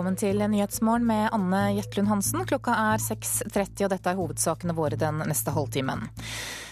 [0.00, 2.40] Velkommen til Nyhetsmorgen med Anne Jetlund Hansen.
[2.48, 6.06] Klokka er 6.30 og dette er hovedsakene våre den neste halvtimen.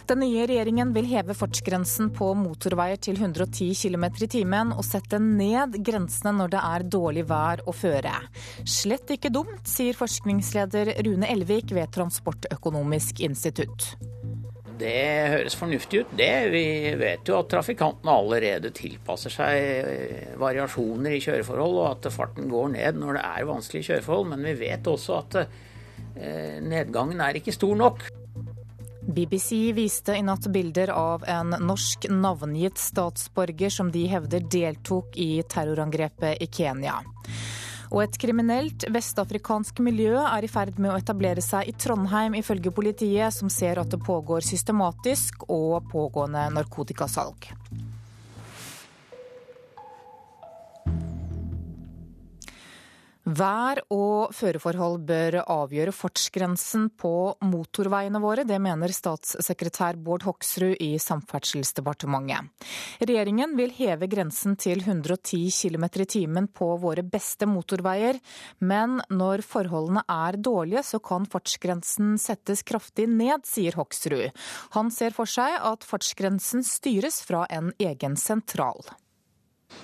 [0.09, 5.21] Den nye regjeringen vil heve fartsgrensen på motorveier til 110 km i timen og sette
[5.21, 8.15] ned grensene når det er dårlig vær å føre.
[8.65, 13.91] Slett ikke dumt, sier forskningsleder Rune Elvik ved Transportøkonomisk institutt.
[14.79, 16.33] Det høres fornuftig ut, det.
[16.53, 16.65] Vi
[17.01, 22.71] vet jo at trafikantene allerede tilpasser seg eh, variasjoner i kjøreforhold, og at farten går
[22.77, 24.31] ned når det er vanskelige kjøreforhold.
[24.35, 28.07] Men vi vet også at eh, nedgangen er ikke stor nok.
[29.09, 35.31] BBC viste i natt bilder av en norsk navngitt statsborger som de hevder deltok i
[35.49, 36.99] terrorangrepet i Kenya.
[37.89, 42.73] Og et kriminelt vestafrikansk miljø er i ferd med å etablere seg i Trondheim, ifølge
[42.75, 47.49] politiet, som ser at det pågår systematisk og pågående narkotikasalg.
[53.29, 57.11] Vær og føreforhold bør avgjøre fartsgrensen på
[57.45, 58.47] motorveiene våre.
[58.49, 62.49] Det mener statssekretær Bård Hoksrud i Samferdselsdepartementet.
[63.03, 68.17] Regjeringen vil heve grensen til 110 km i timen på våre beste motorveier,
[68.65, 74.33] men når forholdene er dårlige, så kan fartsgrensen settes kraftig ned, sier Hoksrud.
[74.79, 78.89] Han ser for seg at fartsgrensen styres fra en egen sentral.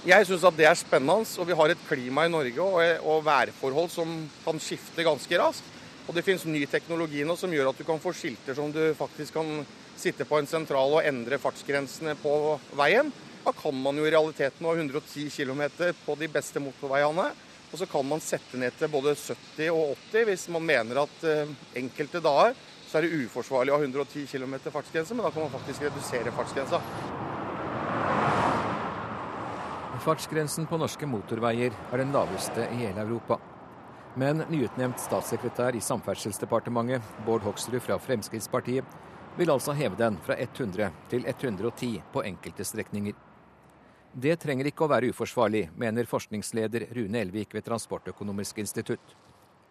[0.04, 3.88] Jeg syns at det er spennende, og vi har et klima i Norge og, værforhold
[3.88, 4.10] som
[4.44, 5.70] kan skifte ganske raskt.
[6.04, 8.82] Og det finnes ny teknologi nå som gjør at du kan få skilter som du
[8.98, 9.62] faktisk kan
[9.96, 12.34] sitte på en sentral og endre fartsgrensene på
[12.76, 13.08] veien.
[13.46, 15.64] Da kan man jo i realiteten ha 110 km
[16.04, 17.30] på de beste motorveiene.
[17.72, 21.24] Og så kan man sette ned til både 70 og 80 hvis man mener at
[21.24, 22.52] uh, enkelte dager
[22.90, 26.36] så er det uforsvarlig å ha 110 km fartsgrense, men da kan man faktisk redusere
[26.36, 26.84] fartsgrensa.
[30.00, 33.38] Fartsgrensen på norske motorveier er den laveste i hele Europa.
[34.18, 38.84] Men nyutnevnt statssekretær i Samferdselsdepartementet, Bård Hoksrud fra Fremskrittspartiet,
[39.38, 43.14] vil altså heve den fra 100 til 110 på enkelte strekninger.
[44.14, 49.16] Det trenger ikke å være uforsvarlig, mener forskningsleder Rune Elvik ved Transportøkonomisk institutt.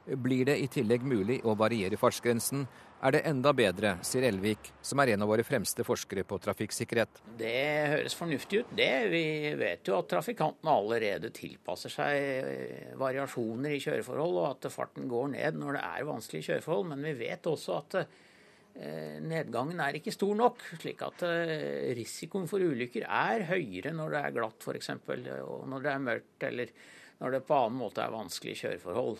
[0.04, 2.66] Blir det i tillegg mulig å variere fartsgrensen,
[3.04, 7.20] er det enda bedre, sier Elvik, som er en av våre fremste forskere på trafikksikkerhet.
[7.40, 8.92] Det høres fornuftig ut, det.
[9.12, 9.24] Vi
[9.60, 15.34] vet jo at trafikantene allerede tilpasser seg eh, variasjoner i kjøreforhold, og at farten går
[15.34, 16.88] ned når det er vanskelige kjøreforhold.
[16.94, 22.48] Men vi vet også at eh, nedgangen er ikke stor nok, slik at eh, risikoen
[22.52, 24.96] for ulykker er høyere når det er glatt f.eks.,
[25.44, 26.76] og når det er mørkt, eller
[27.20, 29.20] når det på annen måte er vanskelige kjøreforhold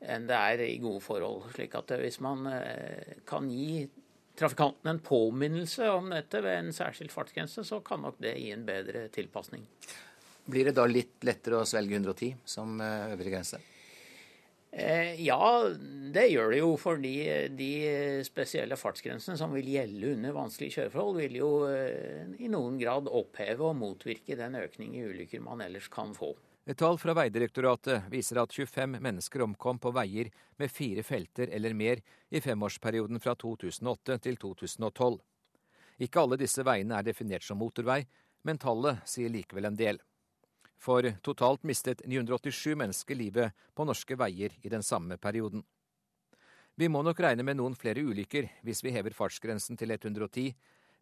[0.00, 1.50] enn det er i gode forhold.
[1.54, 3.86] slik at hvis man eh, kan gi
[4.36, 8.66] trafikanten en påminnelse om dette ved en særskilt fartsgrense, så kan nok det gi en
[8.68, 9.64] bedre tilpasning.
[10.46, 13.62] Blir det da litt lettere å svelge 110 som eh, øvre grense?
[14.76, 15.40] Eh, ja,
[16.12, 16.74] det gjør det jo.
[16.78, 17.14] Fordi
[17.56, 17.72] de
[18.28, 21.50] spesielle fartsgrensene som vil gjelde under vanskelige kjøreforhold, vil jo
[22.36, 26.34] i noen grad oppheve og motvirke den økning i ulykker man ellers kan få.
[26.66, 31.76] Et tall fra Vegdirektoratet viser at 25 mennesker omkom på veier med fire felter eller
[31.78, 35.20] mer i femårsperioden fra 2008 til 2012.
[36.02, 38.00] Ikke alle disse veiene er definert som motorvei,
[38.42, 40.02] men tallet sier likevel en del.
[40.76, 45.62] For totalt mistet 987 mennesker livet på norske veier i den samme perioden.
[46.74, 50.50] Vi må nok regne med noen flere ulykker hvis vi hever fartsgrensen til 110,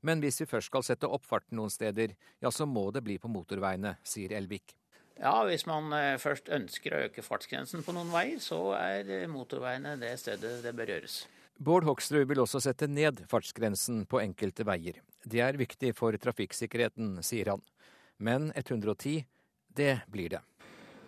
[0.05, 3.17] men hvis vi først skal sette opp farten noen steder, ja, så må det bli
[3.19, 4.77] på motorveiene, sier Elvik.
[5.21, 9.29] Ja, hvis man eh, først ønsker å øke fartsgrensen på noen veier, så er eh,
[9.31, 11.21] motorveiene det stedet det bør gjøres.
[11.63, 14.99] Bård Hoksrud vil også sette ned fartsgrensen på enkelte veier.
[15.23, 17.63] Det er viktig for trafikksikkerheten, sier han.
[18.19, 19.23] Men 110,
[19.79, 20.43] det blir det.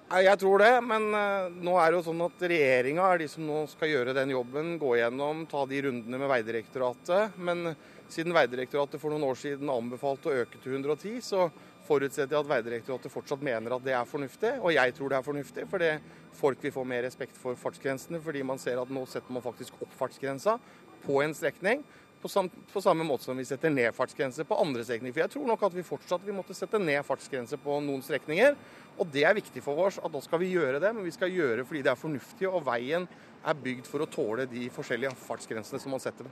[0.06, 3.43] Jeg tror det, men eh, nå er det jo sånn at regjeringa er de som
[3.43, 4.77] nå skal gjøre den jobben.
[4.78, 7.35] Gå gjennom, ta de rundene med Vegdirektoratet.
[7.43, 7.73] Men
[8.06, 11.49] siden Vegdirektoratet for noen år siden anbefalte å øke til 110, så
[11.87, 15.27] forutsetter jeg at Vegdirektoratet fortsatt mener at det er fornuftig, og jeg tror det er
[15.27, 15.67] fornuftig.
[15.71, 15.93] Fordi
[16.37, 19.79] folk vil få mer respekt for fartsgrensene, fordi man ser at nå setter man faktisk
[19.81, 20.59] opp fartsgrensa
[21.06, 21.85] på en strekning.
[22.23, 25.15] På, sam på samme måte som vi setter ned fartsgrenser på andre strekninger.
[25.15, 28.56] For jeg tror nok at vi fortsatt vil måtte sette ned fartsgrenser på noen strekninger.
[28.97, 31.33] Og det er viktig for oss at da skal vi gjøre det, men vi skal
[31.33, 32.49] gjøre det fordi det er fornuftig.
[32.50, 33.06] Og veien
[33.47, 36.31] er bygd for å tåle de forskjellige fartsgrensene som man setter.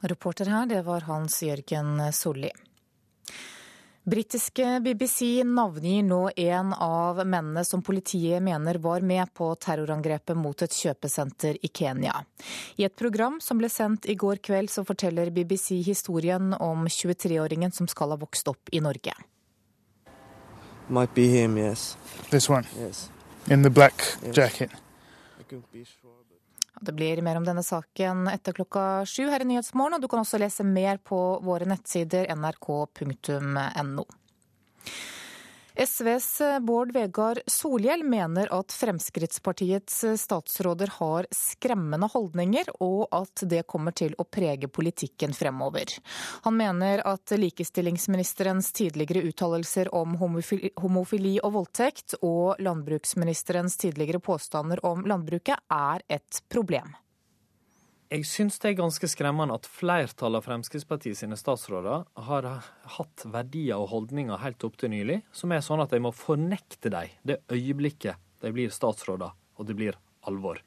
[0.00, 2.50] Reporter her, det var Hans Jørgen Solli.
[4.10, 10.62] Britiske BBC navngir nå en av mennene som politiet mener var med på terrorangrepet mot
[10.66, 12.24] et kjøpesenter i Kenya.
[12.76, 17.70] I et program som ble sendt i går kveld, så forteller BBC historien om 23-åringen
[17.76, 19.14] som skal ha vokst opp i Norge.
[20.88, 21.96] Might be him, yes.
[22.30, 22.66] This one?
[22.80, 23.10] Yes.
[23.46, 24.02] in the black
[24.32, 24.70] jacket.
[26.80, 30.22] Det blir mer om denne saken etter klokka sju her i Nyhetsmorgen, og du kan
[30.22, 34.06] også lese mer på våre nettsider nrk.no.
[35.86, 43.96] SVs Bård Vegar Solhjell mener at Fremskrittspartiets statsråder har skremmende holdninger, og at det kommer
[43.96, 45.88] til å prege politikken fremover.
[46.44, 55.08] Han mener at likestillingsministerens tidligere uttalelser om homofili og voldtekt, og landbruksministerens tidligere påstander om
[55.08, 56.92] landbruket, er et problem.
[58.10, 62.48] Jeg syns det er ganske skremmende at flertallet av Fremskrittspartiet sine statsråder har
[62.96, 66.90] hatt verdier og holdninger helt opp til nylig som er sånn at de må fornekte
[66.90, 70.58] dem det øyeblikket de blir statsråder og det blir alvor.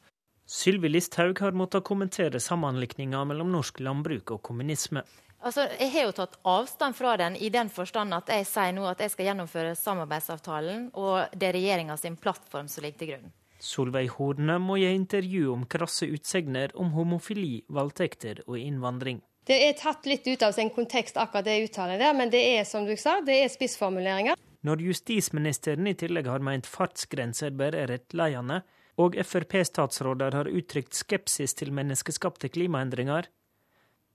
[0.48, 5.04] Sylvi Listhaug har måttet kommentere sammenlikninga mellom norsk landbruk og kommunisme.
[5.44, 8.88] Altså, jeg har jo tatt avstand fra den i den forstand at jeg sier nå
[8.88, 13.34] at jeg skal gjennomføre samarbeidsavtalen, og det er regjeringa sin plattform som ligger til grunn.
[13.64, 19.22] Solveig Horne må gi intervju om krasse utsegner om homofili, voldtekter og innvandring.
[19.48, 22.68] Det er tatt litt ut av sin kontekst, akkurat det uttalen der, men det er
[22.68, 24.40] som du sa, det er spissformuleringer.
[24.64, 28.62] Når justisministeren i tillegg har meint fartsgrenser bare er rettleiende,
[29.00, 33.28] og Frp-statsråder har uttrykt skepsis til menneskeskapte klimaendringer,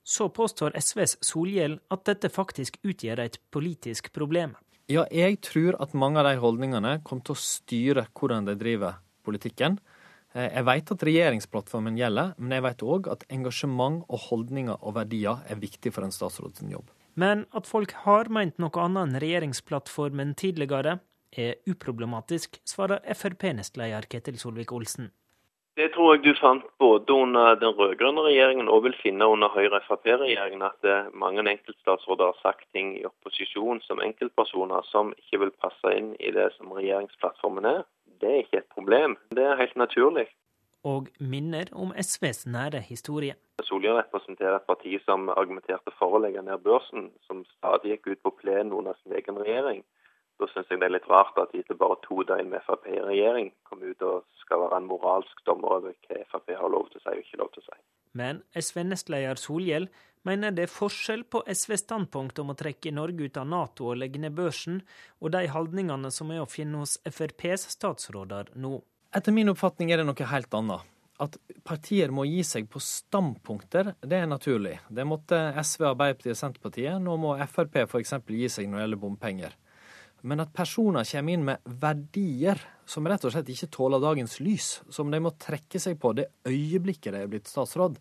[0.05, 4.55] så påstår SVs Solhjell at dette faktisk utgjør et politisk problem.
[4.89, 8.97] Ja, jeg tror at mange av de holdningene kommer til å styre hvordan de driver
[9.29, 9.79] politikken.
[10.33, 14.97] Eh, jeg vet at regjeringsplattformen gjelder, men jeg vet òg at engasjement og holdninger og
[14.99, 16.89] verdier er viktig for en statsråds jobb.
[17.19, 20.99] Men at folk har meint noe annet enn regjeringsplattformen tidligere,
[21.29, 25.11] er uproblematisk, svarer Frp-nestleder Ketil Solvik-Olsen.
[25.79, 30.65] Det tror jeg du fant både under den rød-grønne regjeringen og vil finne under Høyre-Frp-regjeringen,
[30.67, 35.93] at eh, mange enkeltstatsråder har sagt ting i opposisjon som enkeltpersoner som ikke vil passe
[35.95, 37.81] inn i det som regjeringsplattformen er
[38.21, 39.17] det er ikke et problem.
[39.31, 40.27] Det er helt naturlig.
[40.83, 43.35] Og minner om SVs nære historie.
[43.63, 48.21] Solhjell representerer et parti som argumenterte for å legge ned børsen, som stadig gikk ut
[48.23, 49.83] på plenen under sin egen regjering.
[50.39, 52.85] Da syns jeg det er litt rart at de etter bare to døgn med Frp
[52.87, 56.87] i regjering kom ut og skal være en moralsk dommer over hva Frp har lov
[56.91, 57.81] til å si og ikke lov til å si.
[58.19, 59.89] Men SV-nestleder Solhjell
[60.27, 63.99] mener det er forskjell på SVs standpunkt om å trekke Norge ut av Nato og
[63.99, 64.79] legge ned børsen,
[65.19, 68.79] og de holdningene som er å finne hos FrPs statsråder nå.
[69.15, 70.87] Etter min oppfatning er det noe helt annet.
[71.19, 71.35] At
[71.67, 74.77] partier må gi seg på standpunkter, det er naturlig.
[74.87, 77.01] Det måtte SV, Arbeiderpartiet og Senterpartiet.
[77.03, 78.13] Nå må Frp f.eks.
[78.23, 79.57] gi seg når det gjelder bompenger.
[80.21, 84.79] Men at personer kommer inn med verdier som rett og slett ikke tåler dagens lys,
[84.91, 87.99] som de må trekke seg på det øyeblikket de er blitt statsråd,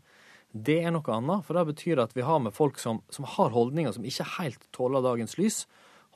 [0.49, 1.44] det er noe annet.
[1.47, 4.65] For det betyr at vi har med folk som, som har holdninger som ikke helt
[4.75, 5.67] tåler dagens lys,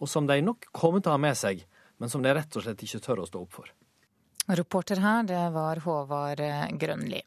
[0.00, 1.62] og som de nok kommer til å ha med seg,
[2.02, 3.70] men som de rett og slett ikke tør å stå opp for.
[4.50, 6.43] Reporter her, det var Håvard
[6.81, 7.20] Grønli.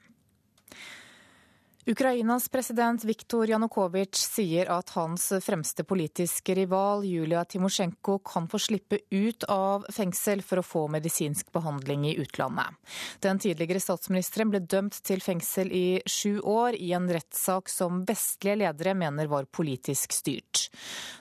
[1.87, 8.97] Ukrainas president Viktor Janukovitsj sier at hans fremste politiske rival Julia Timosjenko kan få slippe
[9.13, 12.73] ut av fengsel for å få medisinsk behandling i utlandet.
[13.21, 18.57] Den tidligere statsministeren ble dømt til fengsel i sju år i en rettssak som vestlige
[18.63, 20.71] ledere mener var politisk styrt.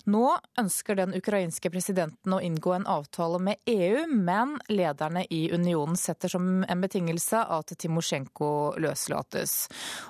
[0.09, 6.00] Nå ønsker den ukrainske presidenten å inngå en avtale med EU, men lederne i unionen
[6.00, 9.66] setter som en betingelse at Timosjenko løslates.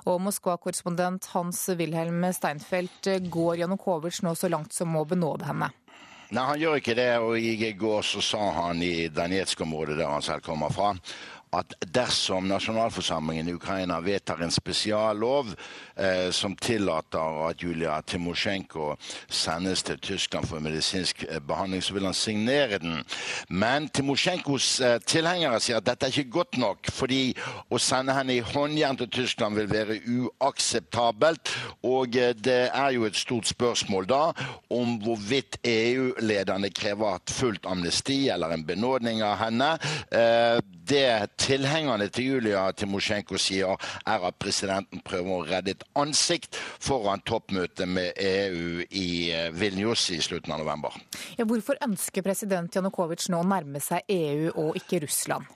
[0.06, 5.70] Og Moskva Moskva-korrespondent Hans-Wilhelm Steinfeld, går Janukovitsj nå så langt som å benåde henne?
[6.34, 7.08] Nei, han gjør ikke det.
[7.24, 10.90] Og i går så sa han i Danetsk-området, der han selv kommer fra,
[11.58, 15.54] at dersom nasjonalforsamlingen i Ukraina vedtar en spesiallov
[15.96, 18.94] eh, som tillater at Julia Timosjenko
[19.28, 23.00] sendes til Tyskland for medisinsk eh, behandling, så vil han signere den.
[23.49, 27.23] Men Timosjenkos eh, tilhengere sier at dette er ikke godt nok, fordi
[27.70, 31.54] å sende henne i håndjern til Tyskland vil være uakseptabelt.
[31.87, 34.23] Og eh, det er jo et stort spørsmål da
[34.75, 39.75] om hvorvidt EU-lederne krever fullt amnesti eller en benådning av henne.
[40.11, 43.76] Eh, det tilhengerne til Julia Timosjenko sier,
[44.08, 50.08] er at presidenten prøver å redde et ansikt foran toppmøtet med EU i eh, Vilnius
[50.14, 50.96] i slutten av november.
[51.38, 55.50] Ja, hvorfor ønsker president Janukovitsj nå å nærme seg EU og ikke Russland?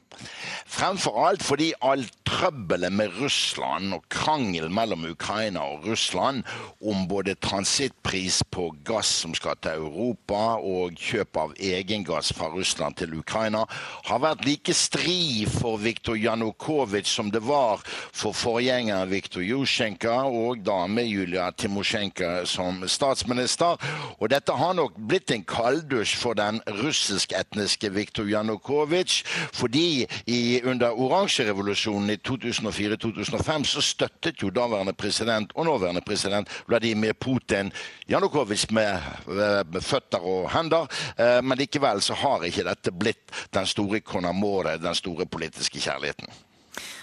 [0.68, 6.42] Fremfor alt fordi alt trøbbelet med Russland og krangel mellom Ukraina og Russland
[6.84, 12.98] om både transittpris på gass som skal til Europa og kjøp av egengass fra Russland
[13.00, 13.64] til Ukraina,
[14.08, 20.62] har vært like stri for Viktor Janukovitsj som det var for forgjengeren Viktor Jusjenko og
[20.66, 23.80] dame Julia Timosjenko som statsminister.
[24.20, 29.24] Og dette har nok blitt en kalddusj for den russisk-etniske Viktor Janukovitsj,
[29.56, 36.48] fordi i, i, under oransjerevolusjonen i 2004-2005 så støttet jo daværende president og nåværende president
[36.68, 37.72] Vladimir Putin
[38.08, 40.86] Janukovitsj med, med, føtter og hender.
[41.18, 46.30] Eh, men likevel så har ikke dette blitt den store konamore, den store politiske kjærligheten.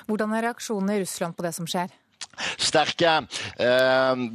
[0.06, 1.94] Hvordan er reaksjonene i Russland på det som skjer?
[2.62, 3.14] Sterke.
[3.60, 4.25] Eh,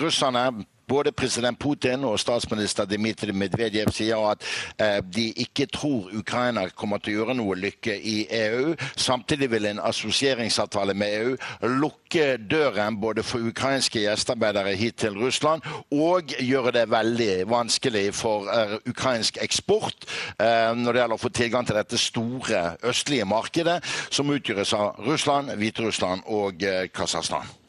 [0.00, 0.48] russerne
[0.88, 4.44] både president Putin og statsminister Dmitrij Medvedev sier at
[4.78, 8.74] eh, de ikke tror Ukraina kommer til å gjøre noe lykke i EU.
[8.96, 11.34] Samtidig vil en assosieringsavtale med EU
[11.80, 18.46] lukke døren både for ukrainske gjestearbeidere hit til Russland og gjøre det veldig vanskelig for
[18.52, 20.06] eh, ukrainsk eksport
[20.38, 25.06] eh, når det gjelder å få tilgang til dette store østlige markedet, som utgjøres av
[25.06, 26.62] Russland, Hviterussland og
[26.94, 27.65] Kasakhstan.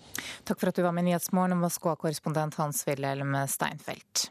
[0.48, 4.30] Takk for at du var med i Nyhetsmorgen, Moskva-korrespondent Hans-Wilhelm Steinfeld.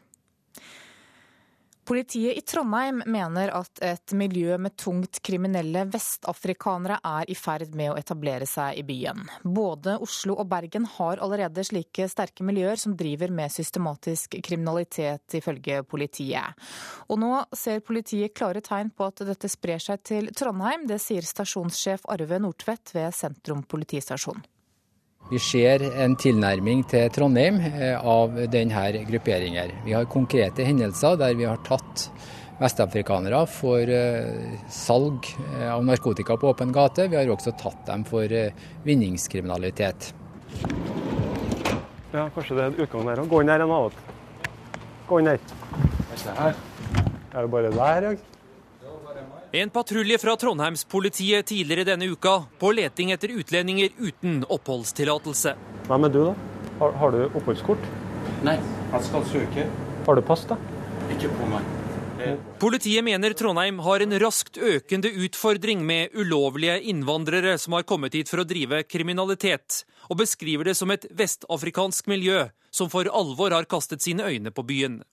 [1.87, 7.93] Politiet i Trondheim mener at et miljø med tungt kriminelle vestafrikanere er i ferd med
[7.93, 9.21] å etablere seg i byen.
[9.45, 15.79] Både Oslo og Bergen har allerede slike sterke miljøer som driver med systematisk kriminalitet, ifølge
[15.87, 16.67] politiet.
[17.07, 20.89] Og nå ser politiet klare tegn på at dette sprer seg til Trondheim.
[20.91, 24.43] Det sier stasjonssjef Arve Nordtvedt ved Sentrum politistasjon.
[25.27, 29.73] Vi ser en tilnærming til Trondheim eh, av denne grupperingen.
[29.83, 32.05] Vi har konkrete hendelser der vi har tatt
[32.61, 37.09] vestafrikanere for eh, salg eh, av narkotika på åpen gate.
[37.11, 38.31] Vi har også tatt dem for
[38.87, 40.13] vinningskriminalitet.
[42.13, 43.29] Ja, kanskje det er en utgang der òg.
[43.33, 44.01] Gå inn der en annen.
[45.11, 45.43] Gå inn der.
[46.37, 46.55] Er
[47.35, 48.36] det bare der, ja?
[49.51, 55.53] En patrulje fra Trondheimspolitiet tidligere denne uka på leting etter utlendinger uten oppholdstillatelse.
[55.87, 56.33] Hvem er du, da?
[56.81, 57.87] Har, har, du oppholdskort?
[58.43, 58.57] Nei,
[58.91, 59.65] jeg skal søke.
[60.09, 60.59] Har du pass, da?
[61.15, 61.73] Ikke på meg.
[62.59, 68.27] Politiet mener Trondheim har en raskt økende utfordring med ulovlige innvandrere som har kommet hit
[68.27, 73.69] for å drive kriminalitet, og beskriver det som et vestafrikansk miljø som for alvor har
[73.69, 75.05] kastet sine øyne på byen.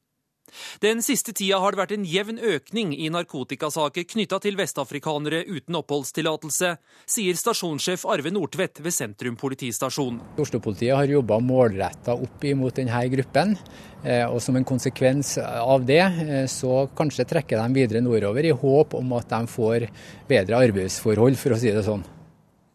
[0.81, 5.79] Den siste tida har det vært en jevn økning i narkotikasaker knytta til vestafrikanere uten
[5.81, 6.75] oppholdstillatelse,
[7.09, 10.21] sier stasjonssjef Arve Nordtvedt ved Sentrum politistasjon.
[10.41, 13.57] Oslo-politiet har jobba målretta opp imot denne gruppen.
[14.05, 18.53] Eh, og Som en konsekvens av det, eh, så kanskje trekker de videre nordover i
[18.53, 19.89] håp om at de får
[20.29, 22.05] bedre arbeidsforhold, for å si det sånn.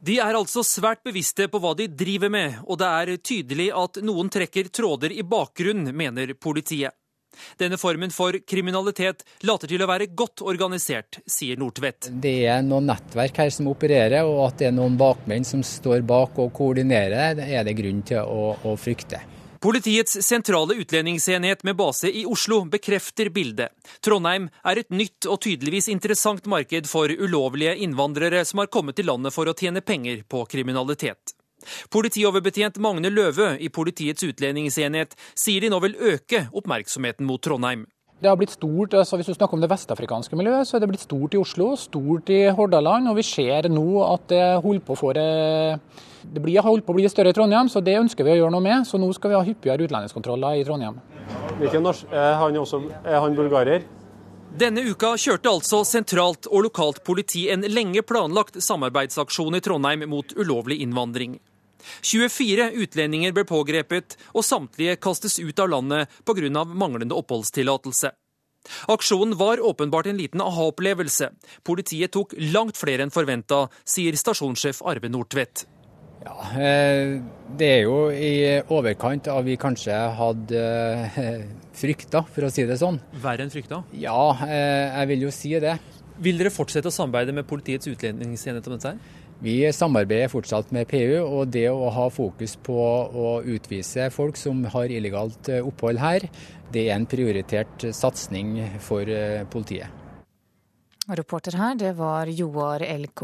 [0.02, 4.00] De er altså svært bevisste på hva de driver med, og det er tydelig at
[4.02, 6.96] noen trekker tråder i bakgrunn, mener politiet.
[7.60, 12.12] Denne formen for kriminalitet later til å være godt organisert, sier Nordtvedt.
[12.22, 16.06] Det er noen nettverk her som opererer, og at det er noen bakmenn som står
[16.08, 19.22] bak og koordinerer, det er det grunn til å, å frykte.
[19.60, 23.74] Politiets sentrale utlendingsenhet med base i Oslo bekrefter bildet.
[24.00, 29.12] Trondheim er et nytt og tydeligvis interessant marked for ulovlige innvandrere som har kommet til
[29.12, 31.36] landet for å tjene penger på kriminalitet.
[31.94, 37.88] Politioverbetjent Magne Løve i Politiets utlendingsenhet sier de nå vil øke oppmerksomheten mot Trondheim.
[38.20, 40.90] Det har blitt stort, altså Hvis du snakker om det vestafrikanske miljøet, så er det
[40.92, 43.08] blitt stort i Oslo, stort i Hordaland.
[43.08, 47.08] Og vi ser nå at det holder på, for, det blir, holdt på å bli
[47.08, 48.84] større i Trondheim, så det ønsker vi å gjøre noe med.
[48.90, 51.00] Så nå skal vi ha hyppigere utlendingskontroller i Trondheim.
[52.12, 53.88] Er han, også, er han bulgarer?
[54.60, 60.34] Denne uka kjørte altså sentralt og lokalt politi en lenge planlagt samarbeidsaksjon i Trondheim mot
[60.36, 61.38] ulovlig innvandring.
[62.02, 66.66] 24 utlendinger ble pågrepet, og samtlige kastes ut av landet pga.
[66.66, 68.12] manglende oppholdstillatelse.
[68.88, 71.32] Aksjonen var åpenbart en liten aha-opplevelse.
[71.64, 75.66] Politiet tok langt flere enn forventa, sier stasjonssjef Arve Nordtvedt.
[76.20, 77.22] Ja, eh,
[77.58, 80.60] Det er jo i overkant av vi kanskje hadde
[81.16, 83.00] eh, frykta, for å si det sånn.
[83.24, 83.84] Verre enn frykta?
[83.94, 85.80] Ja, eh, jeg vil jo si det.
[86.20, 88.92] Vil dere fortsette å samarbeide med Politiets utlendingsenhet om dette?
[88.92, 89.19] her?
[89.40, 94.66] Vi samarbeider fortsatt med PU, og det å ha fokus på å utvise folk som
[94.74, 96.28] har illegalt opphold her,
[96.74, 99.08] det er en prioritert satsing for
[99.50, 99.88] politiet.
[101.10, 103.24] Reporter her, det var Joar Elk.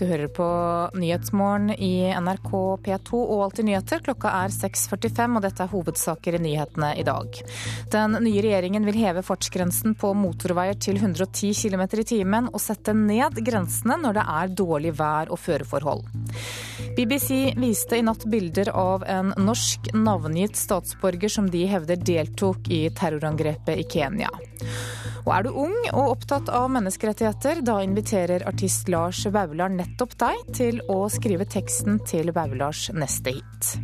[0.00, 0.44] Du hører på
[0.96, 2.52] Nyhetsmorgen i NRK
[2.86, 4.00] P2 og Alltid nyheter.
[4.06, 7.36] Klokka er 6.45, og dette er hovedsaker i nyhetene i dag.
[7.92, 12.96] Den nye regjeringen vil heve fartsgrensen på motorveier til 110 km i timen, og sette
[12.96, 16.06] ned grensene når det er dårlig vær og føreforhold.
[16.96, 22.86] BBC viste i natt bilder av en norsk navngitt statsborger som de hevder deltok i
[22.96, 24.32] terrorangrepet i Kenya.
[25.26, 30.52] Og er du ung og opptatt av menneskerettigheter, da inviterer artist Lars Vaular nettopp deg
[30.56, 33.74] til å skrive teksten til Vaulars neste hit.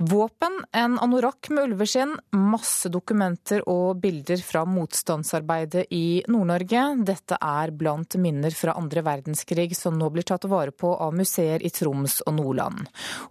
[0.00, 6.82] Våpen, en anorakk med ulveskinn, masse dokumenter og bilder fra motstandsarbeidet i Nord-Norge.
[7.02, 11.64] Dette er blant minner fra andre verdenskrig som nå blir tatt vare på av museer
[11.66, 12.84] i Troms og Nordland.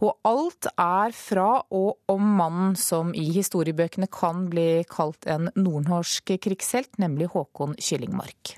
[0.03, 6.33] Og alt er fra og om mannen som i historiebøkene kan bli kalt en nordnorsk
[6.43, 8.57] krigshelt, nemlig Håkon Kyllingmark.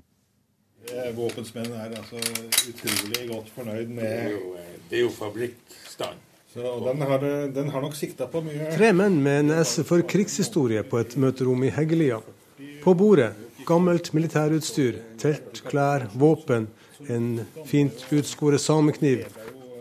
[1.14, 2.18] Våpensmennene er altså
[2.74, 4.34] utrolig godt fornøyd med
[4.90, 6.26] Det er jo fabrikkstand.
[6.54, 10.82] Så den har, den har nok sikta på mye Tre menn med nese for krigshistorie
[10.82, 12.18] på et møterom i Heggelia.
[12.82, 13.36] På bordet
[13.68, 16.68] gammelt militærutstyr, telt, klær, våpen,
[17.08, 17.28] en
[17.70, 19.28] fint utskåret samekniv,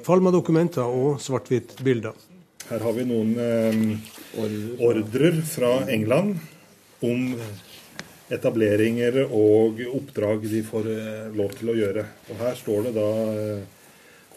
[0.04, 2.12] falma dokumenter og svart-hvitt-bilder.
[2.68, 6.36] Her har vi noen eh, ordrer fra England
[7.00, 7.32] om
[8.28, 12.04] etableringer og oppdrag de får eh, lov til å gjøre.
[12.28, 13.77] Og Her står det da eh,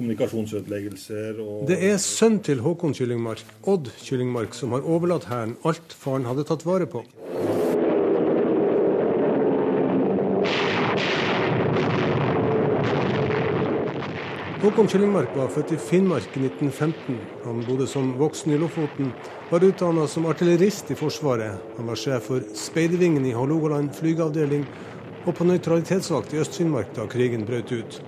[0.02, 5.94] kommunikasjonsødeleggelser og Det er sønn til Håkon Kyllingmark, Odd Kyllingmark, som har overlatt Hæren alt
[5.94, 7.06] faren hadde tatt vare på.
[14.62, 17.16] Håkon Kyllingmark var født i Finnmark i 1915.
[17.46, 19.10] Han bodde som voksen i Lofoten,
[19.50, 21.58] var utdanna som artillerist i Forsvaret.
[21.78, 24.68] Han var sjef for Speidevingen i Hålogaland flygeavdeling
[25.26, 28.02] og på nøytralitetsvakt i Øst-Finnmark da krigen brøt ut.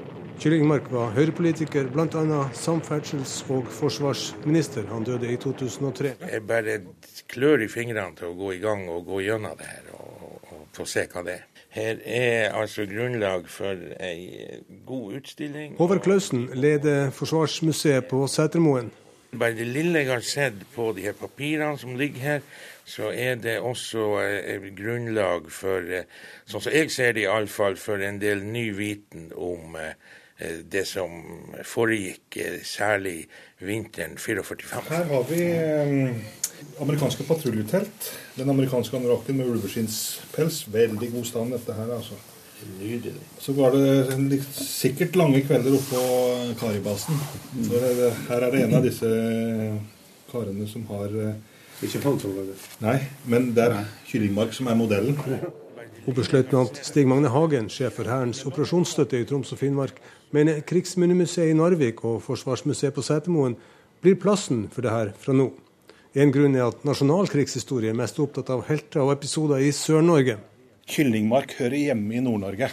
[0.44, 2.40] Kyllingmark var høyrepolitiker, bl.a.
[2.52, 4.84] samferdsels- og forsvarsminister.
[4.90, 6.10] Han døde i 2003.
[6.20, 6.74] Jeg bare
[7.32, 10.66] klør i fingrene til å gå i gang og gå gjennom det her og, og
[10.76, 11.46] få se hva det er.
[11.72, 14.50] Her er altså grunnlag for ei
[14.84, 15.78] god utstilling.
[15.78, 18.90] Håvard Klausen leder Forsvarsmuseet på Setermoen.
[19.32, 22.44] Bare det lille jeg har sett på de her papirene som ligger her,
[22.84, 26.04] så er det også eh, grunnlag for, eh,
[26.52, 29.96] sånn som jeg ser det iallfall, for en del ny viten om eh,
[30.72, 31.12] det som
[31.64, 33.28] foregikk, særlig
[33.62, 34.90] vinteren 44-45.
[34.90, 35.42] Her har vi
[36.82, 38.12] amerikanske patruljetelt.
[38.38, 40.64] Den amerikanske anorakken med ulveskinnspels.
[40.74, 42.18] Veldig god stand, dette her, altså.
[42.80, 43.20] Nydelig.
[43.40, 46.04] Så var det sikkert lange kvelder oppå
[46.60, 47.18] Karibasen.
[47.66, 47.82] Så
[48.30, 49.10] her er det en av disse
[50.32, 51.12] karene som har
[51.84, 52.56] Ikke panserholder?
[52.80, 52.96] Nei,
[53.28, 55.18] men det er Kyllingmark som er modellen.
[56.08, 60.00] Oberstløytnant Stig Magne Hagen, sjef for Hærens operasjonsstøtte i Troms og Finnmark,
[60.34, 63.56] mener Krigsminnemuseet i Narvik og Forsvarsmuseet på Setermoen
[64.04, 65.52] blir plassen for det her fra nå.
[66.14, 70.38] En grunn er at nasjonal krigshistorie er mest opptatt av helter og episoder i Sør-Norge.
[70.90, 72.70] Kyllingmark hører hjemme i Nord-Norge.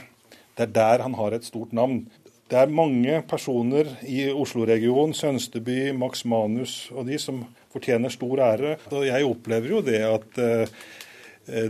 [0.56, 2.02] Det er der han har et stort navn.
[2.50, 8.74] Det er mange personer i Oslo-regionen, Sønsteby, Max Manus og de som fortjener stor ære.
[8.90, 10.74] Og jeg opplever jo det at eh,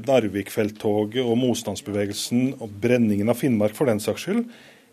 [0.09, 4.47] Narvik-felttoget og motstandsbevegelsen og brenningen av Finnmark for den saks skyld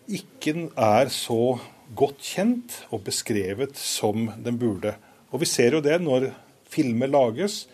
[0.08, 1.58] ikke er så
[1.98, 4.96] godt kjent og beskrevet som den burde.
[5.32, 6.30] Og vi ser jo det når
[6.72, 7.66] filmer lages.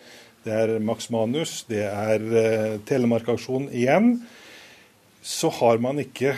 [0.44, 4.18] Det er Max Manus, det er uh, Telemark-aksjonen igjen.
[5.24, 6.34] Så har man ikke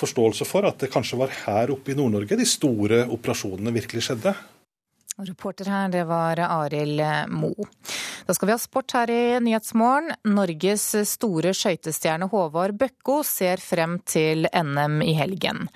[0.00, 4.32] forståelse for at det kanskje var her oppe i Nord-Norge de store operasjonene virkelig skjedde.
[5.20, 7.66] Reporter her, det var Arild Moe.
[8.26, 10.14] Da skal vi ha sport her i Nyhetsmorgen.
[10.24, 15.66] Norges store skøytestjerne Håvard Bøkko ser frem til NM i helgen.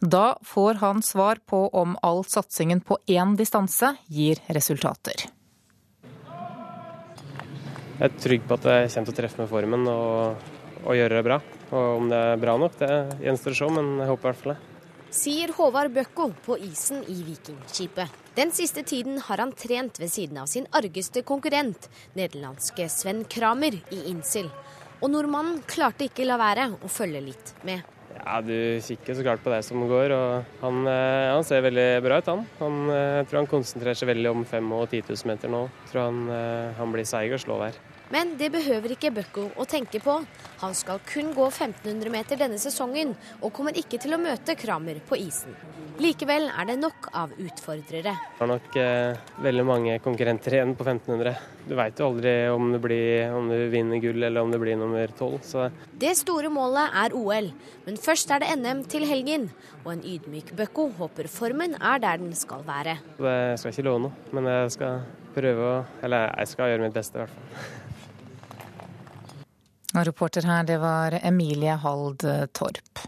[0.00, 5.26] Da får han svar på om all satsingen på én distanse gir resultater.
[7.96, 10.48] Jeg er trygg på at jeg kommer til å treffe med formen og,
[10.84, 11.38] og gjøre det bra.
[11.72, 14.42] Og om det er bra nok, det gjenstår å se, men jeg håper i hvert
[14.42, 14.75] fall det.
[15.16, 18.12] Sier Håvard Bøkko på isen i Vikingskipet.
[18.36, 23.78] Den siste tiden har han trent ved siden av sin argeste konkurrent, nederlandske Sven Kramer
[23.96, 24.50] i Innsil.
[25.00, 27.80] Og nordmannen klarte ikke la være å følge litt med.
[28.18, 28.52] Ja, Du
[28.84, 32.26] kikker så klart på det som går, og han, eh, han ser veldig bra ut,
[32.26, 32.46] han.
[32.60, 32.90] han.
[32.90, 35.62] Eh, Jeg tror han konsentrerer seg veldig om 5000 og 10 000 meter nå.
[35.84, 37.72] Jeg tror han, eh, han blir seig og slå hver.
[38.14, 40.20] Men det behøver ikke Bøkko å tenke på.
[40.62, 45.00] Han skal kun gå 1500 meter denne sesongen, og kommer ikke til å møte Kramer
[45.08, 45.56] på isen.
[46.00, 48.12] Likevel er det nok av utfordrere.
[48.36, 51.32] Det er nok eh, veldig mange konkurrenter igjen på 1500.
[51.66, 54.76] Du veit jo aldri om, du, blir, om du vinner gull eller om du blir
[54.78, 55.40] nummer tolv.
[55.96, 57.48] Det store målet er OL,
[57.88, 59.48] men først er det NM til helgen.
[59.86, 62.98] Og en ydmyk Bøkko håper formen er der den skal være.
[63.16, 65.02] Det skal jeg ikke love noe, men jeg skal
[65.36, 67.95] prøve å Eller jeg skal gjøre mitt beste, i hvert fall.
[70.04, 73.06] Reporter her, det var Emilie Hald Torp.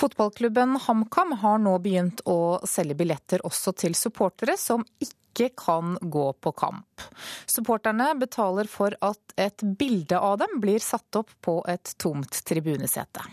[0.00, 6.24] Fotballklubben HamKam har nå begynt å selge billetter også til supportere som ikke kan gå
[6.40, 7.04] på kamp.
[7.46, 13.28] Supporterne betaler for at et bilde av dem blir satt opp på et tomt tribunesete.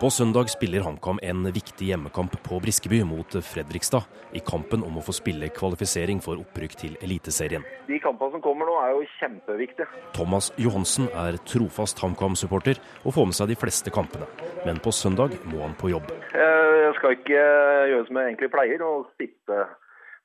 [0.00, 4.04] På søndag spiller HamKam en viktig hjemmekamp på Briskeby mot Fredrikstad
[4.36, 7.64] i kampen om å få spille kvalifisering for opprykk til Eliteserien.
[7.88, 9.88] De kampene som kommer nå er jo kjempeviktige.
[10.12, 14.28] Thomas Johansen er trofast HamKam-supporter og får med seg de fleste kampene.
[14.68, 16.12] Men på søndag må han på jobb.
[16.36, 19.64] Jeg skal ikke gjøre som jeg egentlig pleier, å sitte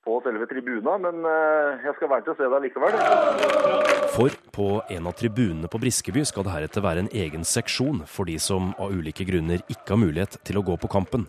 [0.05, 2.95] på selve tribuna, men eh, jeg skal være til å se deg likevel.
[4.15, 8.29] For på en av tribunene på Briskeby skal det heretter være en egen seksjon for
[8.29, 11.27] de som av ulike grunner ikke har mulighet til å gå på kampen.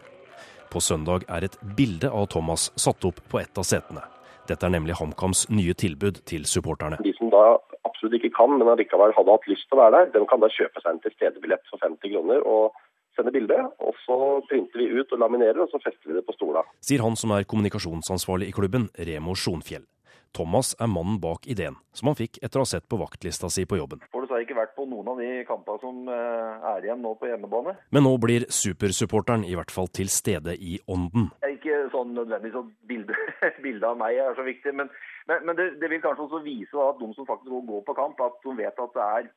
[0.73, 4.07] På søndag er et bilde av Thomas satt opp på et av setene.
[4.49, 6.97] Dette er nemlig HamKams nye tilbud til supporterne.
[7.05, 10.15] De som da absolutt ikke kan, men allikevel hadde hatt lyst til å være der,
[10.17, 12.41] de kan da kjøpe seg en tilstedebillett for 50 kroner.
[12.49, 12.73] og
[13.17, 16.37] sende bilde, og så printer vi ut og laminerer, og så fester vi det på
[16.37, 16.65] stola.
[16.85, 19.87] Sier han som er kommunikasjonsansvarlig i klubben, Remo Sjonfjell.
[20.33, 23.67] Thomas er mannen bak ideen, som han fikk etter å ha sett på vaktlista si
[23.69, 24.01] på jobben.
[24.15, 27.29] Får dessverre ikke vært på noen av de kampene som eh, er igjen nå på
[27.29, 27.75] hjemmebane.
[27.93, 31.29] Men nå blir supersupporteren i hvert fall til stede i ånden.
[31.43, 34.89] Det er ikke sånn nødvendigvis at bildet bilde av meg er så viktig, men,
[35.29, 38.25] men, men det, det, vil kanskje også vise at de som faktisk går på kamp,
[38.25, 39.33] at de vet at det er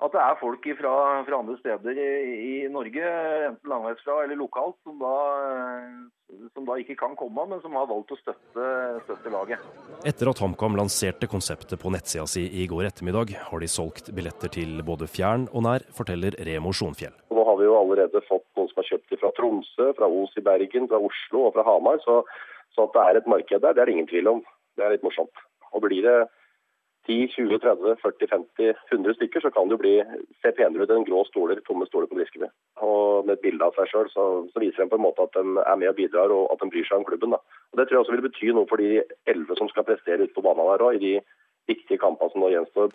[0.00, 0.94] at det er folk fra,
[1.26, 3.10] fra andre steder i, i, Norge,
[3.50, 5.12] enten langveisfra eller lokalt, som da,
[6.54, 8.70] som da, ikke kan komme, men som har valgt å støtte,
[9.04, 9.66] støtte laget.
[10.08, 14.52] Etter at HamKam lanserte konseptet på nettsida si i går ettermiddag, har de solgt billetter
[14.56, 17.14] til både fjern og nær, forteller Remo Sjonfjell.
[17.28, 20.40] Nå har vi jo allerede fått noen som har kjøpt dem fra Tromsø, fra Os
[20.40, 22.00] i Bergen, fra Oslo og fra Hamar.
[22.06, 22.22] Så,
[22.72, 24.44] så at det er et marked der, det er det ingen tvil om.
[24.80, 25.44] Det er litt morsomt.
[25.76, 26.18] Og blir det
[27.10, 29.94] 10, 20, 30, 40, 50, 100 stykker, så kan det jo bli,
[30.42, 32.46] se penere ut enn grå stoler, tomme stoler på Briskeby.
[32.86, 35.34] Og med et bilde av seg sjøl, så, så, viser en på en måte at
[35.34, 37.34] de er med og bidrar, og at de bryr seg om klubben.
[37.34, 37.40] Da.
[37.72, 40.36] Og Det tror jeg også vil bety noe for de elleve som skal prestere ute
[40.36, 41.14] på banen der òg, i de
[41.72, 42.94] viktige kampene som nå gjenstår.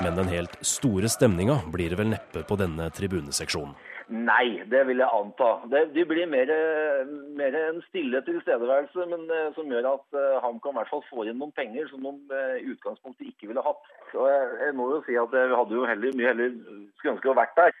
[0.00, 3.76] Men den helt store stemninga blir det vel neppe på denne tribuneseksjonen.
[4.10, 5.48] Nei, det vil jeg anta.
[5.70, 6.50] Det, det blir mer,
[7.38, 11.30] mer, en stille tilstedeværelse, men eh, som gjør at uh, HamKam i hvert fall får
[11.30, 13.92] inn noen penger som de uh, utgangspunktet ikke ville hatt.
[14.10, 16.56] Så jeg, jeg, må jo si at jeg hadde jo heller, mye heller
[16.98, 17.78] skulle ønske å vært der.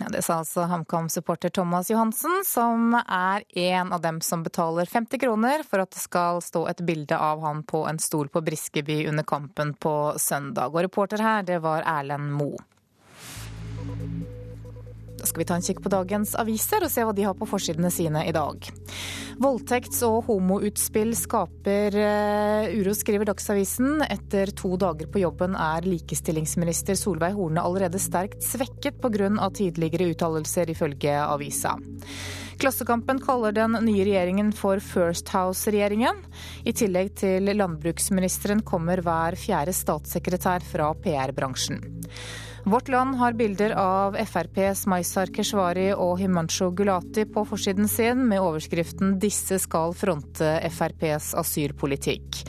[0.00, 5.22] Ja, det sa altså HamKam-supporter Thomas Johansen, som er en av dem som betaler 50
[5.22, 9.04] kroner for at det skal stå et bilde av han på en stol på Briskeby
[9.10, 10.74] under kampen på søndag.
[10.74, 12.58] Og reporter her, det var Erlend Moe.
[15.28, 17.90] Skal vi ta en kikk på dagens aviser og se hva de har på forsidene
[17.92, 18.70] sine i dag.
[19.38, 24.00] Voldtekts- og homoutspill skaper uh, uro, skriver Dagsavisen.
[24.08, 29.30] Etter to dager på jobben er likestillingsminister Solveig Horne allerede sterkt svekket pga.
[29.54, 31.76] tidligere uttalelser, ifølge avisa.
[32.58, 36.24] Klassekampen kaller den nye regjeringen for First House-regjeringen.
[36.66, 41.84] I tillegg til landbruksministeren kommer hver fjerde statssekretær fra PR-bransjen.
[42.68, 48.42] Vårt Land har bilder av FrPs Maizar Keshvari og Himanshu Gulati på forsiden sin, med
[48.44, 52.42] overskriften 'Disse skal fronte FrPs asylpolitikk'.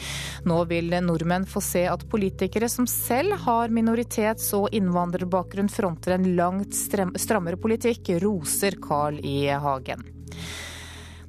[0.43, 6.35] Nå vil nordmenn få se at politikere som selv har minoritets- og innvandrerbakgrunn, fronter en
[6.35, 9.47] langt strammere politikk, roser Carl I.
[9.55, 10.03] Hagen.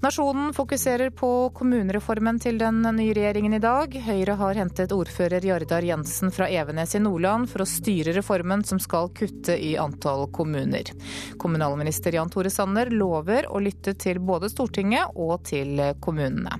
[0.01, 3.93] Nasjonen fokuserer på kommunereformen til den nye regjeringen i dag.
[4.01, 8.81] Høyre har hentet ordfører Jardar Jensen fra Evenes i Nordland for å styre reformen som
[8.81, 10.89] skal kutte i antall kommuner.
[11.37, 16.57] Kommunalminister Jan Tore Sanner lover å lytte til både Stortinget og til kommunene.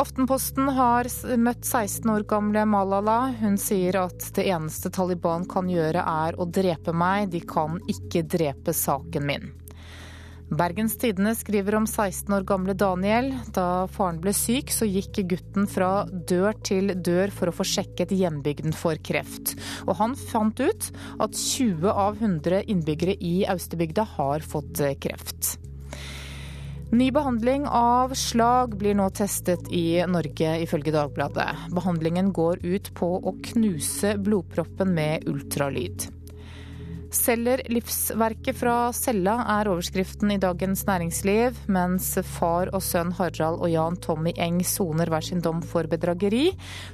[0.00, 3.18] Aftenposten har møtt 16 år gamle Malala.
[3.42, 8.24] Hun sier at det eneste Taliban kan gjøre er å drepe meg, de kan ikke
[8.24, 9.48] drepe saken min.
[10.46, 13.32] Bergens Tidende skriver om 16 år gamle Daniel.
[13.54, 18.14] Da faren ble syk, så gikk gutten fra dør til dør for å få sjekket
[18.14, 19.56] hjembygden for kreft.
[19.88, 25.56] Og han fant ut at 20 av 100 innbyggere i Austebygda har fått kreft.
[26.94, 31.48] Ny behandling av slag blir nå testet i Norge, ifølge Dagbladet.
[31.74, 36.06] Behandlingen går ut på å knuse blodproppen med ultralyd.
[37.14, 43.70] Selger livsverket fra cella, er overskriften i Dagens Næringsliv, mens far og sønn Harald og
[43.70, 46.48] Jan Tommy Eng soner hver sin dom for bedrageri,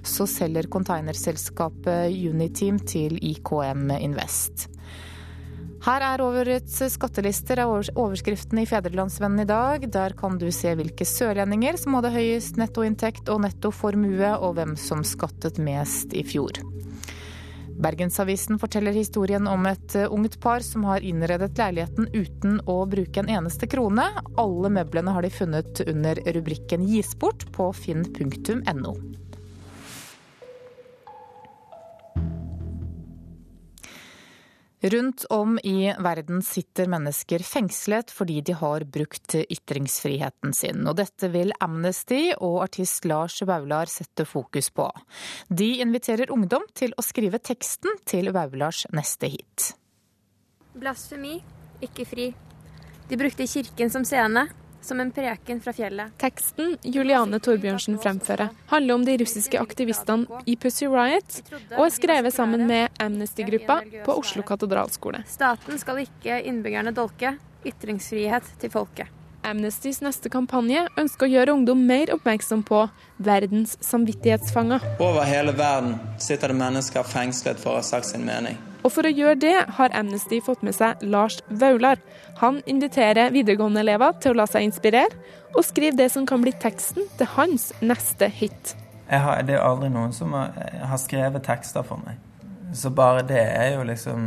[0.05, 4.69] så selger konteinerselskapet Uniteam til IKM Invest.
[5.83, 9.89] Her er årets skattelister av overskriften i Fedrelandsvennen i dag.
[9.91, 15.03] Der kan du se hvilke sørlendinger som hadde høyest nettoinntekt og nettoformue, og hvem som
[15.03, 16.61] skattet mest i fjor.
[17.83, 23.25] Bergensavisen forteller historien om et eh, ungt par som har innredet leiligheten uten å bruke
[23.25, 24.05] en eneste krone.
[24.39, 28.95] Alle møblene har de funnet under rubrikken 'gis bort' på finn.no.
[34.83, 40.81] Rundt om i verden sitter mennesker fengslet fordi de har brukt ytringsfriheten sin.
[40.91, 44.89] Og dette vil Amnesty og artist Lars Vaular sette fokus på.
[45.49, 49.71] De inviterer ungdom til å skrive teksten til Vaulars neste hit.
[50.75, 51.37] Blasfemi,
[51.85, 52.33] ikke fri.
[53.07, 54.49] De brukte kirken som scene,
[54.83, 56.13] som en preken fra fjellet.
[56.21, 61.41] Teksten Juliane Torbjørnsen fremfører, handler om de russiske aktivistene i Pussy Riot,
[61.79, 65.25] og er skrevet sammen med Amnesty-gruppa på Oslo katedralskole.
[65.31, 67.37] Staten skal ikke innbyggerne dolke.
[67.63, 69.11] Ytringsfrihet til folket.
[69.47, 72.85] Amnestys neste kampanje ønsker å gjøre ungdom mer oppmerksom på
[73.23, 74.85] verdens samvittighetsfanger.
[75.03, 78.59] Over hele verden sitter det mennesker fengslet for å ha sagt sin mening.
[78.83, 82.01] Og for å gjøre det har Amnesty fått med seg Lars Vaular.
[82.43, 85.11] Han inviterer videregående-elever til å la seg inspirere,
[85.55, 88.75] og skrive det som kan bli teksten til hans neste hit.
[89.13, 90.55] Har, det er aldri noen som har,
[90.89, 92.17] har, skrevet tekster for meg.
[92.73, 94.25] Så bare det er jo liksom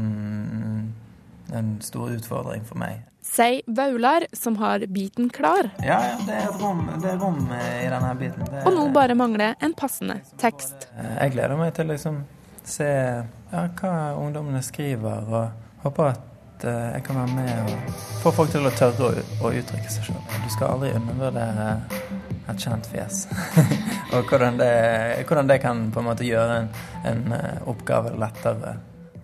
[1.55, 3.01] en stor utfordring for meg.
[3.25, 5.71] Sier Vaular, som har biten klar.
[5.81, 8.45] Ja, ja det, er rom, det er rom i denne biten.
[8.61, 10.87] og nå bare mangler en passende tekst.
[10.93, 12.21] Jeg gleder meg til liksom
[12.69, 18.33] se ja, hva ungdommene skriver, og håper at uh, jeg kan være med og få
[18.39, 20.23] folk til å tørre å, å uttrykke seg sjøl.
[20.43, 21.69] Du skal aldri undervurdere
[22.45, 23.25] et kjent fjes.
[24.13, 24.73] og hvordan det,
[25.27, 26.73] hvordan det, kan på en måte gjøre en,
[27.09, 28.77] en uh, oppgave lettere.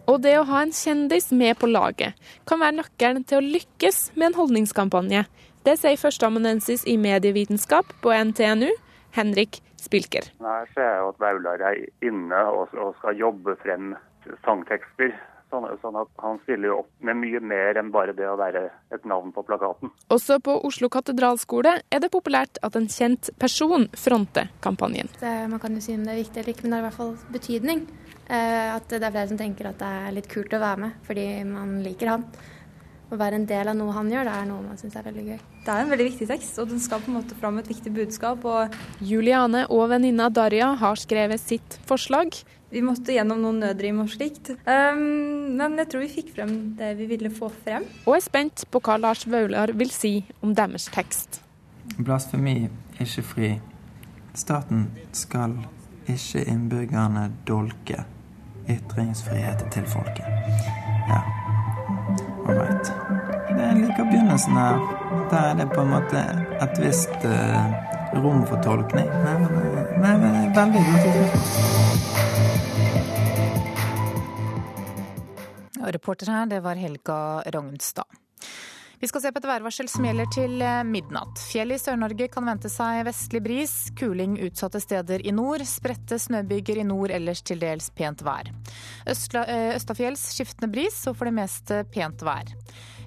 [0.09, 2.17] Og det å ha en kjendis med på laget
[2.49, 5.25] kan være nøkkelen til å lykkes med en holdningskampanje.
[5.61, 8.71] Det sier førsteamanuensis i medievitenskap på NTNU,
[9.13, 10.29] Henrik Spilker.
[10.43, 13.95] Her ser jeg at Vaular er inne og, skal jobbe frem
[14.45, 15.13] sangtekster.
[15.51, 18.61] Sånn, sånn, at han stiller jo opp med mye mer enn bare det å være
[18.95, 19.91] et navn på plakaten.
[20.13, 25.11] Også på Oslo katedralskole er det populært at en kjent person fronter kampanjen.
[25.19, 26.87] Det, man kan jo si om det er viktig eller ikke, men det har i
[26.87, 27.83] hvert fall betydning.
[28.31, 31.05] Eh, at det er flere som tenker at det er litt kult å være med
[31.09, 32.25] fordi man liker han.
[33.11, 35.23] Å være en del av noe han gjør, det er noe man syns er veldig
[35.27, 35.39] gøy.
[35.65, 37.91] Det er en veldig viktig tekst, og den skal på en måte fram et viktig
[37.91, 38.45] budskap.
[38.47, 42.37] Og Juliane og venninna Darja har skrevet sitt forslag.
[42.71, 44.53] Vi måtte gjennom noen nødrim og slikt.
[44.63, 47.83] Um, men jeg tror vi fikk frem det vi ville få frem.
[48.05, 51.41] Og er spent på hva Lars Vaular vil si om deres tekst.
[51.99, 53.53] Blasfemi, ikke fri.
[54.39, 55.59] Staten skal
[56.07, 58.05] ikke innbyggerne dolke
[58.71, 60.23] ytringsfriheten til folket.
[61.11, 61.19] Ja,
[62.47, 62.85] right.
[63.49, 64.79] Det er like begynnelsen her.
[65.31, 66.23] Da er det på en måte
[66.61, 67.59] et visst uh,
[68.23, 69.09] rom for tolkning.
[69.25, 71.91] Men, det men veldig godt.
[75.91, 78.05] Reporter her, det var Helga Rognstad.
[79.01, 81.39] Vi skal se på et værvarsel som gjelder til eh, midnatt.
[81.49, 86.83] Fjell i Sør-Norge kan vente seg vestlig bris, kuling utsatte steder i nord, spredte snøbyger
[86.83, 88.51] i nord, ellers til dels pent vær.
[89.09, 92.53] Eh, Østafjells skiftende bris og for det meste pent vær.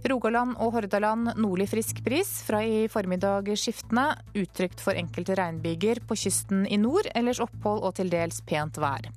[0.05, 4.11] Rogaland og Hordaland nordlig frisk bris, fra i formiddag skiftende.
[4.37, 9.09] Utrygt for enkelte regnbyger på kysten i nord, ellers opphold og til dels pent vær.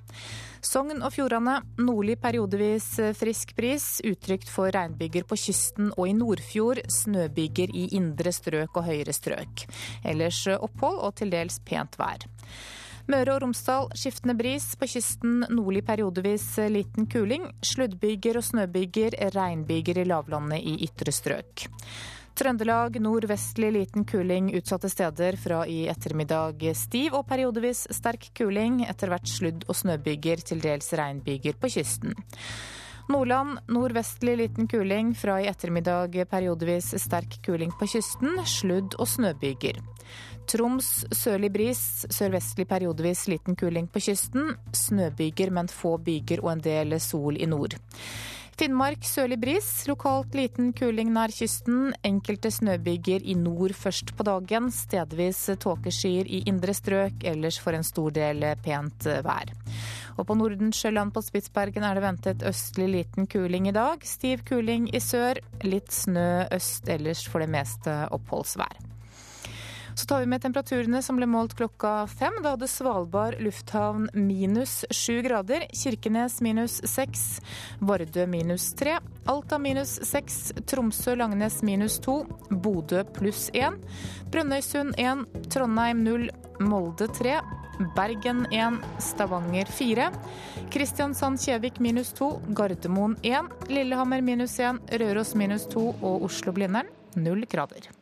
[0.63, 2.87] Sogn og Fjordane nordlig periodevis
[3.19, 6.81] frisk bris, utrygt for regnbyger på kysten og i Nordfjord.
[6.87, 9.67] Snøbyger i indre strøk og høyere strøk.
[10.07, 12.27] Ellers opphold og til dels pent vær.
[13.07, 16.43] Møre og Romsdal skiftende bris, på kysten nordlig periodevis
[16.73, 17.45] liten kuling.
[17.63, 21.69] Sluddbyger og snøbyger, regnbyger i lavlandet i ytre strøk.
[22.37, 28.83] Trøndelag nordvestlig liten kuling utsatte steder fra i ettermiddag stiv og periodevis sterk kuling.
[28.85, 32.11] Etter hvert sludd- og snøbyger, til dels regnbyger på kysten.
[33.07, 38.35] Nordland nordvestlig liten kuling, fra i ettermiddag periodevis sterk kuling på kysten.
[38.43, 39.79] Sludd- og snøbyger.
[40.47, 44.53] Troms sørlig bris, sørvestlig periodevis liten kuling på kysten.
[44.71, 47.75] Snøbyger, men få byger og en del sol i nord.
[48.57, 51.91] Finnmark sørlig bris, lokalt liten kuling nær kysten.
[52.07, 54.71] Enkelte snøbyger i nord først på dagen.
[54.73, 59.53] Stedvis tåkeskyer i indre strøk, ellers for en stor del pent vær.
[60.17, 64.01] Og på Nordensjøland på Spitsbergen er det ventet østlig liten kuling i dag.
[64.01, 68.96] Stiv kuling i sør, litt snø øst, ellers for det meste oppholdsvær.
[69.97, 72.35] Så tar vi med temperaturene som ble målt klokka fem.
[72.45, 75.65] Da hadde Svalbard lufthavn minus sju grader.
[75.73, 77.23] Kirkenes minus seks.
[77.81, 78.99] Vardø minus tre.
[79.25, 80.53] Alta minus seks.
[80.69, 82.19] Tromsø-Langnes minus to.
[82.51, 83.81] Bodø pluss én.
[84.29, 85.25] Brønnøysund én.
[85.49, 86.29] Trondheim null.
[86.61, 87.39] Molde tre.
[87.97, 90.11] Bergen 1, Stavanger 4.
[90.73, 97.96] Kristiansand-Kjevik minus 2, Gardermoen 1, Lillehammer minus 1, Røros minus 2 og Oslo-Blindern 0 grader.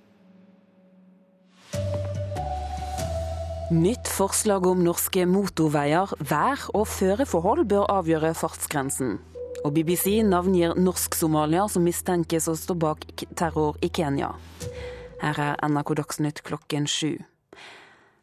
[3.75, 6.07] Nytt forslag om norske motorveier.
[6.23, 9.17] Vær- og føreforhold bør avgjøre fartsgrensen.
[9.65, 13.03] Og BBC navngir norsk-somalier som mistenkes å stå bak
[13.35, 14.31] terror i Kenya.
[15.19, 17.17] Her er NRK Dagsnytt klokken sju.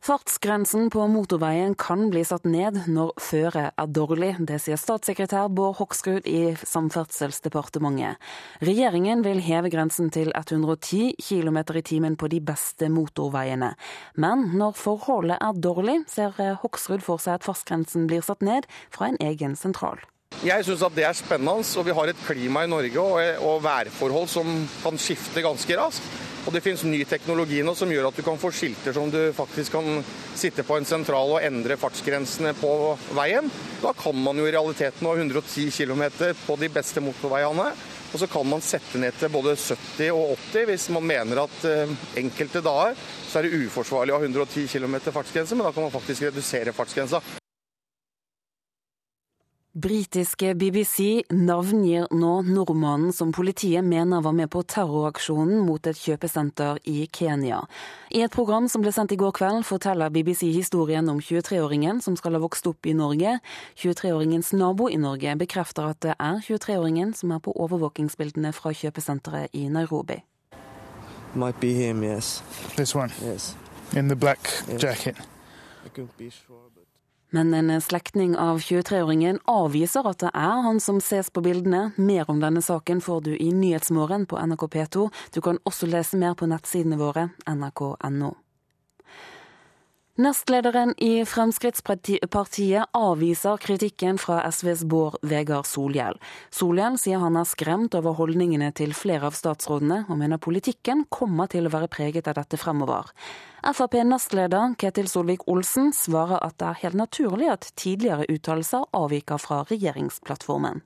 [0.02, 4.32] Fartsgrensen på motorveien kan bli satt ned når føret er dårlig.
[4.48, 8.18] Det sier statssekretær Bård Hoksrud i Samferdselsdepartementet.
[8.66, 13.76] Regjeringen vil heve grensen til 110 km i timen på de beste motorveiene.
[14.18, 16.34] Men når forholdet er dårlig, ser
[16.64, 20.02] Hoksrud for seg at fartsgrensen blir satt ned fra en egen sentral.
[20.42, 24.26] Jeg syns det er spennende, og vi har et klima i Norge og, og værforhold
[24.34, 24.50] som
[24.82, 26.31] kan skifte ganske raskt.
[26.42, 29.20] Og det finnes ny teknologi nå som gjør at du kan få skilter som du
[29.36, 30.02] faktisk kan
[30.34, 32.72] sitte på en sentral og endre fartsgrensene på
[33.14, 33.50] veien.
[33.82, 36.04] Da kan man jo i realiteten ha 110 km
[36.42, 37.70] på de beste motorveiene.
[38.12, 41.62] Og så kan man sette ned til både 70 og 80 hvis man mener at
[41.64, 42.98] uh, enkelte dager
[43.30, 46.76] så er det uforsvarlig å ha 110 km fartsgrense, men da kan man faktisk redusere
[46.76, 47.22] fartsgrensa.
[49.74, 56.76] Britiske BBC navngir nå nordmannen som politiet mener var med på terroraksjonen mot et kjøpesenter
[56.92, 57.62] i Kenya.
[58.12, 62.18] I et program som ble sendt i går kveld, forteller BBC historien om 23-åringen som
[62.20, 63.38] skal ha vokst opp i Norge.
[63.80, 69.56] 23-åringens nabo i Norge bekrefter at det er 23-åringen som er på overvåkingsbildene fra kjøpesenteret
[69.56, 70.20] i Nairobi.
[71.32, 72.42] Might be him, yes.
[72.76, 73.08] This one?
[73.24, 73.54] Yes.
[73.96, 74.82] In the black Yes.
[74.82, 75.16] jacket?
[75.86, 75.88] I
[77.34, 81.86] Men en slektning av 23-åringen avviser at det er han som ses på bildene.
[81.96, 85.08] Mer om denne saken får du i Nyhetsmorgen på NRK P2.
[85.32, 88.34] Du kan også lese mer på nettsidene våre nrk.no.
[90.22, 96.20] Nestlederen i Fremskrittspartiet avviser kritikken fra SVs Bård Vegar Solhjell.
[96.54, 101.50] Solhjell sier han er skremt over holdningene til flere av statsrådene, og mener politikken kommer
[101.50, 103.10] til å være preget av dette fremover.
[103.66, 110.84] Frp-nestleder Ketil Solvik-Olsen svarer at det er helt naturlig at tidligere uttalelser avviker fra regjeringsplattformen.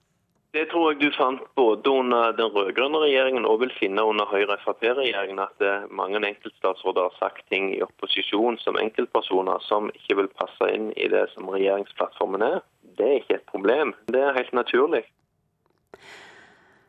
[0.56, 5.42] Det tror jeg du fant både under den rød-grønne regjeringen og vil finne under Høyre-Frp-regjeringen,
[5.42, 10.70] at eh, mange enkeltstatsråder har sagt ting i opposisjon som enkeltpersoner som ikke vil passe
[10.72, 12.56] inn i det som regjeringsplattformen er.
[12.96, 13.92] Det er ikke et problem.
[14.08, 15.02] Det er helt naturlig.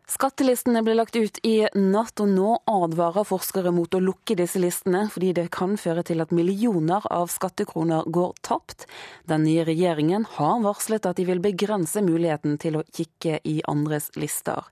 [0.08, 5.02] Skattelistene ble lagt ut i natt, og nå advarer forskere mot å lukke disse listene,
[5.12, 8.86] fordi det kan føre til at millioner av skattekroner går tapt.
[9.28, 14.08] Den nye regjeringen har varslet at de vil begrense muligheten til å kikke i andres
[14.16, 14.72] lister.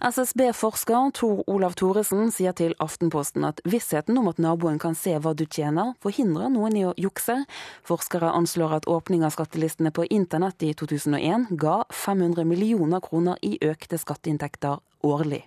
[0.00, 5.34] SSB-forsker Tor Olav Thoresen sier til Aftenposten at vissheten om at naboen kan se hva
[5.36, 7.42] du tjener, forhindrer noen i å jukse.
[7.84, 13.58] Forskere anslår at åpning av skattelistene på internett i 2001 ga 500 millioner kroner i
[13.60, 15.42] økte skatteinntekter årlig.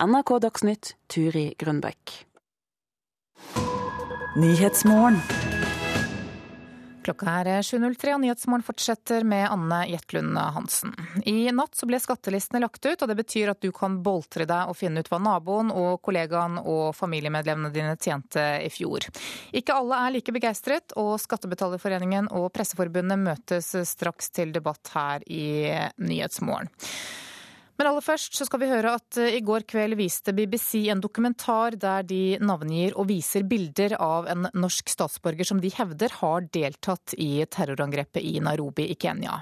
[0.00, 2.16] NRK Dagsnytt, Turi Grønbekk.
[4.34, 5.22] Nyhetsmorgen.
[7.00, 10.92] Klokka er 7.03 og Nyhetsmorgen fortsetter med Anne Jetlund Hansen.
[11.24, 14.76] I natt ble skattelistene lagt ut, og det betyr at du kan boltre deg og
[14.76, 19.08] finne ut hva naboen og kollegaen og familiemedlemmene dine tjente i fjor.
[19.56, 25.48] Ikke alle er like begeistret, og Skattebetalerforeningen og Presseforbundet møtes straks til debatt her i
[26.04, 26.68] Nyhetsmorgen.
[27.80, 31.00] Men aller først så skal vi høre at eh, i går kveld viste BBC en
[31.00, 36.44] dokumentar der de navngir og viser bilder av en norsk statsborger som de hevder har
[36.52, 39.38] deltatt i terrorangrepet i Nairobi i Kenya.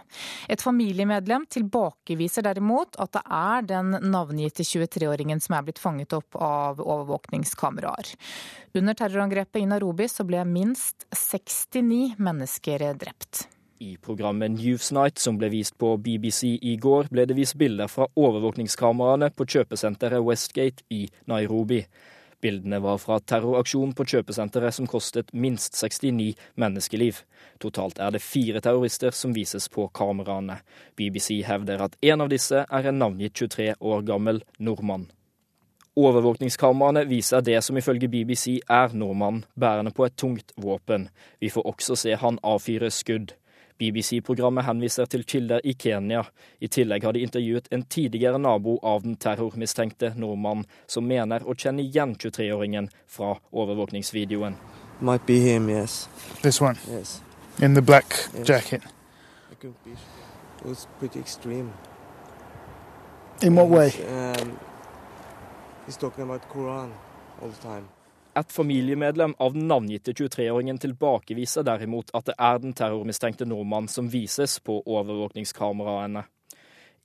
[0.47, 6.39] Et familiemedlem tilbakeviser derimot at det er den navngitte 23-åringen som er blitt fanget opp
[6.39, 8.15] av overvåkningskameraer.
[8.79, 13.49] Under terrorangrepet i Nairobi så ble minst 69 mennesker drept.
[13.81, 18.09] I programmet Newsnight som ble vist på BBC i går, ble det vist bilder fra
[18.19, 21.85] overvåkningskameraene på kjøpesenteret Westgate i Nairobi.
[22.43, 27.23] Bildene var fra terroraksjonen på kjøpesenteret som kostet minst 69 menneskeliv.
[27.63, 30.59] Totalt er det fire terrorister som vises på kameraene.
[30.99, 35.07] BBC hevder at en av disse er en navngitt 23 år gammel nordmann.
[35.99, 41.09] Overvåkningskameraene viser det som ifølge BBC er nordmannen, bærende på et tungt våpen.
[41.39, 43.39] Vi får også se han avfyre skudd.
[43.79, 46.23] BBC-programmet henviser til kilder i Kenya.
[46.61, 51.55] I tillegg har de intervjuet en tidligere nabo av den terrormistenkte nordmannen, som mener å
[51.55, 54.57] kjenne igjen 23-åringen fra overvåkningsvideoen.
[55.01, 56.09] Might be him, yes.
[56.43, 56.77] This one?
[56.91, 57.21] Yes.
[57.63, 58.47] In the black Yes.
[58.49, 58.83] jacket?
[59.53, 60.25] I couldn't be sure.
[60.61, 61.73] It was pretty extreme.
[63.43, 63.93] In what way?
[64.09, 64.59] Um,
[65.87, 66.91] he's talking about Quran
[67.41, 67.89] all the time.
[68.39, 74.11] Et familiemedlem av den navngitte 23-åringen tilbakeviser derimot at det er den terrormistenkte nordmannen som
[74.13, 76.23] vises på overvåkningskameraene.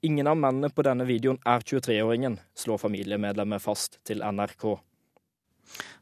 [0.06, 4.66] Ingen av mennene på denne videoen er 23-åringen, slår familiemedlemmet fast til NRK.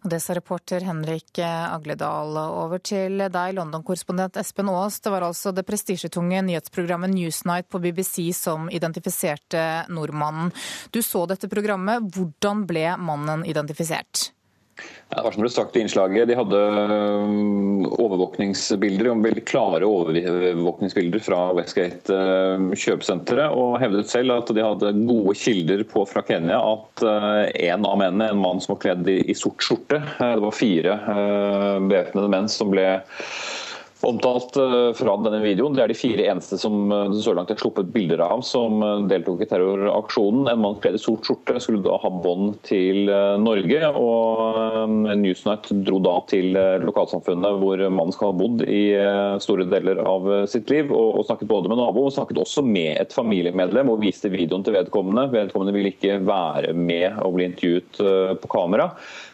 [0.01, 2.33] Og det sa reporter Henrik Agledal.
[2.33, 4.97] Over til deg, London-korrespondent Espen Aas.
[4.99, 10.51] Det var altså det prestisjetunge nyhetsprogrammet Newsnight på BBC som identifiserte nordmannen.
[10.89, 12.09] Du så dette programmet.
[12.09, 14.31] Hvordan ble mannen identifisert?
[15.11, 16.29] Ja, det var som ble sagt i innslaget.
[16.29, 24.53] De hadde um, overvåkningsbilder, veldig klare overvåkningsbilder fra Westgate um, kjøpesenteret, og hevdet selv at
[24.55, 28.77] de hadde gode kilder på fra Kenya at uh, en av mennene, en mann som
[28.77, 32.87] var kledd i sort skjorte, uh, det var fire uh, bevæpnede menn som ble
[34.07, 35.75] omtalt eh, fra denne videoen.
[35.75, 39.03] Det er de fire eneste som eh, så langt er sluppet bilder av som eh,
[39.11, 40.49] deltok i terroraksjonen.
[40.51, 43.09] En mann kledd i sort skjorte skulle da ha bånd til
[43.41, 43.79] Norge.
[43.97, 44.89] og
[45.21, 48.83] Newsnight dro da til lokalsamfunnet hvor mannen skal ha bodd i
[49.43, 50.91] store deler av sitt liv.
[50.91, 54.75] og snakket både med nabo og snakket også med et familiemedlem og viste videoen til
[54.77, 55.29] vedkommende.
[55.33, 58.91] Vedkommende ville ikke være med og bli intervjuet på kamera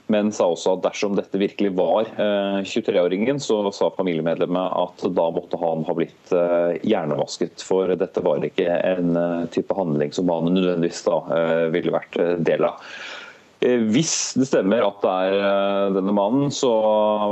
[0.08, 2.08] men sa også at dersom dette virkelig var
[2.64, 7.64] 23-åringen, eh, så sa familiemedlemmet at da måtte han ha blitt eh, hjernevasket.
[7.68, 11.22] For dette var ikke en eh, type handling som han nødvendigvis da
[11.74, 12.16] ville vært
[12.48, 12.82] del av.
[13.58, 16.70] Hvis det stemmer at det er denne mannen, så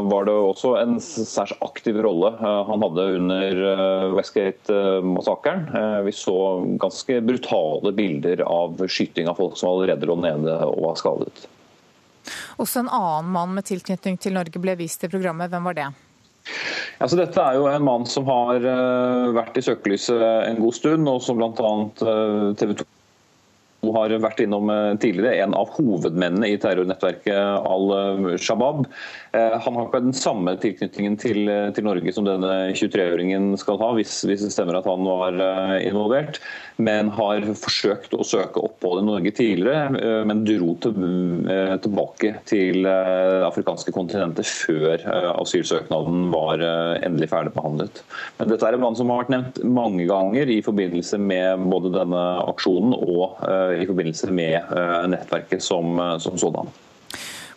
[0.09, 3.61] var det også en særs aktiv rolle han hadde under
[4.17, 5.67] Westgate-massakren.
[6.07, 6.37] Vi så
[6.81, 11.45] ganske brutale bilder av skyting av folk som allerede lå nede og var skadet.
[12.61, 15.51] Også en annen mann med tilknytning til Norge ble vist i programmet.
[15.53, 15.87] Hvem var det?
[17.01, 21.09] Altså, dette er jo en mann som har uh, vært i søkelyset en god stund,
[21.09, 21.71] og som bl.a.
[22.01, 22.85] Uh, TV 2
[23.95, 28.85] har vært innom uh, tidligere, en av hovedmennene i terrornettverket Al-Shabaab.
[29.35, 33.79] Eh, han har ikke den samme tilknytningen til, eh, til Norge som denne 23-åringen skal
[33.81, 36.39] ha, hvis, hvis, det stemmer at han var eh, involvert,
[36.77, 40.95] men har forsøkt å søke opphold i Norge tidligere, men dro til,
[41.81, 44.99] tilbake til det afrikanske kontinentet før
[45.39, 46.59] asylsøknaden var
[46.99, 48.01] endelig ferdigbehandlet.
[48.39, 51.93] Men dette er en mann som har vært nevnt mange ganger i forbindelse med både
[51.95, 53.39] denne aksjonen og
[53.79, 54.73] i forbindelse med
[55.11, 56.69] nettverket som, som sådan.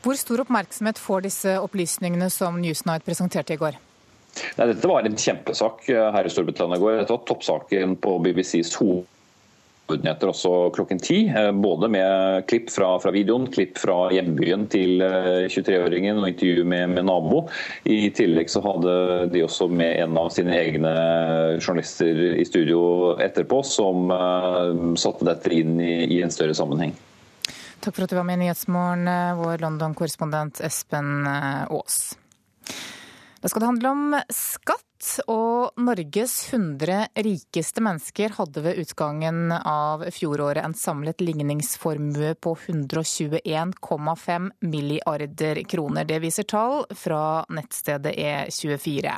[0.03, 3.79] Hvor stor oppmerksomhet får disse opplysningene som Newsnight presenterte i går?
[4.59, 7.01] Nei, dette var en kjempesak eh, her i Storbritannia i går.
[7.01, 8.75] Dette var toppsaken på BBCs
[9.89, 11.29] hovednyheter også klokken ti.
[11.29, 16.65] Eh, både med klipp fra, fra, videoen, klipp fra hjembyen til 23-åringen eh, og intervju
[16.65, 17.47] med, med, nabo.
[17.85, 18.95] I tillegg så hadde
[19.33, 20.93] de også med en av sine egne
[21.59, 26.95] journalister i studio etterpå, som uh, satte dette inn i, i en større sammenheng.
[27.79, 29.09] Takk for at du var med i Nyhetsmorgen,
[29.39, 32.17] vår London-korrespondent Espen Aas.
[33.39, 34.88] Da skal det handle om skatt,
[35.31, 44.51] og Norges 100 rikeste mennesker hadde ved utgangen av fjoråret en samlet ligningsformue på 121,5
[44.61, 46.05] milliarder kroner.
[46.09, 49.15] Det viser tall fra nettstedet E24.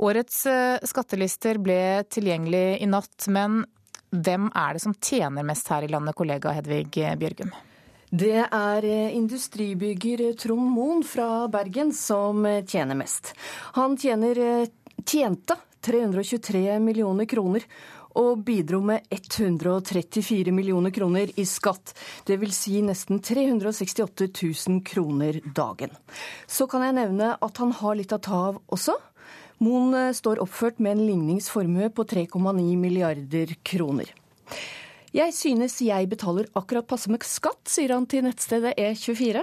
[0.00, 3.64] Årets eh, skattelister ble tilgjengelig i natt, men
[4.10, 7.52] hvem er det som tjener mest her i landet, kollega Hedvig Bjørgum?
[8.10, 13.36] Det er eh, industribygger Trond Moen fra Bergen som eh, tjener mest.
[13.76, 14.66] Han tjener,
[15.06, 17.64] tjente 323 millioner kroner
[18.18, 21.94] og bidro med 134 millioner kroner i skatt.
[22.26, 22.56] Dvs.
[22.56, 25.94] Si nesten 368 000 kroner dagen.
[26.46, 28.96] Så kan jeg nevne at han har litt å ta av også.
[29.60, 34.10] Moen står oppført med en ligningsformue på 3,9 milliarder kroner.
[35.10, 39.42] Jeg synes jeg betaler akkurat passe med skatt, sier han til nettstedet E24.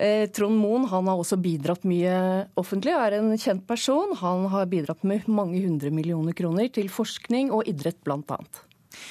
[0.00, 2.14] Eh, Trond Moen han har også bidratt mye
[2.60, 4.14] offentlig og er en kjent person.
[4.22, 8.38] Han har bidratt med mange hundre millioner kroner til forskning og idrett, bl.a.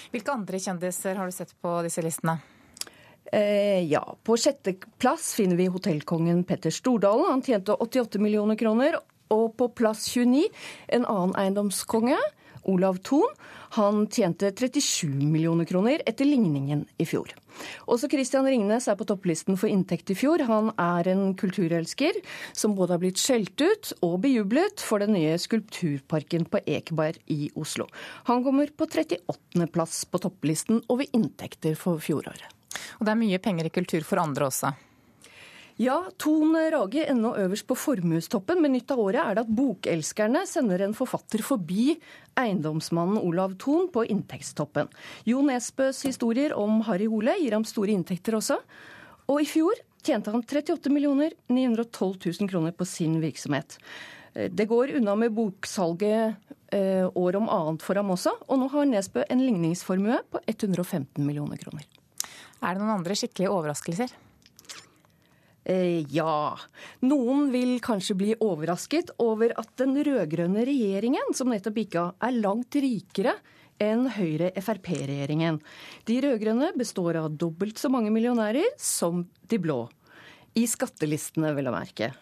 [0.10, 2.40] Hvilke andre kjendiser har du sett på disse listene?
[3.32, 7.30] Eh, ja, På sjetteplass finner vi hotellkongen Petter Stordalen.
[7.36, 8.98] Han tjente 88 millioner kroner.
[9.30, 10.48] Og på plass 29
[10.98, 12.18] en annen eiendomskonge,
[12.64, 13.28] Olav Thon.
[13.78, 17.32] Han tjente 37 millioner kroner etter ligningen i fjor.
[17.92, 20.42] Også Christian Ringnes er på topplisten for inntekt i fjor.
[20.50, 22.18] Han er en kulturelsker
[22.54, 27.50] som både har blitt skjelt ut og bejublet for den nye skulpturparken på Ekeberg i
[27.60, 27.90] Oslo.
[28.30, 29.70] Han kommer på 38.
[29.74, 32.48] plass på topplisten over inntekter for fjoråret.
[33.00, 34.74] Og det er mye penger i kultur for andre også?
[35.80, 40.42] Ja, Ton Rage ennå øverst på formuestoppen, men nytt av året er det at bokelskerne
[40.44, 41.94] sender en forfatter forbi
[42.36, 44.92] eiendomsmannen Olav Thon på inntektstoppen.
[45.24, 48.60] Jo Nesbøs historier om Harry Hole gir ham store inntekter også.
[49.32, 53.80] Og i fjor tjente han 38 912 000 kroner på sin virksomhet.
[54.36, 56.36] Det går unna med boksalget
[56.76, 61.24] eh, år om annet for ham også, og nå har Nesbø en ligningsformue på 115
[61.24, 61.88] millioner kroner.
[62.60, 64.20] Er det noen andre skikkelige overraskelser?
[65.70, 66.58] Eh, ja.
[67.06, 72.40] Noen vil kanskje bli overrasket over at den rød-grønne regjeringen som nettopp gikk av, er
[72.42, 73.36] langt rikere
[73.80, 75.60] enn Høyre-Frp-regjeringen.
[76.10, 79.84] De rød-grønne består av dobbelt så mange millionærer som de blå.
[80.58, 82.16] I skattelistene, vel å merke.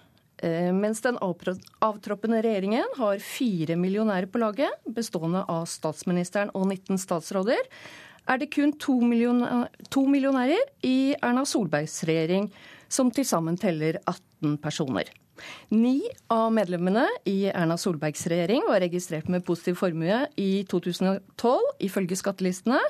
[0.43, 6.99] Eh, mens den avtroppende regjeringen har fire millionærer på laget, bestående av statsministeren og 19
[6.99, 7.63] statsråder,
[8.27, 12.51] er det kun to, millionærer i Erna Solbergs regjering
[12.89, 15.09] som til sammen teller 18 personer.
[15.69, 16.01] Ni
[16.33, 22.81] av medlemmene i Erna Solbergs regjering var registrert med positiv formue i 2012, ifølge skattelistene.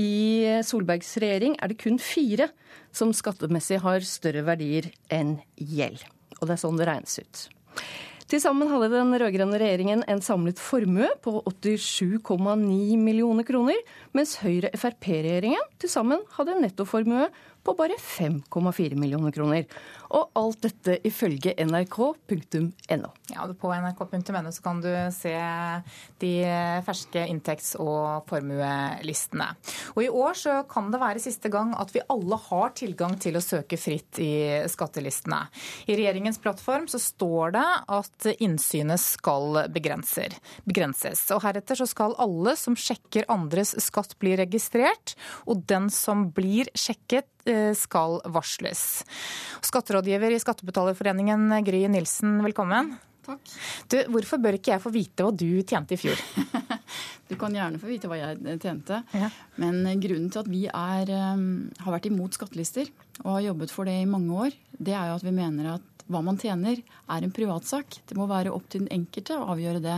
[0.00, 2.50] I Solbergs regjering er det kun fire
[2.96, 6.04] som skattemessig har større verdier enn gjeld.
[6.40, 7.46] Og det er sånn det regnes ut.
[8.26, 13.78] Til sammen hadde den rød-grønne regjeringen en samlet formue på 87,9 millioner kroner,
[14.18, 17.28] mens Høyre-Frp-regjeringen til sammen hadde en nettoformue
[17.66, 19.66] på bare 5,4 millioner kroner.
[20.14, 23.10] Og alt dette ifølge nrk.no.
[23.32, 25.34] Ja, På nrk.no kan du se
[26.22, 26.32] de
[26.86, 29.48] ferske inntekts- og formuelistene.
[29.96, 33.38] Og I år så kan det være siste gang at vi alle har tilgang til
[33.38, 34.32] å søke fritt i
[34.70, 35.42] skattelistene.
[35.90, 37.66] I regjeringens plattform så står det
[37.98, 41.24] at innsynet skal begrenses.
[41.34, 46.70] Og heretter så skal alle som sjekker andres skatt bli registrert, og den som blir
[46.76, 49.04] sjekket Eh, skal varsles.
[49.96, 52.90] Skatterådgiver i Skattebetalerforeningen, Gry Nilsen, velkommen.
[53.24, 53.52] Takk.
[53.88, 56.20] Du, hvorfor bør ikke jeg få vite hva du tjente i fjor?
[57.30, 58.98] du kan gjerne få vite hva jeg tjente.
[59.16, 59.30] Ja.
[59.56, 61.40] Men grunnen til at vi er, eh,
[61.80, 62.90] har vært imot skattelister
[63.22, 66.04] og har jobbet for det i mange år, det er jo at vi mener at
[66.12, 68.02] hva man tjener er en privatsak.
[68.04, 69.96] Det må være opp til den enkelte å avgjøre det.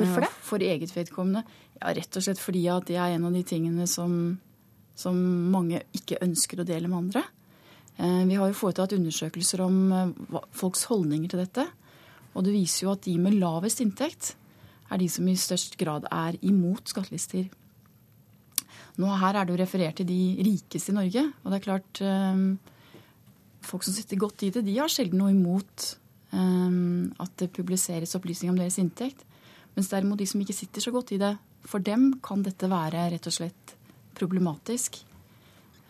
[0.00, 0.32] Hvorfor det?
[0.32, 1.46] Eh, for eget vedkommende.
[1.78, 4.40] Ja, Rett og slett fordi at det er en av de tingene som
[4.96, 5.16] som
[5.52, 7.22] mange ikke ønsker å dele med andre.
[7.96, 11.64] Eh, vi har jo foretatt undersøkelser om eh, folks holdninger til dette.
[12.36, 14.34] Og det viser jo at de med lavest inntekt
[14.92, 17.48] er de som i størst grad er imot skattelister.
[19.00, 21.24] Nå Her er det jo referert til de rikeste i Norge.
[21.42, 22.72] Og det er klart eh,
[23.66, 25.96] Folk som sitter godt i det, de har sjelden noe imot
[26.30, 29.24] at det publiseres opplysninger om deres inntekt.
[29.74, 31.32] Mens derimot de som ikke sitter så godt i det,
[31.66, 33.74] for dem kan dette være rett og slett
[34.14, 35.00] problematisk.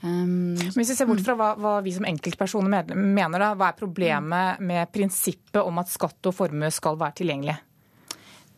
[0.04, 3.78] Um, Hvis vi ser bort fra hva, hva vi som enkeltpersoner mener, da, hva er
[3.78, 7.56] problemet med prinsippet om at skatt og formue skal være tilgjengelig?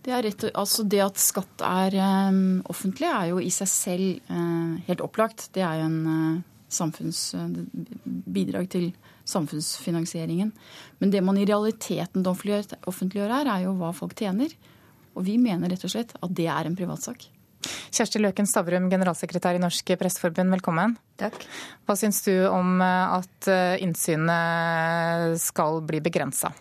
[0.03, 1.97] Det, rett, altså det at skatt er
[2.30, 5.49] um, offentlig, er jo i seg selv uh, helt opplagt.
[5.55, 6.39] Det er jo en uh,
[7.39, 7.59] uh,
[8.39, 8.91] bidrag til
[9.28, 10.53] samfunnsfinansieringen.
[10.99, 14.55] Men det man i realiteten offentliggjør her, er jo hva folk tjener.
[15.14, 17.28] Og vi mener rett og slett at det er en privatsak.
[17.94, 20.96] Kjersti Løken Stavrum, generalsekretær i Norsk Presteforbund, velkommen.
[21.20, 21.38] Takk.
[21.86, 26.52] Hva syns du om eh, at eh, innsynet skal bli begrensa?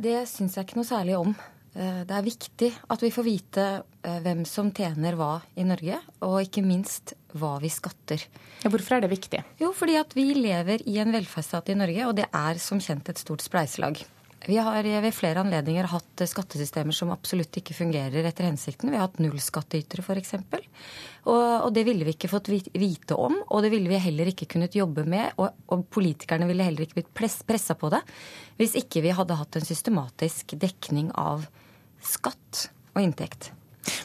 [0.00, 1.34] Det syns jeg ikke noe særlig om.
[1.74, 3.66] Eh, det er viktig at vi får vite
[4.00, 8.22] hvem som tjener hva i Norge, og ikke minst hva vi skatter.
[8.62, 9.42] Ja, hvorfor er det viktig?
[9.60, 13.12] Jo, fordi at vi lever i en velferdsstat i Norge, og det er som kjent
[13.12, 14.00] et stort spleiselag.
[14.46, 18.88] Vi har ved flere anledninger hatt skattesystemer som absolutt ikke fungerer etter hensikten.
[18.88, 20.34] Vi har hatt nullskattytere f.eks.
[21.28, 24.48] Og, og det ville vi ikke fått vite om, og det ville vi heller ikke
[24.54, 25.36] kunnet jobbe med.
[25.36, 28.00] Og, og politikerne ville heller ikke blitt pressa på det
[28.60, 31.46] hvis ikke vi hadde hatt en systematisk dekning av
[32.04, 33.52] skatt og inntekt.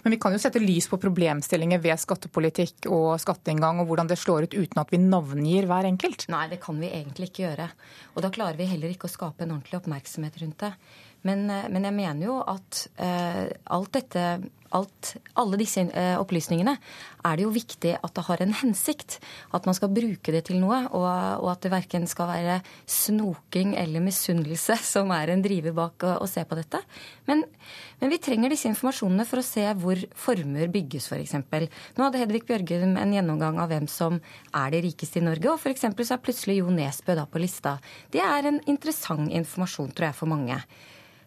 [0.04, 4.20] Men vi kan jo sette lys på problemstillinger ved skattepolitikk og skatteinngang, og hvordan det
[4.22, 6.28] slår ut uten at vi navngir hver enkelt?
[6.32, 7.70] Nei, det kan vi egentlig ikke gjøre.
[8.16, 10.72] Og da klarer vi heller ikke å skape en ordentlig oppmerksomhet rundt det.
[11.26, 13.46] Men, eh, men jeg mener jo at uh,
[13.76, 14.26] alt dette
[14.76, 16.76] alt, alle disse eh, opplysningene
[17.26, 19.18] er det jo viktig at det har en hensikt.
[19.56, 21.08] At man skal bruke det til noe, og,
[21.42, 22.60] og at det verken skal være
[22.90, 26.82] snoking eller misunnelse som er en driver bak å, å se på dette.
[27.30, 27.44] Men,
[28.02, 31.38] men, vi trenger disse informasjonene for å se hvor formuer bygges, f.eks.
[31.96, 34.20] Nå hadde Hedvig Bjørgum en gjennomgang av hvem som
[34.54, 35.88] er de rikeste i Norge, og f.eks.
[35.88, 37.78] så er plutselig Jo Nesbø da på lista.
[38.14, 40.60] Det er en interessant informasjon, tror jeg, for mange.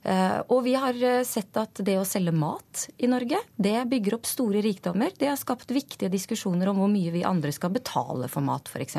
[0.09, 4.17] Eh, og vi har eh, sett at det å selge mat i Norge, det bygger
[4.17, 5.13] opp store rikdommer.
[5.19, 8.97] Det har skapt viktige diskusjoner om hvor mye vi andre skal betale for mat, f.eks.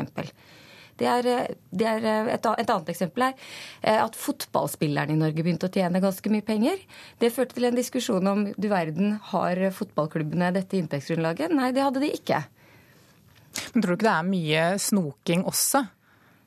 [1.00, 2.06] Det er, eh, det er
[2.36, 6.78] et, et, annet eksempel er at fotballspillerne i Norge begynte å tjene ganske mye penger.
[7.18, 11.56] Det førte til en diskusjon om du verden har fotballklubbene dette inntektsgrunnlaget.
[11.56, 12.44] Nei, det hadde de ikke.
[13.74, 15.88] Men tror du ikke det er mye snoking også?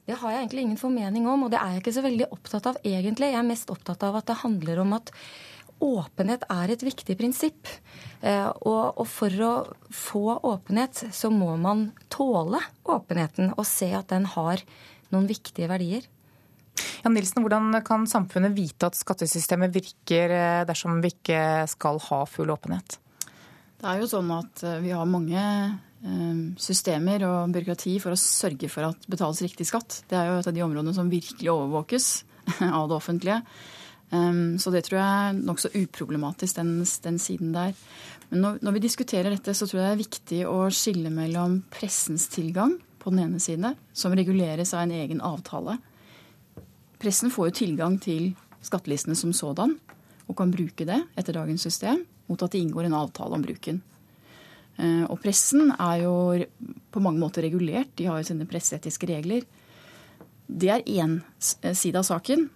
[0.03, 2.69] Det har jeg egentlig ingen formening om, og det er jeg ikke så veldig opptatt
[2.73, 3.31] av egentlig.
[3.31, 5.13] Jeg er mest opptatt av at det handler om at
[5.83, 7.69] åpenhet er et viktig prinsipp.
[8.21, 9.53] Eh, og, for å
[9.93, 14.63] få åpenhet, så må man tåle åpenheten og se at den har
[15.13, 16.07] noen viktige verdier.
[17.03, 22.23] Jan Nilsen, hvordan kan samfunnet vite at skattesystemet virker eh, dersom vi ikke skal ha
[22.27, 22.99] full åpenhet?
[23.83, 25.43] Det er jo sånn at eh, vi har mange
[26.59, 30.01] systemer og byråkrati for å sørge for at betales riktig skatt.
[30.09, 32.07] Det er jo et av de områdene som virkelig overvåkes
[32.79, 33.39] av det offentlige.
[34.11, 37.71] Så det tror jeg er nokså uproblematisk, den, den, siden der.
[38.29, 41.61] Men når, når, vi diskuterer dette, så tror jeg det er viktig å skille mellom
[41.73, 45.79] pressens tilgang på den ene side, som reguleres av en egen avtale,
[47.03, 48.29] Pressen får jo tilgang til
[48.63, 49.73] skattelistene som sådan,
[50.23, 53.81] og kan bruke det etter dagens system, mot at det inngår en avtale om bruken.
[54.77, 56.13] Eh, og pressen er jo
[56.93, 59.45] på mange måter regulert, de har jo sine presseetiske regler.
[60.47, 61.19] Det er én
[61.61, 62.47] eh, side av saken.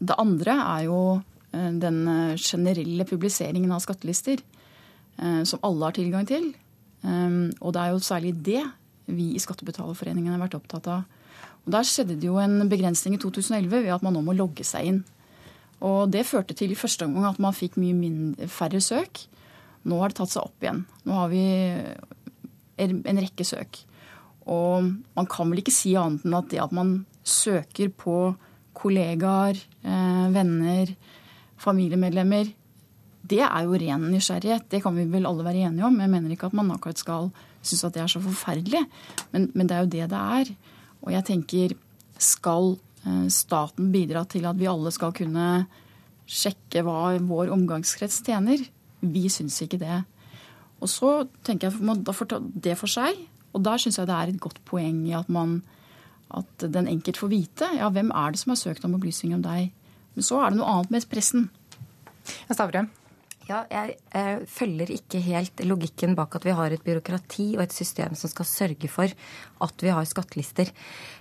[0.00, 1.00] Det andre er jo
[1.52, 2.02] eh, den
[2.36, 4.42] generelle publiseringen av skattelister,
[5.20, 6.46] som alle har tilgang til.
[7.04, 8.62] Og det er jo særlig det
[9.04, 11.02] vi i Skattebetalerforeningen har vært opptatt av
[11.66, 14.64] og Der skjedde det jo en begrensning i 2011 ved at man nå må logge
[14.64, 15.02] seg inn.
[15.84, 19.26] Og Det førte til i første omgang at man fikk mye færre søk.
[19.88, 20.84] Nå har det tatt seg opp igjen.
[21.08, 21.44] Nå har vi
[22.80, 23.82] en rekke søk.
[24.50, 26.94] Og man kan vel ikke si annet enn at det at man
[27.26, 28.16] søker på
[28.76, 30.94] kollegaer, eh, venner,
[31.60, 32.48] familiemedlemmer,
[33.30, 34.68] det er jo ren nysgjerrighet.
[34.72, 35.98] Det kan vi vel alle være enige om.
[36.00, 38.80] Jeg mener ikke at man akkurat skal synes at det er så forferdelig,
[39.34, 40.52] men, men det er jo det det er.
[41.04, 41.76] Og jeg tenker,
[42.20, 42.74] skal
[43.04, 45.46] eh, staten bidra til at vi alle skal kunne
[46.30, 48.62] sjekke hva vår omgangskrets tjener?
[49.00, 50.02] Vi syns ikke det.
[50.80, 53.18] Og så tenker jeg at da får ta det for seg.
[53.54, 55.60] Og der syns jeg det er et godt poeng i at, man,
[56.36, 59.44] at den enkelt får vite ja, hvem er det som har søkt om opplysning om
[59.44, 59.72] deg.
[60.14, 61.50] Men så er det noe annet med pressen.
[62.50, 62.90] Stavrum.
[63.50, 67.74] Ja, jeg, eh, følger ikke helt logikken bak at vi har et byråkrati og et
[67.74, 70.70] system som skal sørge for at vi har skattelister.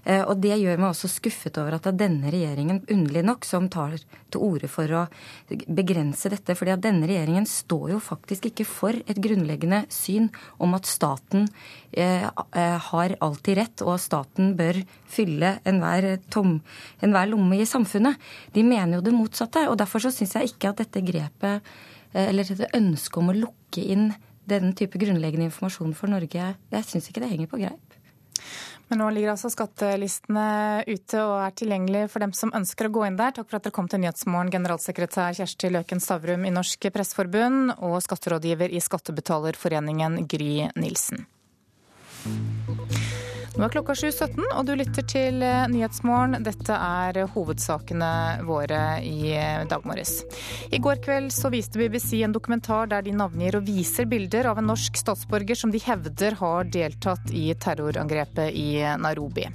[0.06, 3.50] Eh, og det gjør meg også skuffet over at det er denne regjeringen, underlig nok,
[3.50, 3.98] som tar
[4.30, 5.08] til orde for å
[5.50, 6.54] begrense dette.
[6.54, 11.50] fordi at denne regjeringen står jo faktisk ikke for et grunnleggende syn om at staten
[11.92, 16.62] eh, eh har alltid rett, og staten bør fylle enhver, tom,
[17.02, 18.22] enhver lomme i samfunnet.
[18.54, 19.68] De mener jo det motsatte.
[19.68, 21.66] og Derfor så syns jeg ikke at dette grepet
[22.14, 24.10] eller dette ønsket om å lukke inn
[24.50, 27.90] denne type grunnleggende informasjon for Norge, jeg syns ikke det henger på greip.
[28.90, 33.04] Men nå ligger altså skattelistene ute og er tilgjengelig for dem som ønsker å gå
[33.06, 33.36] inn der.
[33.38, 38.00] Takk for at dere kom til Nyhetsmorgen, generalsekretær Kjersti Løken Stavrum i Norsk Presseforbund og
[38.02, 41.28] skatterådgiver i Skattebetalerforeningen Gry Nilsen.
[43.60, 46.38] Nå er klokka 7.17, og du lytter til eh, Nyhetsmorgen.
[46.46, 48.12] Dette er hovedsakene
[48.48, 50.22] våre i eh, dag morges.
[50.72, 54.62] I går kveld så viste BBC en dokumentar der de navngir og viser bilder av
[54.62, 59.50] en norsk statsborger som de hevder har deltatt i terrorangrepet i Nairobi.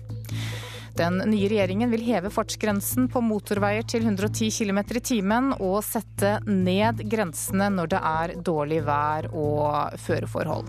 [1.01, 6.43] Den nye regjeringen vil heve fartsgrensen på motorveier til 110 km i timen og sette
[6.45, 10.69] ned grensene når det er dårlig vær og føreforhold.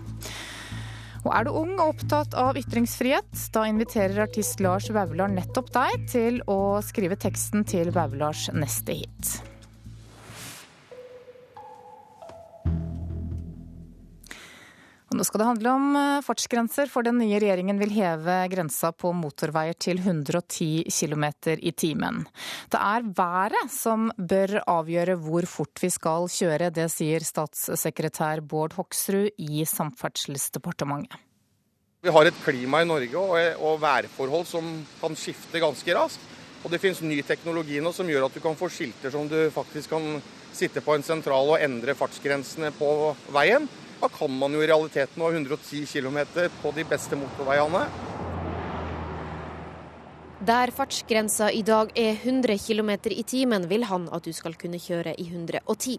[1.26, 6.06] Og er du ung og opptatt av ytringsfrihet, da inviterer artist Lars Vaular nettopp deg
[6.12, 9.55] til å skrive teksten til Vaulars neste hit.
[15.14, 19.12] Nå skal det handle om eh, fartsgrenser, for den nye regjeringen vil heve grensa på
[19.14, 21.26] motorveier til 110 km
[21.62, 22.24] i timen.
[22.72, 28.74] Det er været som bør avgjøre hvor fort vi skal kjøre, det sier statssekretær Bård
[28.74, 31.22] Hoksrud i Samferdselsdepartementet.
[32.02, 34.66] Vi har et klima i Norge og, værforhold som
[35.00, 36.34] kan skifte ganske raskt.
[36.64, 39.38] Og det finnes ny teknologi nå som gjør at du kan få skilter som du
[39.54, 40.20] faktisk kan
[40.54, 42.88] sitte på en sentral og endre fartsgrensene på
[43.34, 43.68] veien.
[44.00, 46.18] Da kan man jo i realiteten ha 110 km
[46.62, 47.86] på de beste motorveiene.
[50.46, 54.76] Der fartsgrensa i dag er 100 km i timen, vil han at du skal kunne
[54.76, 55.96] kjøre i 110.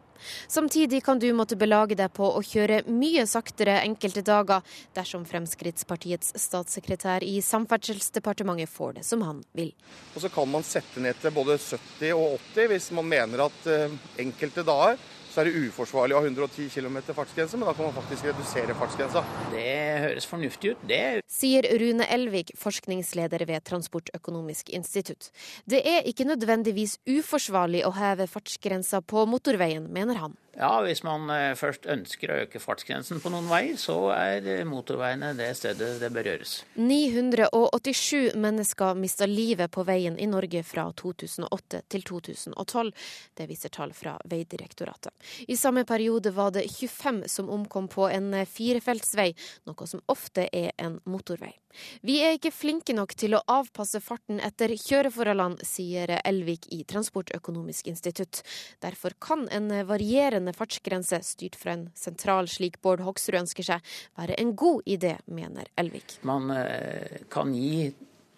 [0.47, 4.61] Samtidig kan du måtte belage deg på å kjøre mye saktere enkelte dager,
[4.93, 9.73] dersom Fremskrittspartiets statssekretær i Samferdselsdepartementet får det som han vil.
[10.13, 13.71] Og Så kan man sette ned til både 70 og 80 hvis man mener at
[13.73, 15.01] eh, enkelte dager
[15.37, 18.73] så er det uforsvarlig å ha 110 km fartsgrense, men da kan man faktisk redusere
[18.79, 19.21] fartsgrensa.
[19.51, 21.01] Det høres fornuftig ut, det.
[21.29, 25.29] Sier Rune Elvik, forskningsleder ved Transportøkonomisk institutt.
[25.69, 30.33] Det er ikke nødvendigvis uforsvarlig å heve fartsgrensa på motorveien, mener han.
[30.57, 34.63] Ja, hvis man eh, først ønsker å øke fartsgrensen på noen veier, så er eh,
[34.65, 36.53] motorveiene det stedet det bør gjøres.
[36.81, 42.89] 987 mennesker mista livet på veien i Norge fra 2008 til 2012.
[43.37, 45.13] Det viser tall fra Vegdirektoratet.
[45.45, 49.29] I samme periode var det 25 som omkom på en firefeltsvei,
[49.69, 51.53] noe som ofte er en motorvei.
[52.01, 57.89] Vi er ikke flinke nok til å avpasse farten etter kjøreforholdene, sier Elvik i Transportøkonomisk
[57.91, 58.41] institutt.
[58.83, 64.37] Derfor kan en varierende fartsgrense styrt fra en sentral slik Bård Hoksrud ønsker seg, være
[64.41, 66.19] en god idé, mener Elvik.
[66.27, 67.89] Man eh, kan gi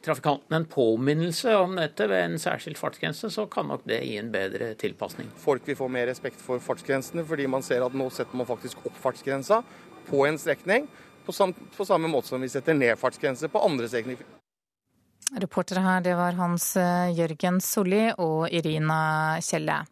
[0.06, 4.32] trafikanten en påminnelse om dette ved en særskilt fartsgrense, så kan nok det gi en
[4.32, 5.28] bedre tilpasning.
[5.40, 8.86] Folk vil få mer respekt for fartsgrensene, fordi man ser at nå setter man faktisk
[8.88, 9.62] opp fartsgrensa
[10.08, 10.88] på en strekning
[11.30, 14.26] på, sam på samme måte som vi setter ned fartsgrense på andre strekninger.
[15.38, 19.84] Reportere her, det var Hans eh, Jørgen Solli og Irina Kjelle.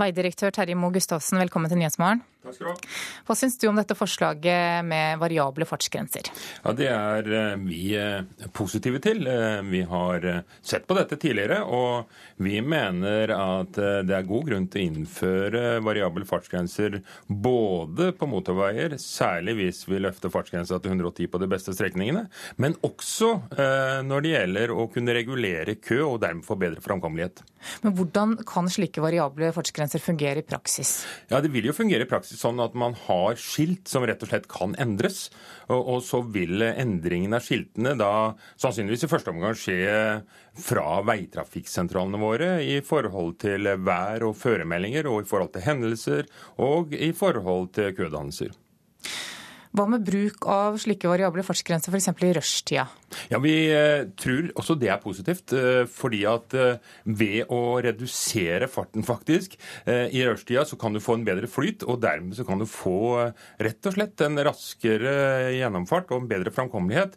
[0.00, 2.24] Veidirektør Terje Moe Gustavsen, velkommen til Nyhetsmorgen.
[2.40, 2.92] Takk skal du ha.
[3.28, 6.30] Hva syns du om dette forslaget med variable fartsgrenser?
[6.64, 9.28] Ja, Det er eh, vi eh, positive til.
[9.68, 10.24] Vi har
[10.64, 12.08] sett på dette tidligere, og
[12.40, 18.96] vi mener at det er god grunn til å innføre variable fartsgrenser både på motorveier,
[19.00, 22.26] særlig hvis vi løfter fartsgrensa til 110 på de beste strekningene,
[22.56, 23.32] men også
[24.06, 27.44] når det gjelder å kunne regulere kø og dermed få bedre framkommelighet.
[27.84, 31.04] Men Hvordan kan slike variable fartsgrenser fungere i praksis?
[31.30, 34.32] Ja, Det vil jo fungere i praksis sånn at man har skilt som rett og
[34.32, 35.28] slett kan endres.
[35.68, 38.12] Og, og så vil endringen av skiltene da
[38.60, 39.80] sannsynligvis i første omgang skje
[40.60, 46.26] fra veitrafikksentralene våre i forhold til vær- og føremeldinger, og i forhold til hendelser
[46.60, 48.56] og i forhold til kødannelser.
[49.70, 52.08] Hva med bruk av slike variable fartsgrenser f.eks.
[52.26, 52.88] i rushtida?
[53.30, 55.54] Ja, Vi eh, tror også det er positivt.
[55.54, 59.56] Eh, fordi at eh, ved å redusere farten faktisk
[59.86, 61.84] i rushtida, så kan du få en bedre flyt.
[61.86, 63.30] Og dermed så kan du få
[63.62, 65.12] rett og slett en raskere
[65.54, 67.16] gjennomfart og en bedre framkommelighet.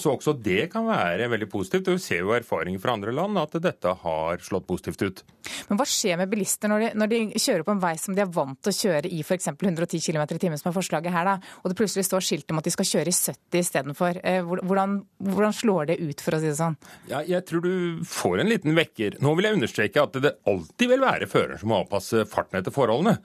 [0.00, 1.90] Så også det kan være veldig positivt.
[1.90, 5.24] Og vi ser jo erfaringer fra andre land at dette har slått positivt ut.
[5.68, 8.24] Men hva skjer med bilister når de, når de kjører på en vei som de
[8.24, 9.50] er vant til å kjøre i f.eks.
[9.54, 12.58] 110 km i timen, som er forslaget her, da, og det plutselig står skilt om
[12.58, 14.18] at de skal kjøre i 70 istedenfor?
[14.58, 16.76] Hvordan, hvordan slår det ut, for å si det sånn?
[17.10, 19.18] Ja, jeg tror du får en liten vekker.
[19.22, 22.74] Nå vil jeg understreke at det alltid vil være føreren som må avpasse farten etter
[22.74, 23.16] forholdene.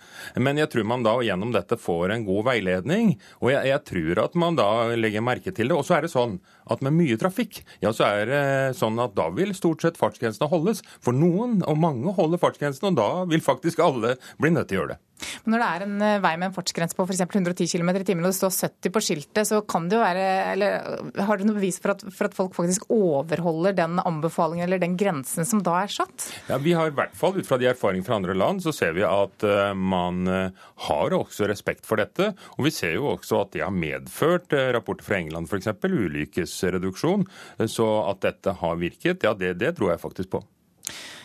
[0.42, 4.24] Men jeg tror man da gjennom dette får en god veiledning, og jeg, jeg tror
[4.28, 5.78] at man da legger merke til det.
[5.78, 6.38] Og så er det sånn
[6.72, 8.44] at med mye trafikk, ja så er det
[8.80, 10.84] sånn at da vil stort sett fartsgrensene holdes.
[11.04, 14.84] For noen, og mange, holder fartsgrensene, og da vil faktisk alle bli nødt til å
[14.84, 15.02] gjøre det.
[15.44, 17.24] Men når det er en eh, vei med en fartsgrense på f.eks.
[17.24, 20.28] 110 km i timen og det står 70 på skiltet, så kan det jo være
[20.52, 24.82] eller Har du noe bevis for at, for at, folk faktisk overholder den anbefalingen eller
[24.82, 26.30] den grensen som da er satt?
[26.50, 28.96] Ja, Vi har i hvert fall ut fra de erfaringene fra andre land, så ser
[28.98, 32.32] vi at uh, man uh, har også respekt for dette.
[32.58, 35.70] Og vi ser jo også at det har medført rapporter fra England f.eks.
[35.86, 37.28] ulykkesreduksjon.
[37.70, 40.44] Så at dette har virket, ja det, det tror jeg faktisk på.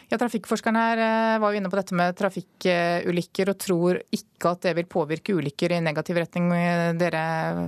[0.07, 4.69] Ja, Trafikkforskeren her eh, var jo inne på dette med trafikkulykker og tror ikke at
[4.69, 6.53] det vil påvirke ulykker i negativ retning.
[7.01, 7.25] Dere,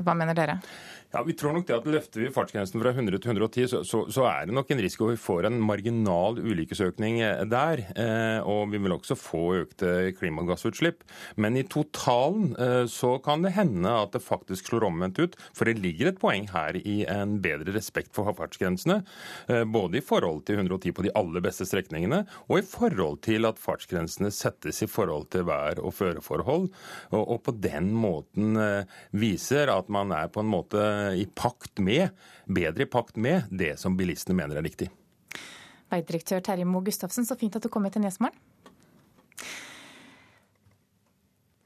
[0.07, 0.61] hva mener dere?
[1.09, 4.03] Ja, Vi tror nok det at løfter vi fartsgrensen fra 100 til 110, så, så,
[4.13, 7.81] så, er det nok en risiko vi får en marginal ulykkesøkning eh, der.
[7.97, 11.07] Eh, og vi vil også få økte klimagassutslipp.
[11.41, 15.39] Men i totalen eh, så kan det hende at det faktisk slår omvendt ut.
[15.57, 19.01] For det ligger et poeng her i en bedre respekt for fartsgrensene.
[19.49, 22.21] Eh, både i forhold til 110 på de aller beste strekningene,
[22.53, 26.69] og i forhold til at fartsgrensene settes i forhold til vær- og føreforhold.
[27.17, 30.85] Og, og på den måten eh, viser at man er på en måte
[31.19, 32.15] i pakt med,
[32.47, 34.91] bedre i pakt med det som bilistene mener er riktig.
[35.93, 38.37] Veidirektør Terje Moe Gustavsen, så fint at du kom hit til Nyhetsmorgen.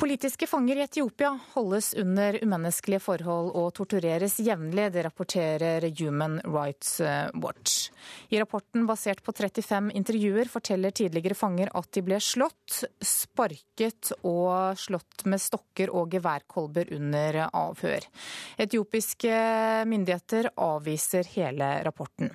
[0.02, 4.88] Politiske fanger i Etiopia holdes under umenneskelige forhold og tortureres jevnlig.
[4.96, 6.96] Det rapporterer Human Rights
[7.38, 7.92] Watch.
[8.34, 14.74] I rapporten basert på 35 intervjuer forteller tidligere fanger at de ble slått, sparket og
[14.82, 18.10] slått med stokker og geværkolber under avhør.
[18.58, 19.38] Etiopiske
[19.86, 22.34] myndigheter avviser hele rapporten.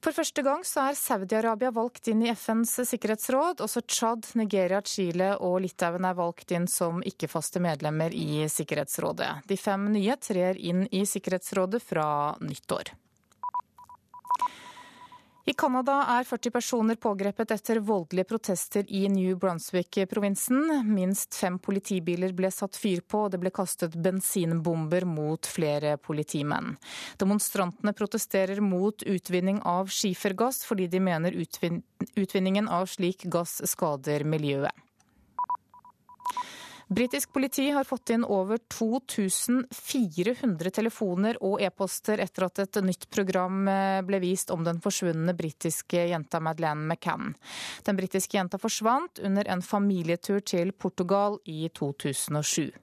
[0.00, 3.60] For første gang så er Saudi-Arabia valgt inn i FNs sikkerhetsråd.
[3.60, 9.44] Også Tsjad, Nigeria, Chile og Litauen er valgt inn som ikke-faste medlemmer i Sikkerhetsrådet.
[9.50, 12.08] De fem nye trer inn i Sikkerhetsrådet fra
[12.40, 12.94] nyttår.
[15.50, 20.60] I Canada er 40 personer pågrepet etter voldelige protester i New Brunswick-provinsen.
[20.86, 26.76] Minst fem politibiler ble satt fyr på, og det ble kastet bensinbomber mot flere politimenn.
[27.18, 31.82] Demonstrantene protesterer mot utvinning av skifergass, fordi de mener utvin
[32.14, 34.86] utvinningen av slik gass skader miljøet.
[36.90, 43.62] Britisk politi har fått inn over 2400 telefoner og e-poster etter at et nytt program
[43.70, 47.38] eh, ble vist om den forsvunne britiske jenta Madeleine McCann.
[47.86, 52.74] Den britiske jenta forsvant under en familietur til Portugal i 2007.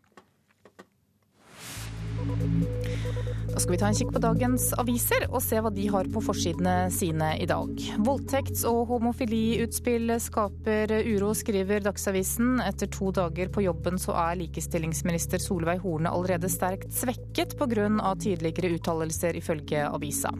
[3.57, 6.21] Da skal vi ta en kikk på dagens aviser og se hva de har på
[6.21, 7.71] forsidene sine i dag.
[8.05, 12.59] Voldtekts- og homofiliutspill skaper uro, skriver Dagsavisen.
[12.61, 18.13] Etter to dager på jobben så er likestillingsminister Solveig Horne allerede sterkt svekket pga.
[18.21, 20.35] tidligere uttalelser, ifølge avisa.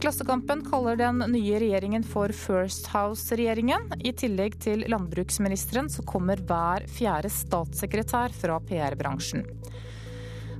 [0.00, 3.92] Klassekampen kaller den nye regjeringen for First House-regjeringen.
[4.00, 9.44] I tillegg til landbruksministeren så kommer hver fjerde statssekretær fra PR-bransjen.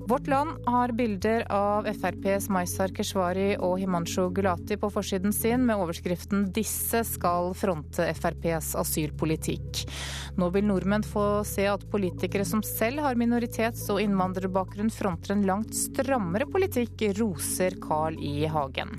[0.07, 5.79] Vårt Land har bilder av FrPs Maizar Keshvari og Himanshu Gulati på forsiden sin med
[5.79, 9.85] overskriften 'Disse skal fronte FrPs asylpolitikk'.
[10.37, 15.47] Nå vil nordmenn få se at politikere som selv har minoritets- og innvandrerbakgrunn fronter en
[15.47, 18.47] langt strammere politikk, roser Carl I.
[18.51, 18.99] Hagen.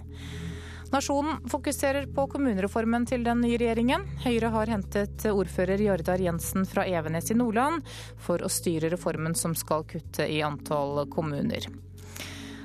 [0.94, 4.04] Nasjonen fokuserer på kommunereformen til den nye regjeringen.
[4.22, 7.82] Høyre har hentet ordfører Jardar Jensen fra Evenes i Nordland
[8.22, 11.66] for å styre reformen som skal kutte i antall kommuner.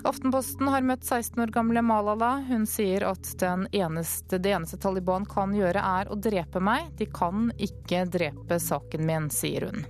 [0.04, 2.34] Aftenposten har møtt 16 år gamle Malala.
[2.50, 3.32] Hun sier at
[3.72, 6.92] eneste, det eneste Taliban kan gjøre er å drepe meg.
[7.00, 9.88] De kan ikke drepe saken min, sier hun.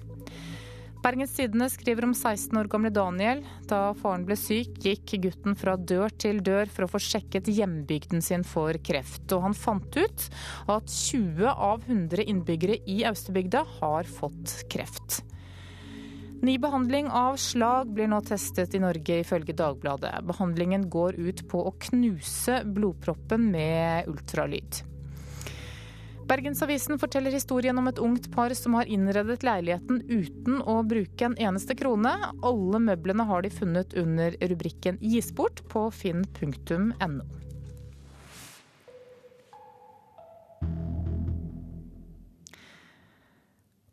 [0.99, 3.45] Bergens Tidende skriver om 16 år gamle Daniel.
[3.71, 8.25] Da faren ble syk, gikk gutten fra dør til dør for å få sjekket hjembygden
[8.25, 9.31] sin for kreft.
[9.31, 10.27] Og han fant ut
[10.75, 15.21] at 20 av 100 innbyggere i Austerbygda har fått kreft.
[16.43, 20.19] Ny behandling av slag blir nå testet i Norge, ifølge Dagbladet.
[20.27, 24.83] Behandlingen går ut på å knuse blodproppen med ultralyd.
[26.29, 31.37] Bergensavisen forteller historien om et ungt par som har innredet leiligheten uten å bruke en
[31.41, 32.13] eneste krone.
[32.45, 37.25] Alle møblene har de funnet under rubrikken 'Gis bort' på finn.no.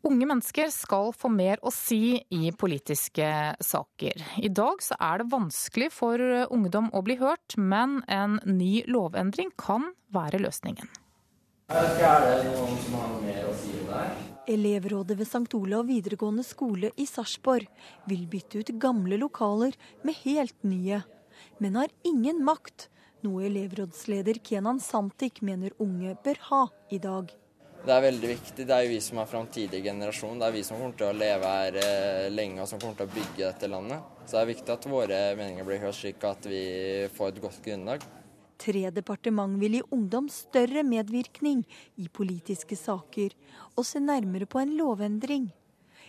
[0.06, 4.22] Unge mennesker skal få mer å si i politiske saker.
[4.44, 6.20] I dag så er det vanskelig for
[6.52, 11.05] ungdom å bli hørt, men en ny lovendring kan være løsningen.
[11.66, 11.82] Er
[12.22, 14.02] det noen som har mer å si om det?
[14.54, 15.48] Elevrådet ved St.
[15.58, 17.66] Olav videregående skole i Sarpsborg
[18.06, 19.74] vil bytte ut gamle lokaler
[20.06, 21.00] med helt nye,
[21.58, 22.86] men har ingen makt,
[23.26, 26.60] noe elevrådsleder Kenan Santik mener unge bør ha
[26.94, 27.32] i dag.
[27.82, 28.66] Det er veldig viktig.
[28.66, 30.38] Det er jo vi som er framtidig generasjon.
[30.38, 33.10] Det er vi som kommer til å leve her eh, lenge og som kommer til
[33.10, 34.06] å bygge dette landet.
[34.22, 36.62] Så det er viktig at våre meninger blir hørt, slik at vi
[37.18, 38.06] får et godt grunnlag.
[38.56, 41.62] Tre departement vil gi ungdom større medvirkning
[42.00, 43.34] i politiske saker,
[43.76, 45.50] og se nærmere på en lovendring.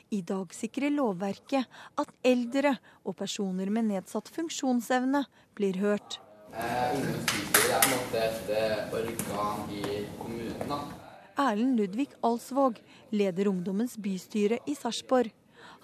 [0.10, 1.68] I dag sikrer lovverket
[2.00, 5.26] at eldre og personer med nedsatt funksjonsevne
[5.58, 6.22] blir hørt.
[11.38, 12.80] Erlend Ludvig Alsvåg
[13.12, 15.36] leder ungdommens bystyre i Sarpsborg.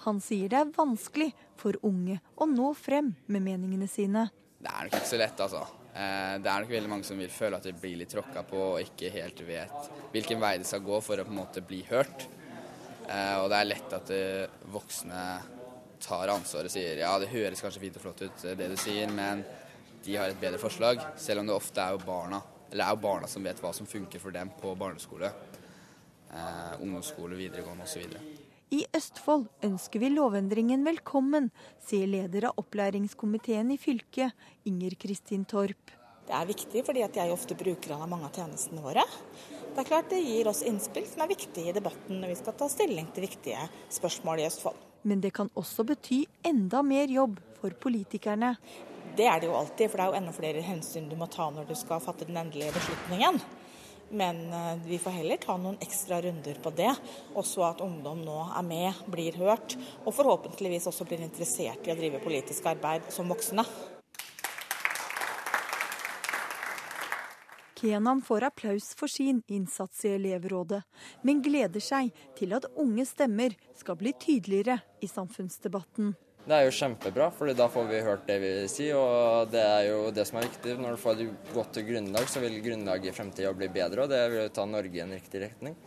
[0.08, 4.30] Han sier det er vanskelig for unge å nå frem med meningene sine.
[4.58, 5.83] Det er nok ikke så lett, altså.
[5.94, 8.60] Eh, det er nok veldig mange som vil føle at de blir litt tråkka på
[8.72, 11.84] og ikke helt vet hvilken vei de skal gå for å på en måte bli
[11.86, 12.26] hørt.
[13.06, 15.24] Eh, og det er lett at eh, voksne
[16.02, 19.12] tar ansvaret og sier ja, det høres kanskje fint og flott ut det du sier,
[19.14, 19.44] men
[20.04, 20.98] de har et bedre forslag.
[21.20, 22.42] Selv om det ofte er jo barna,
[22.72, 25.30] eller det er jo barna som vet hva som funker for dem på barneskole,
[26.82, 28.18] ungdomsskole, videregående osv.
[28.74, 31.44] I Østfold ønsker vi lovendringen velkommen,
[31.84, 34.34] sier leder av opplæringskomiteen i fylket,
[34.66, 35.92] Inger Kristin Torp.
[36.26, 39.04] Det er viktig fordi jeg ofte bruker av mange av tjenestene våre.
[39.68, 42.56] Det er klart det gir oss innspill som er viktige i debatten når vi skal
[42.58, 44.80] ta stilling til viktige spørsmål i Østfold.
[45.06, 48.56] Men det kan også bety enda mer jobb for politikerne.
[49.14, 51.46] Det er det jo alltid, for det er jo enda flere hensyn du må ta
[51.52, 53.38] når du skal fatte den endelige beslutningen.
[54.10, 56.92] Men eh, vi får heller ta noen ekstra runder på det.
[57.34, 61.98] Også at ungdom nå er med, blir hørt, og forhåpentligvis også blir interessert i å
[61.98, 63.66] drive politisk arbeid som voksne.
[67.84, 70.80] Kenan får applaus for sin innsats i elevrådet,
[71.22, 76.14] men gleder seg til at unge stemmer skal bli tydeligere i samfunnsdebatten.
[76.44, 78.98] Det er jo kjempebra, for da får vi hørt det vi sier.
[79.00, 80.74] Og det er jo det som er viktig.
[80.76, 84.04] Når du får et godt grunnlag, så vil grunnlaget i fremtida bli bedre.
[84.04, 85.78] Og det vil ta Norge i en riktig retning.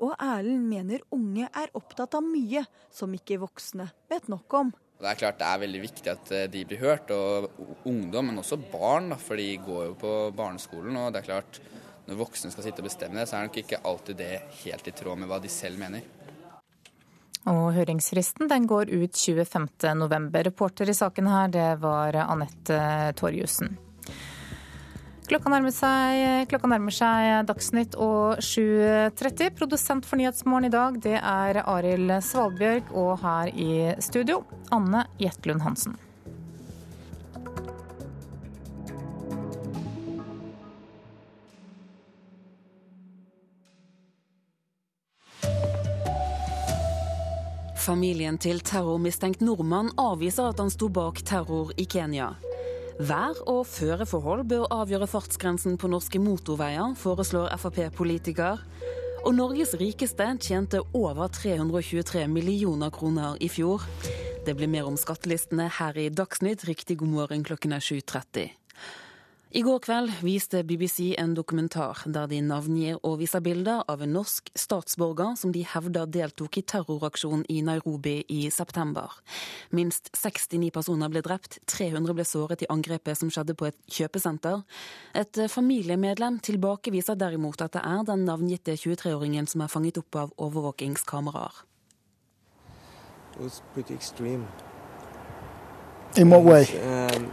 [0.00, 4.72] Og Erlend mener unge er opptatt av mye som ikke voksne vet nok om.
[4.96, 7.50] Det er klart det er veldig viktig at eh, de blir hørt, og
[7.84, 9.12] ungdom, men også barn.
[9.20, 10.96] For de går jo på barneskolen.
[10.96, 11.60] Og det er klart,
[12.08, 14.96] når voksne skal sitte og bestemme det, så er nok ikke alltid det helt i
[14.96, 16.08] tråd med hva de selv mener.
[17.46, 20.30] Og høringsfristen den går ut 25.11.
[20.48, 22.78] Reporter i saken her, det var Anette
[23.18, 23.76] Torjussen.
[25.26, 29.50] Klokka nærmer, seg, klokka nærmer seg Dagsnytt og 7.30.
[29.58, 32.92] Produsent for Nyhetsmorgen i dag, det er Arild Svalbjørg.
[32.94, 33.70] Og her i
[34.06, 34.44] studio,
[34.74, 35.98] Anne Jetlund Hansen.
[47.86, 52.32] Familien til terrormistenkt nordmann avviser at han sto bak terror i Kenya.
[52.98, 58.58] Vær- og føreforhold bør avgjøre fartsgrensen på norske motorveier, foreslår Frp-politiker.
[59.22, 63.86] Og Norges rikeste tjente over 323 millioner kroner i fjor.
[64.46, 66.66] Det blir mer om skattelistene her i Dagsnytt.
[66.66, 68.50] Riktig god morgen klokken er 7.30.
[69.56, 74.10] I går kveld viste BBC en dokumentar der de navngir og viser bilder av en
[74.12, 79.14] norsk statsborger som de hevder deltok i terroraksjonen i Nairobi i september.
[79.72, 84.60] Minst 69 personer ble drept, 300 ble såret i angrepet som skjedde på et kjøpesenter.
[85.16, 90.36] Et familiemedlem tilbakeviser derimot at det er den navngitte 23-åringen som er fanget opp av
[90.36, 91.64] overvåkingskameraer.
[93.32, 94.44] It was pretty extreme.
[96.14, 96.68] In what way?
[96.84, 97.32] Um,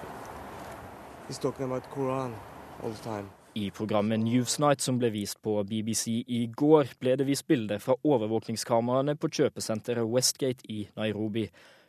[3.53, 7.95] I programmet Newsnight som ble vist på BBC i går, ble det vist bilder fra
[8.05, 11.47] overvåkningskameraene på kjøpesenteret Westgate i Nairobi.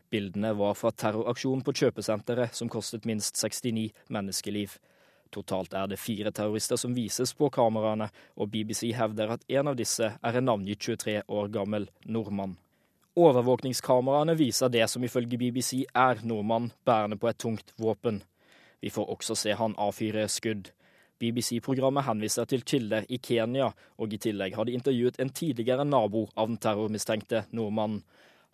[0.08, 4.78] Bildene var fra terroraksjonen på kjøpesenteret som kostet minst 69 menneskeliv.
[5.34, 8.08] Totalt er det fire terrorister som vises på kameraene,
[8.40, 12.56] og BBC hevder at en av disse er en navngitt 23 år gammel nordmann.
[13.14, 18.22] Overvåkningskameraene viser det som ifølge BBC er nordmann bærende på et tungt våpen.
[18.84, 20.66] Vi får også se han avfyre skudd.
[21.16, 26.26] BBC-programmet henviser til kilder i Kenya, og i tillegg har de intervjuet en tidligere nabo
[26.36, 28.02] av den terrormistenkte nordmannen.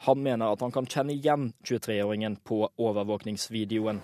[0.07, 3.99] Han mener at han kan kjenne igjen 23-åringen på overvåkningsvideoen.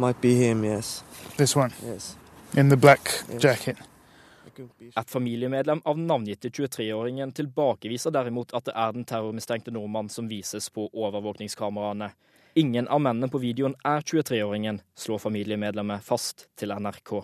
[0.00, 1.04] Might be him, yes.
[1.36, 1.76] This one?
[1.84, 2.16] Yes.
[2.56, 3.12] In the black
[3.42, 3.76] jacket?
[4.96, 10.32] Et familiemedlem av den navngitte 23-åringen tilbakeviser derimot at det er den terrormistenkte nordmannen som
[10.32, 12.14] vises på overvåkningskameraene.
[12.56, 17.18] Ingen av mennene på videoen er 23-åringen, slår familiemedlemmet fast til NRK.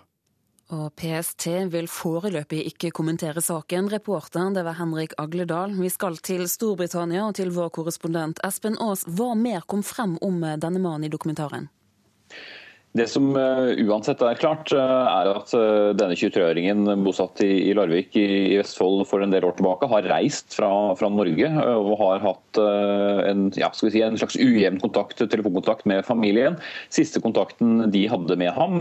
[0.76, 3.88] Og PST vil foreløpig ikke kommentere saken.
[3.92, 5.72] Reporteren det var Henrik Agledal.
[5.80, 9.06] Vi skal til Storbritannia og til vår korrespondent Espen Aas.
[9.08, 11.70] Hva mer kom frem om denne mannen i dokumentaren?
[12.92, 18.18] Det som uh, uansett er klart, uh, er at uh, denne 23-åringen bosatt i, Larvik
[18.20, 20.68] i, Vestfold for en del år tilbake har reist fra,
[21.00, 26.58] fra Norge og har hatt en, ja, si, en, slags ujevn kontakt, telefonkontakt med familien.
[26.92, 28.76] Siste kontakten de hadde med ham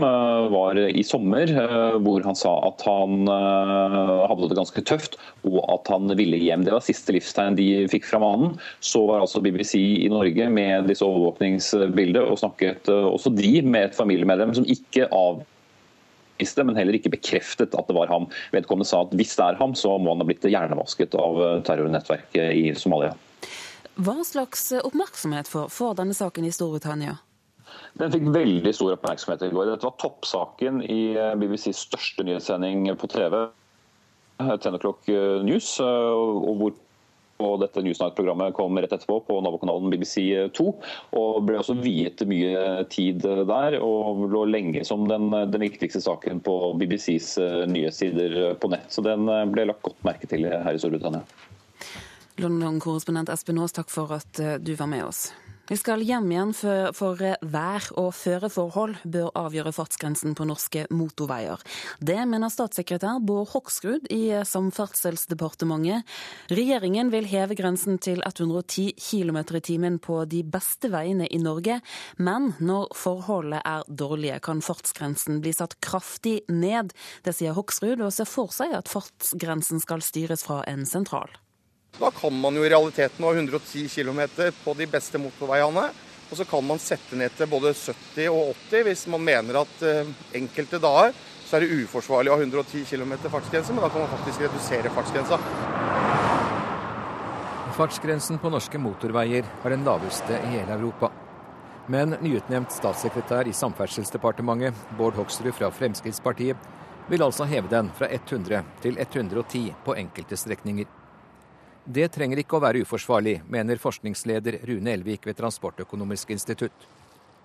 [0.52, 1.48] var i sommer,
[2.04, 5.16] hvor han sa at han hadde det ganske tøft
[5.48, 6.66] og at han ville hjem.
[6.66, 8.58] Det var siste livstegn de fikk fra mannen.
[8.84, 13.98] Så var altså BBC i Norge med disse overvåkningsbildene og snakket også de med et
[14.02, 18.28] familiemedlem som ikke avviste, men heller ikke bekreftet at det var ham.
[18.54, 22.52] Vedkommende sa at hvis det er ham, så må han ha blitt hjernevasket av terrornettverket
[22.58, 23.14] i Somalia.
[24.02, 27.18] Hva slags oppmerksomhet får, får denne saken i Storbritannia?
[28.00, 29.68] Den fikk veldig stor oppmerksomhet i går.
[29.68, 33.36] Dette var toppsaken i BBCs største nyhetssending på TV,
[34.42, 35.08] 10 o'clock
[35.44, 36.72] News, og hvor
[37.42, 40.66] og dette Newsnight-programmet kom rett etterpå på nabokanalen BBC2.
[41.20, 46.42] og Ble også viet mye tid der, og lå lenge som den, den viktigste saken
[46.44, 47.34] på BBCs
[47.70, 48.90] nyhetssider på nett.
[48.92, 51.24] Så den ble lagt godt merke til her i Storbritannia.
[52.40, 55.26] London-korrespondent Espen Aas, takk for at du var med oss.
[55.72, 61.62] Vi skal hjem igjen, for, for vær- og føreforhold bør avgjøre fartsgrensen på norske motorveier.
[61.96, 66.04] Det mener statssekretær Bård Hoksrud i Samferdselsdepartementet.
[66.52, 71.78] Regjeringen vil heve grensen til 110 km i timen på de beste veiene i Norge,
[72.20, 76.92] men når forholdet er dårlige, kan fartsgrensen bli satt kraftig ned.
[77.24, 81.32] Det sier Hoksrud, og ser for seg at fartsgrensen skal styres fra en sentral.
[81.98, 84.22] Da kan man jo i realiteten ha 110 km
[84.64, 85.90] på de beste motorveiene.
[86.30, 89.82] Og så kan man sette ned til både 70 og 80 hvis man mener at
[90.32, 91.12] enkelte dager
[91.52, 94.92] så er det uforsvarlig å ha 110 km fartsgrense, men da kan man faktisk redusere
[94.94, 95.36] fartsgrensa.
[97.76, 101.10] Fartsgrensen på norske motorveier er den laveste i hele Europa.
[101.92, 106.56] Men nyutnevnt statssekretær i Samferdselsdepartementet, Bård Hoksrud fra Fremskrittspartiet,
[107.12, 111.01] vil altså heve den fra 100 til 110 på enkelte strekninger.
[111.82, 116.84] Det trenger ikke å være uforsvarlig, mener forskningsleder Rune Elvik ved Transportøkonomisk institutt.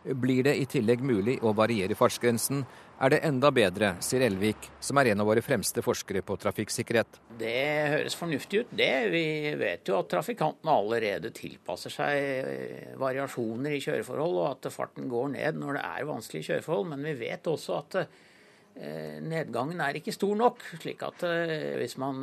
[0.06, 2.62] Blir det i tillegg mulig å variere fartsgrensen,
[3.02, 7.18] er det enda bedre, sier Elvik, som er en av våre fremste forskere på trafikksikkerhet.
[7.40, 7.64] Det
[7.96, 8.92] høres fornuftig ut, det.
[9.10, 9.24] Vi
[9.58, 15.34] vet jo at trafikantene allerede tilpasser seg eh, variasjoner i kjøreforhold, og at farten går
[15.34, 16.94] ned når det er vanskelige kjøreforhold.
[16.94, 20.62] Men vi vet også at eh, nedgangen er ikke stor nok.
[20.78, 22.22] slik at eh, hvis man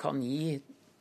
[0.00, 0.60] kan gi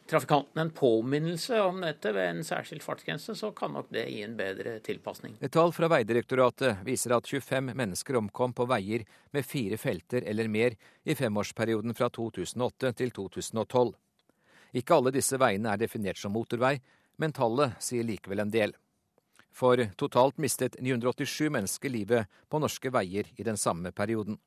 [0.09, 4.35] trafikanten en påminnelse om dette ved en særskilt fartsgrense, så kan nok det gi en
[4.37, 5.37] bedre tilpasning.
[5.39, 10.51] Et tall fra Vegdirektoratet viser at 25 mennesker omkom på veier med fire felter eller
[10.51, 13.93] mer i femårsperioden fra 2008 til 2012.
[14.81, 16.77] Ikke alle disse veiene er definert som motorvei,
[17.19, 18.75] men tallet sier likevel en del.
[19.51, 24.39] For totalt mistet 987 mennesker livet på norske veier i den samme perioden.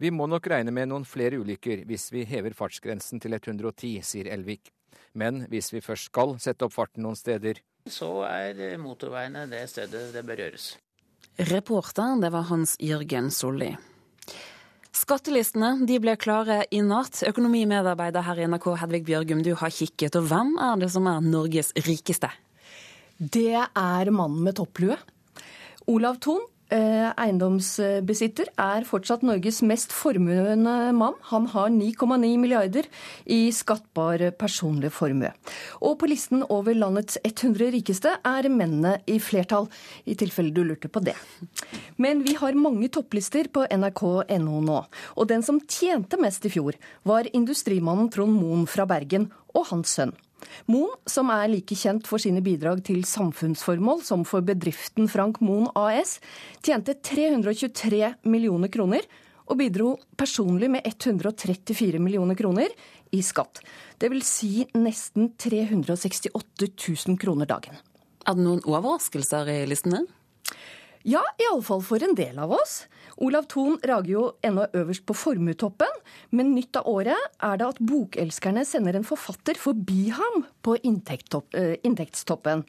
[0.00, 4.30] Vi må nok regne med noen flere ulykker hvis vi hever fartsgrensen til 110, sier
[4.32, 4.70] Elvik.
[5.12, 7.58] Men hvis vi først skal sette opp farten noen steder
[7.90, 10.74] Så er motorveiene det stedet det bør gjøres.
[11.50, 13.70] Reporter, det var Hans Jørgen Solli.
[14.90, 17.22] Skattelistene de ble klare i natt.
[17.28, 20.18] Økonomimedarbeider her i NRK, Hedvig Bjørgum, du har kikket.
[20.18, 22.28] Og hvem er det som er Norges rikeste?
[23.20, 24.98] Det er mannen med topplue.
[25.90, 31.16] Olav Thon eiendomsbesitter, er fortsatt Norges mest formuende mann.
[31.30, 32.88] Han har 9,9 milliarder
[33.26, 35.32] i skattbar personlig formue.
[35.82, 39.68] Og på listen over landets 100 rikeste er mennene i flertall,
[40.06, 41.16] i tilfelle du lurte på det.
[42.00, 44.80] Men vi har mange topplister på nrk.no nå.
[45.16, 49.96] Og den som tjente mest i fjor, var industrimannen Trond Moen fra Bergen og hans
[49.98, 50.14] sønn.
[50.70, 55.68] Moen, som er like kjent for sine bidrag til samfunnsformål som for bedriften Frank Moen
[55.78, 56.18] AS,
[56.64, 59.06] tjente 323 millioner kroner
[59.50, 62.70] og bidro personlig med 134 millioner kroner
[63.10, 63.62] i skatt.
[63.98, 66.70] Det vil si nesten 368
[67.08, 67.78] 000 kroner dagen.
[68.28, 70.04] Er det noen overraskelser i listene?
[71.08, 72.82] Ja, iallfall for en del av oss.
[73.24, 75.94] Olav Thon rager jo ennå øverst på formuetoppen,
[76.36, 81.78] men nytt av året er det at bokelskerne sender en forfatter forbi ham på eh,
[81.88, 82.66] inntektstoppen.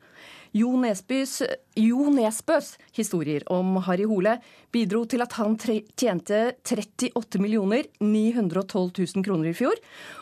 [0.56, 1.42] Jo Nesbys,
[1.76, 4.38] jo Nesbøs historier om Harry Hole
[4.72, 9.76] bidro til at han tjente 38 millioner 912 000 kroner i fjor,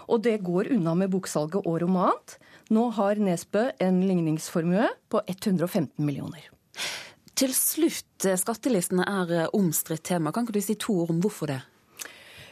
[0.10, 2.40] og det går unna med boksalget år om annet.
[2.74, 6.50] Nå har Nesbø en ligningsformue på 115 millioner.
[7.40, 10.34] Til slutt, eh, skattelistene er eh, omstridt tema.
[10.36, 11.62] Kan ikke du si to ord om hvorfor det?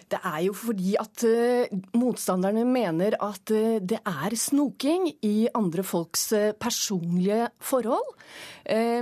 [0.07, 3.51] Det er jo fordi at uh, motstanderne mener at
[3.83, 8.13] det er snoking i andre folks personlige forhold.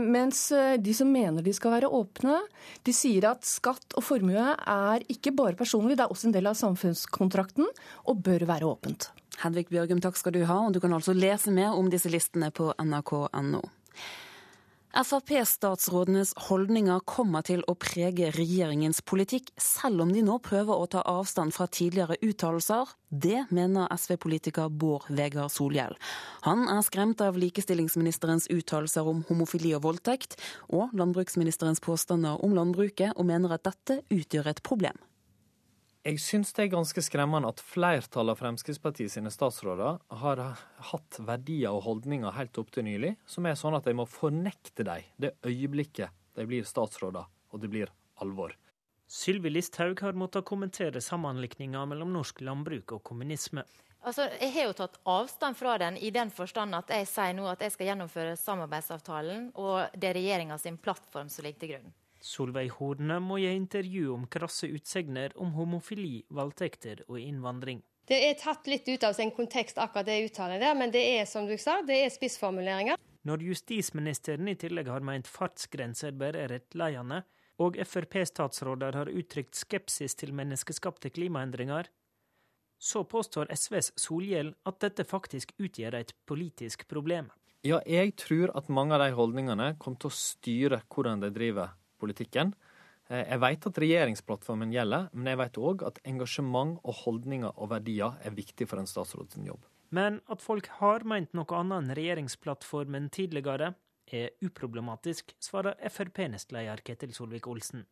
[0.01, 0.49] mens
[0.81, 2.39] de som mener de skal være åpne,
[2.81, 6.49] de sier at skatt og formue er ikke bare personlig, det er også en del
[6.49, 7.69] av samfunnskontrakten
[8.09, 9.11] og bør være åpent.
[9.45, 10.57] Hedvig Bjørgum, takk skal du ha.
[10.65, 13.61] og Du kan altså lese mer om disse listene på nrk.no.
[14.95, 21.01] Frp-statsrådenes holdninger kommer til å prege regjeringens politikk, selv om de nå prøver å ta
[21.11, 22.93] avstand fra tidligere uttalelser.
[23.11, 25.97] Det mener SV-politiker Bård Vegar Solhjell.
[26.47, 30.39] Han er skremt av likestillingsministerens uttalelser om homofili og voldtekt,
[30.71, 34.95] og landbruksministerens påstander om landbruket, og mener at dette utgjør et problem.
[36.05, 40.41] Jeg syns det er ganske skremmende at flertallet av Fremskrittspartiet sine statsråder har
[40.91, 44.85] hatt verdier og holdninger helt opp til nylig som er sånn at de må fornekte
[44.85, 47.89] dem det øyeblikket de blir statsråder og det blir
[48.21, 48.53] alvor.
[49.09, 53.65] Sylvi Listhaug har måttet kommentere sammenlikninga mellom norsk landbruk og kommunisme.
[54.05, 57.49] Altså, jeg har jo tatt avstand fra den i den forstand at jeg sier nå
[57.49, 61.93] at jeg skal gjennomføre samarbeidsavtalen, og det er regjeringa sin plattform som ligger til grunn.
[62.25, 67.83] Solveig Horne må gi intervju om krasse utsegner om homofili, voldtekter og innvandring.
[68.09, 71.25] Det er tatt litt ut av sin kontekst, akkurat det uttalen der, men det er
[71.29, 72.97] som du sa, det er spissformuleringer.
[73.25, 77.23] Når justisministeren i tillegg har meint fartsgrenser bare er rettleiende,
[77.61, 81.89] og Frp-statsråder har uttrykt skepsis til menneskeskapte klimaendringer,
[82.77, 87.31] så påstår SVs Solhjell at dette faktisk utgjør et politisk problem.
[87.65, 91.73] Ja, jeg tror at mange av de holdningene kommer til å styre hvordan de driver
[92.01, 92.53] politikken.
[93.09, 97.71] Eh, jeg vet at regjeringsplattformen gjelder, men jeg vet òg at engasjement og holdninger og
[97.75, 99.65] verdier er viktig for en statsråd sin jobb.
[99.93, 103.75] Men at folk har meint noe annet enn regjeringsplattformen tidligere,
[104.13, 107.85] er uproblematisk, svarer Frp-nestleder Ketil Solvik-Olsen.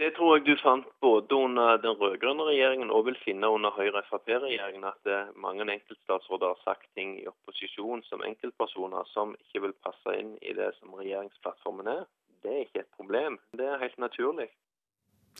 [0.00, 4.84] Det tror jeg du fant både under den rød-grønne regjeringen og vil finne under Høyre-Frp-regjeringen,
[4.88, 10.16] at eh, mange enkeltstatsråder har sagt ting i opposisjon som enkeltpersoner som ikke vil passe
[10.18, 12.02] inn i det som regjeringsplattformen er
[12.42, 13.38] det er ikke et problem.
[13.56, 14.48] Det er helt naturlig.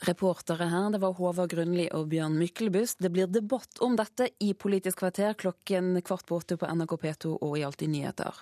[0.07, 3.03] Reportere her, det var Håvard Grønli og Bjørn Myklebust.
[3.05, 7.37] Det blir debatt om dette i Politisk kvarter klokken kvart på åtte på NRK P2
[7.37, 8.41] og i Alltid nyheter.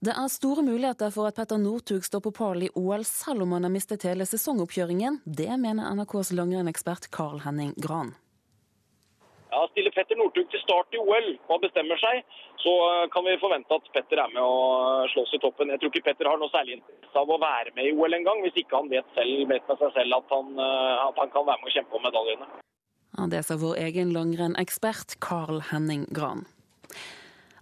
[0.00, 3.52] Det er store muligheter for at Petter Northug står på pallen i OL, selv om
[3.52, 5.20] han har mistet hele sesongoppkjøringen.
[5.24, 8.14] Det mener NRKs langrennekspert Carl Henning Gran.
[9.50, 12.22] Ja, Stiller Petter Northug til start i OL og bestemmer seg,
[12.62, 15.72] så eh, kan vi forvente at Petter er med og slåss i toppen.
[15.74, 18.44] Jeg tror ikke Petter har noe særlig interesse av å være med i OL engang,
[18.46, 21.48] hvis ikke han vet, selv, vet med seg selv at han, eh, at han kan
[21.48, 22.50] være med og kjempe om medaljene.
[23.18, 26.46] Ja, det sa vår egen langrennekspert Carl Henning Gran.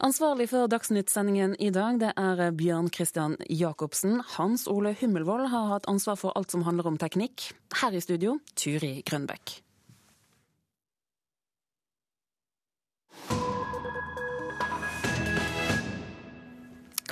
[0.05, 4.21] Ansvarlig for Dagsnytt-sendingen i dag, det er Bjørn Christian Jacobsen.
[4.37, 7.49] Hans Ole Hummelvold har hatt ansvar for alt som handler om teknikk.
[7.81, 9.57] Her i studio, Turi Grønbekk.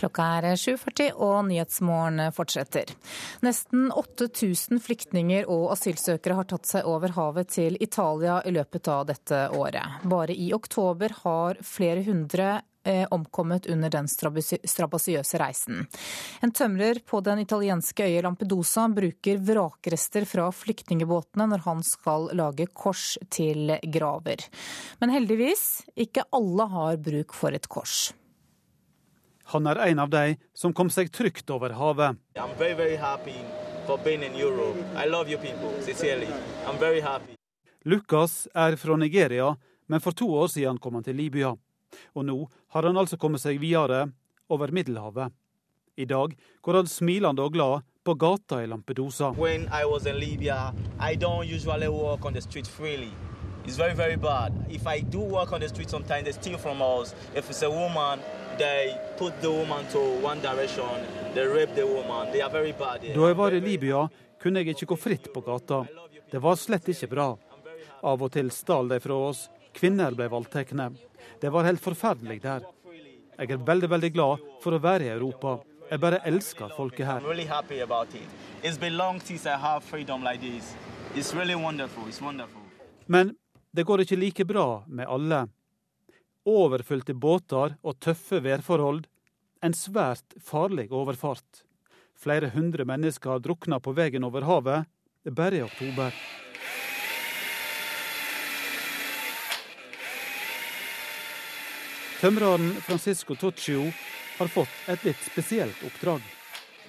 [0.06, 2.92] Klokka er 7.40 og Nyhetsmorgen fortsetter.
[3.42, 9.08] Nesten 8000 flyktninger og asylsøkere har tatt seg over havet til Italia i løpet av
[9.08, 10.04] dette året.
[10.06, 15.82] Bare i oktober har flere hundre eh, omkommet under den strabasiøse reisen.
[16.38, 22.68] En tømrer på den italienske øya Lampedusa bruker vrakrester fra flyktningebåtene når han skal lage
[22.70, 24.46] kors til graver.
[25.02, 25.66] Men heldigvis,
[25.98, 28.12] ikke alle har bruk for et kors.
[29.52, 32.16] Han er en av de som kom seg trygt over havet.
[32.58, 32.96] Very, very
[37.84, 39.56] Lukas er fra Nigeria,
[39.86, 41.54] men for to år siden kom han til Libya.
[42.14, 42.38] Og nå
[42.74, 44.08] har han altså kommet seg videre
[44.50, 45.30] over Middelhavet.
[45.96, 49.30] I dag går han smilende og glad på gata i Lampedusa.
[49.38, 53.12] When I was in Libya, I don't usually walk on the street freely.
[53.64, 54.52] It's very, very bad.
[54.70, 57.14] If I do walk on the street sometimes, they steal from us.
[57.34, 58.20] If it's a woman,
[63.14, 64.08] Da jeg var i Libya,
[64.42, 65.84] kunne jeg ikke gå fritt på gata.
[66.30, 67.28] Det var slett ikke bra.
[68.02, 69.46] Av og til stal de fra oss.
[69.76, 70.72] Kvinner ble voldtatt.
[71.40, 72.64] Det var helt forferdelig der.
[73.36, 75.58] Jeg er veldig, veldig glad for å være i Europa.
[75.90, 77.20] Jeg bare elsker folket her.
[83.06, 83.36] Men
[83.76, 85.46] det går ikke like bra med alle
[86.46, 89.04] overfylte båter og tøffe værforhold,
[89.62, 91.64] en svært farlig overfart.
[92.16, 94.86] Flere hundre mennesker drukna på veien over havet
[95.34, 96.14] bare i oktober.
[102.20, 103.82] Tømreren Francisco Toccio
[104.38, 106.22] har fått et litt spesielt oppdrag.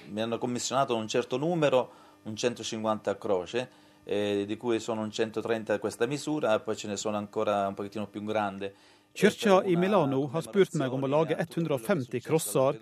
[0.08, 1.90] Mi hanno commissionato un certo numero,
[2.22, 3.68] un 150 croce,
[4.04, 8.06] eh, di cui sono un 130 questa misura, poi ce ne sono ancora un pochettino
[8.06, 8.74] più grande.
[9.18, 12.76] Kirka i Milano har spurt meg om å lage 150 krosser,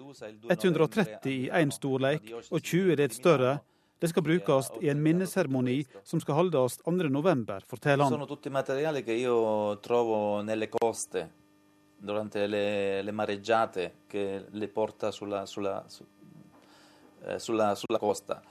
[0.53, 3.55] 130 i én storleik og 20 litt større.
[3.97, 8.13] Det skal brukes i en minneseremoni som skal holdes 2.11, forteller han.
[11.97, 12.67] Durante le,
[13.01, 15.83] le mareggiate che le porta sulla, sulla,
[17.25, 18.43] eh, sulla, sulla costa.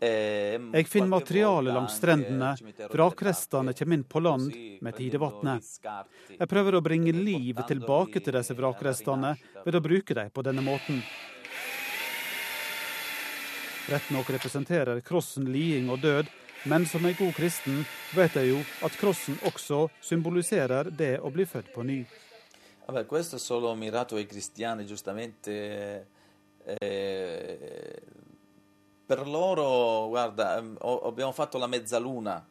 [0.00, 2.50] Jeg finner materiale langs strendene,
[2.92, 5.68] vrakrestene kommer inn på land med tidevannet.
[6.38, 9.34] Jeg prøver å bringe liv tilbake til disse vrakrestene
[9.64, 11.00] ved å bruke dem på denne måten.
[13.88, 16.28] Rett nok representerer krossen liding og død,
[16.64, 17.82] men som en god kristen
[18.16, 22.04] vet jeg jo at krossen også symboliserer det å bli født på ny.
[22.86, 26.06] Vabbè, questo è solo mirato ai cristiani, giustamente.
[26.64, 28.00] Eh,
[29.06, 32.46] per loro, guarda, ehm, abbiamo fatto la mezzaluna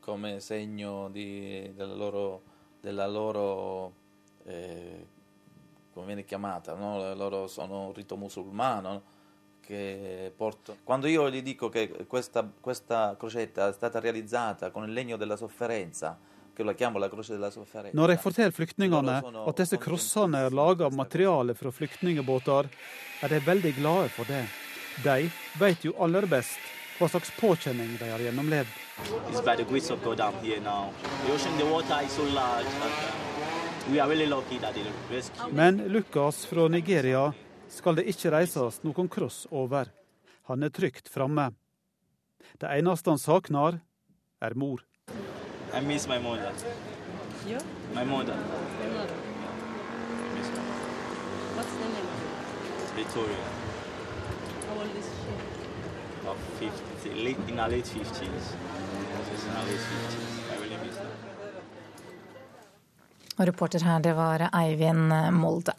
[0.00, 2.42] come segno di, della loro,
[2.80, 3.92] della loro
[4.44, 5.06] eh,
[5.92, 7.14] come viene chiamata, no?
[7.14, 9.10] loro sono un rito musulmano
[9.60, 10.78] che porto.
[10.82, 15.36] Quando io gli dico che questa, questa crocetta è stata realizzata con il legno della
[15.36, 16.18] sofferenza,
[16.54, 17.96] che la chiamo la croce della sofferenza.
[17.96, 19.14] Når jeg forteller flyktningene
[19.46, 22.68] at disse krossene er laga av materiale fra flyktningbåter,
[23.22, 24.44] er de veldig glade for det.
[25.04, 26.58] De vet jo aller best
[26.98, 28.68] hva slags påkjenning de har gjennomlevd.
[35.50, 37.32] Men Lukas fra Nigeria
[37.68, 39.90] skal det ikke reises noen cross over.
[40.50, 41.50] Han er trygt framme.
[42.60, 43.80] Det eneste han savner,
[44.42, 44.84] er mor.
[45.72, 46.38] Jeg miss min mor.
[47.46, 48.22] Min mor.
[48.22, 48.36] mother.
[48.36, 49.16] Your mother.
[51.56, 52.96] What's?
[52.96, 53.61] Victoria.
[56.32, 56.72] About
[57.04, 58.44] 50, late, in her late 50s.
[59.28, 60.24] She's in her late 50s.
[60.52, 61.06] I really miss her.
[63.36, 65.74] Og reporter her, det var Eivind Molde.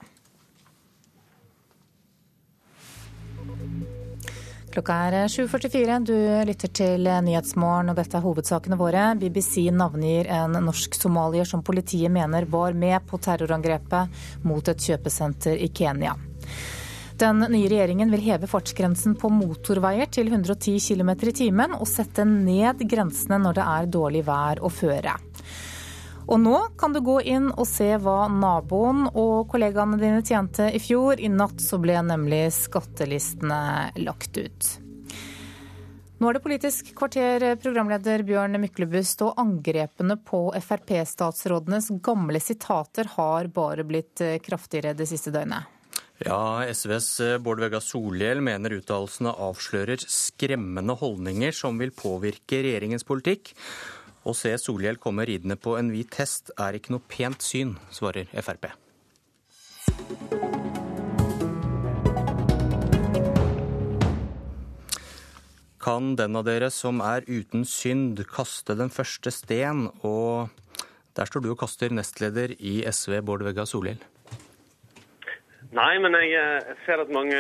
[4.74, 6.06] Klokka er 7.44.
[6.06, 6.14] Du
[6.50, 9.08] lytter til Nyhetsmorgen, og dette er hovedsakene våre.
[9.18, 15.74] BBC navngir en norsk-somalier som politiet mener var med på terrorangrepet mot et kjøpesenter i
[15.74, 16.14] Kenya.
[17.22, 22.26] Den nye regjeringen vil heve fartsgrensen på motorveier til 110 km i timen, og sette
[22.26, 25.14] ned grensene når det er dårlig vær og føre.
[26.24, 30.80] Og nå kan du gå inn og se hva naboen og kollegaene dine tjente i
[30.80, 31.20] fjor.
[31.20, 34.72] I natt så ble nemlig skattelistene lagt ut.
[36.18, 43.52] Nå er det Politisk kvarter, programleder Bjørn Myklebust, og angrepene på Frp-statsrådenes gamle sitater har
[43.52, 45.73] bare blitt kraftigere det siste døgnet.
[46.24, 53.52] Ja, SVs Bård Vegar Solhjell mener uttalelsene avslører skremmende holdninger som vil påvirke regjeringens politikk.
[54.24, 58.32] Å se Solhjell komme ridende på en hvit hest er ikke noe pent syn, svarer
[58.40, 58.70] Frp.
[65.84, 69.90] Kan den av dere som er uten synd, kaste den første sten?
[70.08, 70.48] Og
[71.20, 74.00] der står du og kaster nestleder i SV, Bård Vegar Solhjell.
[75.74, 77.38] Nei, men jeg eh, ser at mange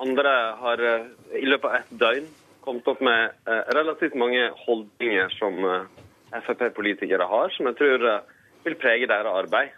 [0.00, 0.32] andre
[0.62, 2.28] har eh, i løpet av et døgn
[2.64, 5.60] kommet opp med eh, relativt mange holdninger som
[6.46, 8.06] Frp-politikere har, som jeg tror
[8.66, 9.70] vil prege deres arbeid.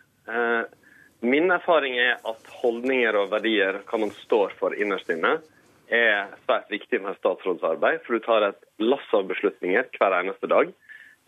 [1.20, 5.34] Min erfaring er at holdninger og verdier, hva man står for innerst inne,
[5.92, 8.00] er svært viktig med statsrådsarbeid.
[8.06, 10.72] For du tar et lass av beslutninger hver eneste dag.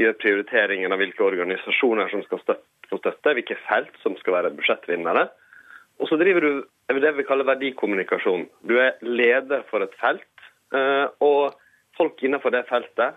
[0.00, 2.40] Gjør prioriteringen av hvilke organisasjoner som skal
[2.88, 5.28] få støtte, hvilke felt som skal være budsjettvinnere.
[6.00, 8.46] Og så driver du det vi kaller verdikommunikasjon.
[8.64, 10.26] Du er leder for et felt.
[11.20, 11.58] og
[11.98, 13.16] folk innenfor det feltet,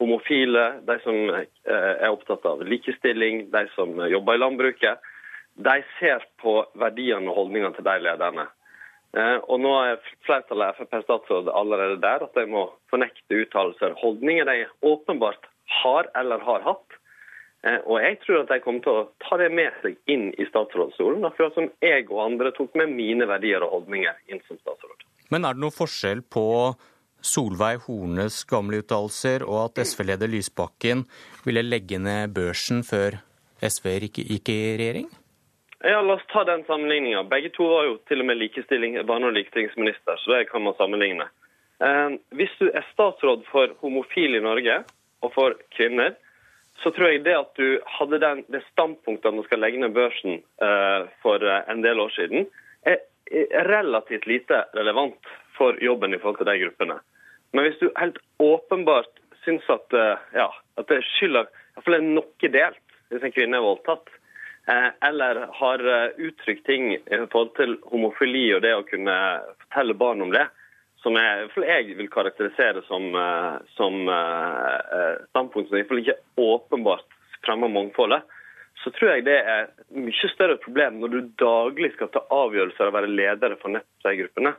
[0.00, 5.02] homofile, de som er opptatt av likestilling, de som jobber i landbruket,
[5.56, 8.46] de ser på verdiene og holdningene til de lederne.
[9.48, 13.96] Og nå er flertallet av Frp-statsråd allerede der at de må fornekte uttalelser.
[14.00, 15.48] Holdninger de åpenbart
[15.82, 16.85] har eller har hatt.
[17.66, 21.24] Og jeg tror at de kommer til å ta det med seg inn i statsrådsstolen,
[21.26, 25.02] akkurat som jeg og andre tok med mine verdier og holdninger inn som statsråd.
[25.34, 26.46] Men er det noe forskjell på
[27.26, 31.06] Solveig Hornes gamle uttalelser og at SV-leder Lysbakken
[31.46, 33.18] ville legge ned børsen før
[33.64, 35.08] SV gikk i regjering?
[35.84, 37.24] Ja, La oss ta den sammenligninga.
[37.30, 41.28] Begge to var jo til og med barne- og likestillingsminister, så det kan man sammenligne.
[41.80, 44.84] Eh, hvis du er statsråd for homofile i Norge
[45.22, 46.16] og for kvinner,
[46.82, 49.94] så tror jeg det at du hadde den, det standpunktet at man skal legge ned
[49.96, 52.48] børsen eh, for en del år siden,
[52.86, 53.02] er,
[53.66, 56.98] relativt lite relevant for jobben i forhold til de gruppene.
[57.52, 59.10] Men hvis du helt åpenbart
[59.42, 59.96] syns at,
[60.34, 60.46] ja,
[60.78, 64.12] at det skylder iallfall er noe delt hvis en kvinne er voldtatt,
[65.06, 65.82] eller har
[66.22, 69.16] uttrykt ting i forhold til homofili og det å kunne
[69.64, 70.46] fortelle barn om det,
[71.06, 73.04] som jeg, jeg vil karakterisere som,
[73.78, 74.00] som
[75.30, 77.06] standpunkt som iallfall ikke åpenbart
[77.46, 78.24] fremmer mangfoldet,
[78.82, 82.90] så tror jeg det er et mye større problem når du daglig skal ta avgjørelser
[82.90, 84.58] og være ledere for nettopp.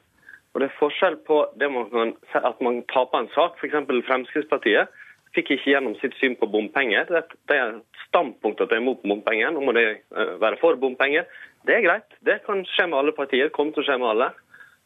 [0.57, 2.13] Og Det er forskjell på det man kan,
[2.49, 3.59] at man taper en sak.
[3.61, 3.75] F.eks.
[4.07, 4.89] Fremskrittspartiet
[5.35, 7.05] fikk ikke gjennom sitt syn på bompenger.
[7.07, 9.53] Det er standpunktet at de er imot bompenger.
[9.53, 9.85] Nå må de
[10.41, 11.27] være for bompenger.
[11.67, 12.17] Det er greit.
[12.25, 13.53] Det kan skje med alle partier.
[13.53, 14.31] kommer til å skje med alle.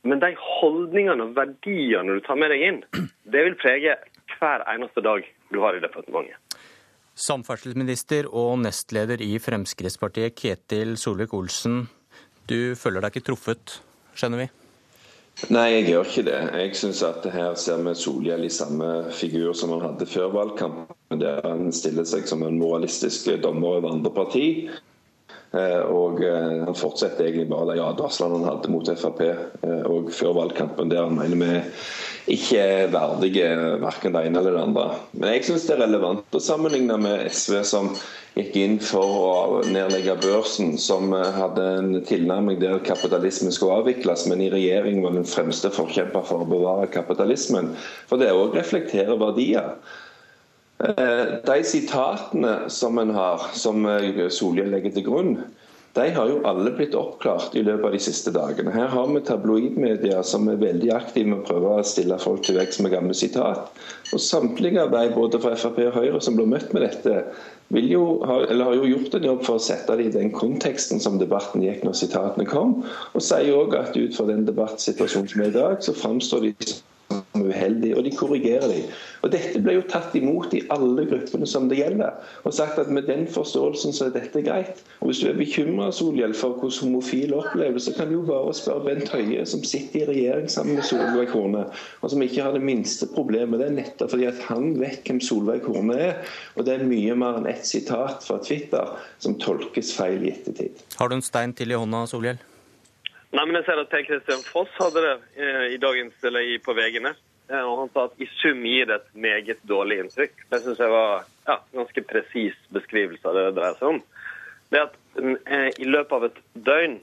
[0.08, 2.80] Men de holdningene og verdiene du tar med deg inn,
[3.34, 3.98] det vil prege
[4.38, 6.38] hver eneste dag du har i departementet.
[7.22, 11.84] Samferdselsminister og nestleder i Fremskrittspartiet, Ketil Solvik-Olsen.
[12.50, 13.78] Du føler deg ikke truffet,
[14.18, 14.48] skjønner vi?
[15.50, 16.40] Nei, jeg gjør ikke det.
[16.60, 21.20] Jeg syns at her ser vi Solhjell i samme figur som han hadde før valgkampen,
[21.22, 24.46] der han stiller seg som en moralistisk dommer over andre parti.
[25.52, 29.20] Og han fortsetter egentlig bare de advarslene han hadde mot Frp
[29.92, 33.50] og før valgkampen, der han mener vi ikke er verdige
[33.82, 34.86] verken det ene eller det andre.
[35.12, 37.90] Men jeg syns det er relevant å sammenligne med SV, som
[38.38, 44.44] gikk inn for å nedlegge børsen, som hadde en tilnærming der kapitalismen skulle avvikles, men
[44.46, 47.74] i regjering var den fremste forkjemper for å bevare kapitalismen.
[48.08, 49.74] For det òg reflekterer verdier.
[50.82, 53.86] De sitatene som en har, som
[54.34, 55.36] Solhjell legger til grunn,
[55.94, 58.72] de har jo alle blitt oppklart i løpet av de siste dagene.
[58.72, 62.56] Her har vi tabloidmedia som er veldig aktive med å prøve å stille folk til
[62.62, 63.68] vekst med gamle sitat.
[64.16, 67.26] Og Samtlige av de både fra Frp og Høyre som blir møtt med dette,
[67.76, 71.04] jo ha, eller har jo gjort en jobb for å sette det i den konteksten
[71.04, 72.78] som debatten gikk når sitatene kom.
[73.12, 76.56] Og sier òg at ut fra den debattsituasjonen som er i dag, så framstår de
[76.72, 76.80] som
[77.34, 78.90] uheldige, og de korrigerer dem.
[79.22, 82.90] Og Dette ble jo tatt imot i alle gruppene som det gjelder, og sagt at
[82.92, 84.82] med den forståelsen så er dette greit.
[85.00, 88.86] Og Hvis du er bekymra for hvordan homofile opplever så kan du jo bare spørre
[88.86, 91.66] Bent Høie, som sitter i regjering sammen med Solveig Horne,
[92.02, 93.60] og som ikke har det minste problemet.
[93.60, 96.38] Det er nettopp fordi at han vet hvem Solveig Horne er.
[96.56, 100.82] Og det er mye mer enn ett sitat fra Twitter som tolkes feil i ettertid.
[101.00, 102.42] Har du en stein til i hånda, Solhjell?
[103.32, 106.58] Nei, men jeg ser at Per Kristian Foss hadde det eh, i dagens, eller i,
[106.60, 107.14] på VG-ene.
[107.52, 110.44] Eh, og han sa at i sum gir det et meget dårlig inntrykk.
[110.52, 114.02] Det syns jeg var ja, ganske presis beskrivelse av det det dreier seg om.
[114.72, 116.98] Det at eh, i løpet av et døgn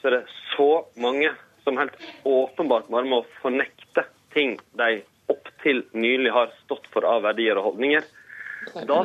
[0.00, 0.24] så er det
[0.54, 0.70] så
[1.00, 1.30] mange
[1.64, 1.96] som helt
[2.28, 4.98] åpenbart bare må fornekte ting de
[5.32, 8.04] opptil nylig har stått for av verdier og holdninger.
[8.74, 8.98] Da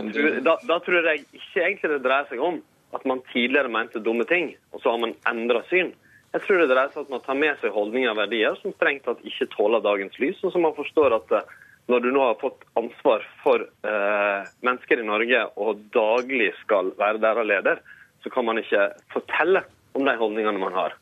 [0.44, 2.60] da, da tror jeg ikke egentlig det dreier seg om
[2.96, 5.94] at man tidligere mente dumme ting, og så har man endra syn.
[6.34, 8.74] Jeg tror det dreier seg om at man tar med seg holdninger og verdier som
[8.76, 11.56] strengt tatt ikke tåler dagens lys, og som man forstår at eh,
[11.90, 17.22] når du nå har fått ansvar for eh, mennesker i Norge og daglig skal være
[17.24, 17.82] deres leder,
[18.22, 19.64] så kan man ikke fortelle
[19.98, 20.94] om de holdningene man har.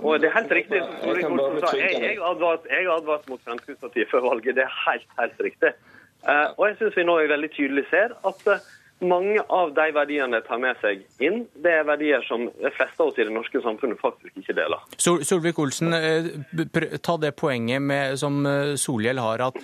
[0.00, 0.82] og det er helt riktig.
[0.82, 1.30] Jeg
[1.78, 4.56] Jeg, jeg advart, jeg advart mot Fremskrittspartiet før valget.
[4.58, 5.72] Det er helt, helt riktig.
[6.26, 8.66] Eh, og jeg syns vi nå veldig tydelig ser at eh,
[9.02, 13.02] mange av de verdiene de tar med seg inn, det er verdier som de fleste
[13.02, 14.82] av oss i det norske samfunnet faktisk ikke deler.
[14.96, 19.58] Sol Solvik-Olsen, eh, ta det poenget med, som eh, Solhjell har, at,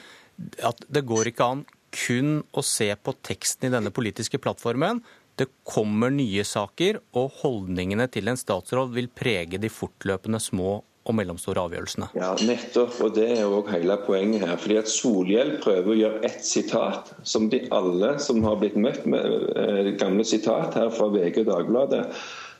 [0.67, 5.01] at det går ikke an kun å se på teksten i denne politiske plattformen.
[5.39, 11.17] Det kommer nye saker, og holdningene til en statsråd vil prege de fortløpende små og
[11.17, 12.11] mellomstore avgjørelsene.
[12.19, 12.99] Ja, nettopp.
[13.05, 14.57] Og det er også hele poenget her.
[14.61, 19.07] Fordi at Solhjell prøver å gjøre ett sitat, som de alle som har blitt møtt
[19.09, 22.05] med eh, gamle sitat her fra VG og Dagbladet,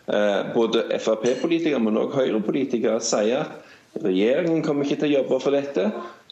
[0.09, 5.57] eh, både Frp-politikere, men også Høyre-politikere, sier at regjeringen kommer ikke til å jobbe for
[5.57, 5.91] dette.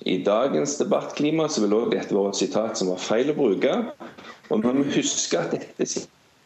[0.09, 3.79] I dagens debattklima så vil også dette være et sitat som var feil å bruke.
[4.49, 5.89] Og man må huske at dette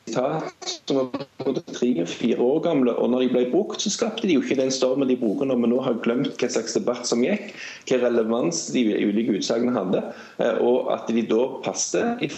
[0.08, 4.36] som var tre og fire år gamle, og når de ble brukt, så skapte de
[4.36, 7.24] jo ikke den stormen de bruker når vi nå har glemt hva slags debatt som
[7.24, 7.52] gikk,
[7.90, 10.04] hva relevans de ulike utsagnene hadde,
[10.42, 12.30] eh, og at de da passet i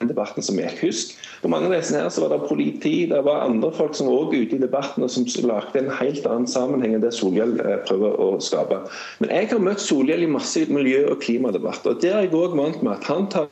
[0.00, 0.80] den debatten som gikk.
[0.82, 4.10] Husk, på mange av disse her så var det politi, det var andre folk som
[4.10, 7.78] var ute i debatten og som lagde en helt annen sammenheng enn det Solhjell eh,
[7.88, 8.82] prøver å skape.
[9.22, 12.60] Men jeg har møtt Solhjell i masse miljø- og klimadebatter, og der er jeg også
[12.60, 13.48] vant med at han tar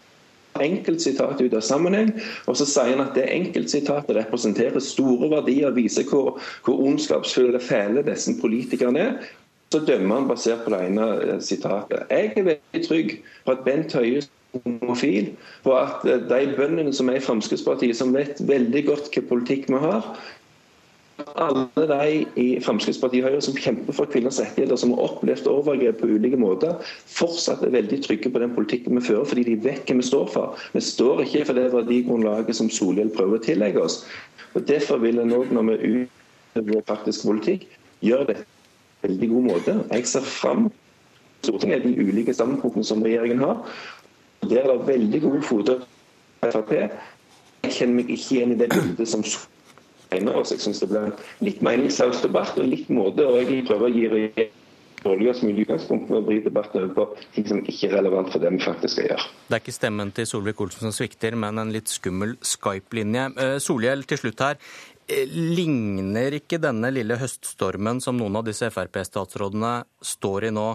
[0.62, 2.12] enkeltsitat ut av sammenheng,
[2.46, 7.64] og så sier han at det enkeltsitatet representerer store verdier, viser hvor, hvor ondskapsfulle og
[7.64, 9.18] fæle disse politikerne er.
[9.74, 12.04] Så dømmer han basert på det ene eh, sitatet.
[12.10, 13.14] Jeg er veldig trygg
[13.44, 14.22] på at Bent Høie
[14.62, 15.32] homofil,
[15.64, 19.66] på at eh, de bøndene som er i Fremskrittspartiet, som vet veldig godt hvilken politikk
[19.72, 20.06] vi har,
[21.18, 26.08] alle de i Fremskrittspartiet Høyre som kjemper for kvinners rettigheter, som har opplevd overgrep på
[26.10, 26.74] ulike måter,
[27.10, 30.26] fortsatt er veldig trygge på den politikken vi fører, fordi de vet hva vi står
[30.34, 30.58] for.
[30.74, 34.02] Vi står ikke for det verdigrunnlaget som Solhjell prøver å tillegge oss.
[34.54, 37.66] Og Derfor vil en òg, når vi utøver vår praktiske politikk,
[38.04, 39.78] gjøre det på en veldig god måte.
[39.92, 40.70] Jeg ser fram
[41.44, 43.58] Stortinget, de ulike standpunktene som regjeringen har.
[44.48, 45.74] Der er det veldig gode fra
[46.50, 46.72] Frp.
[47.64, 49.22] Jeg kjenner meg ikke igjen i det bildet som
[50.14, 53.66] tegner Så Jeg syns det blir en litt meningsløs debatt og litt måte å egentlig
[53.68, 54.60] prøve å gi regjeringen
[55.04, 58.42] dårligst mulig utgangspunkt for å vri debatten over på ting som ikke er relevant for
[58.42, 59.26] det vi faktisk skal gjøre.
[59.48, 63.26] Det er ikke stemmen til Solvik-Olsen som svikter, men en litt skummel Skype-linje.
[63.36, 64.56] Eh, Solhjell, til slutt her.
[65.04, 69.76] Eh, Ligner ikke denne lille høststormen som noen av disse Frp-statsrådene
[70.14, 70.70] står i nå,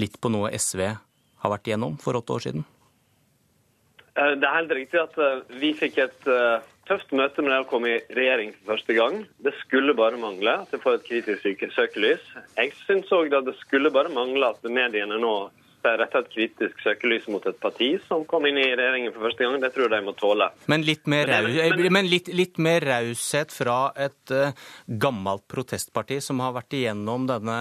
[0.00, 2.68] litt på noe SV har vært igjennom for åtte år siden?
[4.14, 5.18] Eh, Det er helt riktig at
[5.56, 6.32] vi fikk et
[6.88, 9.20] tøft møte med det å komme i regjering for første gang.
[9.44, 12.24] Det skulle bare mangle at det får et kritisk søkelys.
[12.56, 15.36] Jeg syns òg det skulle bare mangle at mediene nå
[15.84, 19.58] retta et kritisk søkelys mot et parti som kom inn i regjeringen for første gang.
[19.62, 20.48] Det tror jeg de må tåle.
[20.70, 21.10] Men litt
[22.64, 27.58] mer, raushet fra et uh, gammelt protestparti som har vært igjennom denne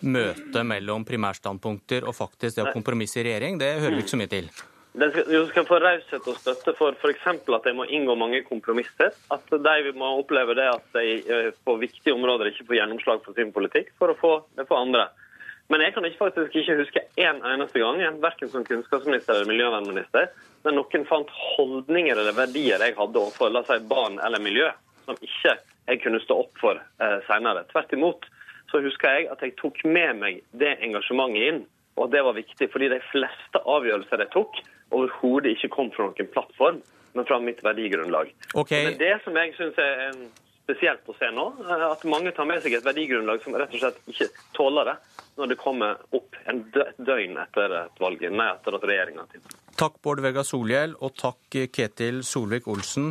[0.00, 4.22] møtet mellom primærstandpunkter og faktisk det å kompromisse i regjering, det hører vi ikke så
[4.22, 4.50] mye til.
[4.96, 7.26] De skal, skal få raushet og støtte for f.eks.
[7.28, 9.12] at de må inngå mange kompromisser.
[9.34, 13.36] At de må oppleve det at de eh, på viktige områder ikke får gjennomslag for
[13.36, 15.10] sin politikk, for å få det for andre.
[15.68, 20.30] Men jeg kan ikke faktisk ikke huske én eneste gang, verken som kunnskapsminister eller miljøvernminister,
[20.64, 24.70] der noen fant holdninger eller verdier jeg hadde overfor la oss si, barn eller miljø,
[25.04, 27.66] som ikke jeg kunne stå opp for eh, senere.
[27.72, 28.24] Tvert imot
[28.70, 31.60] så husker jeg at jeg tok med meg det engasjementet inn,
[32.00, 34.58] og det var viktig, fordi de fleste avgjørelser jeg tok,
[34.94, 36.82] overhodet ikke kom fra noen plattform,
[37.16, 38.32] men fra mitt verdigrunnlag.
[38.54, 38.86] Okay.
[38.92, 40.18] Og Det er det som jeg syns er
[40.66, 41.46] spesielt å se nå,
[41.92, 44.96] at mange tar med seg et verdigrunnlag som rett og slett ikke tåler det
[45.36, 49.58] når det kommer opp en døgn etter et valg, nei, etter at regjeringa tiltrådt.
[49.76, 53.10] Takk Bård Vegar Solhjell, og takk Ketil Solvik-Olsen.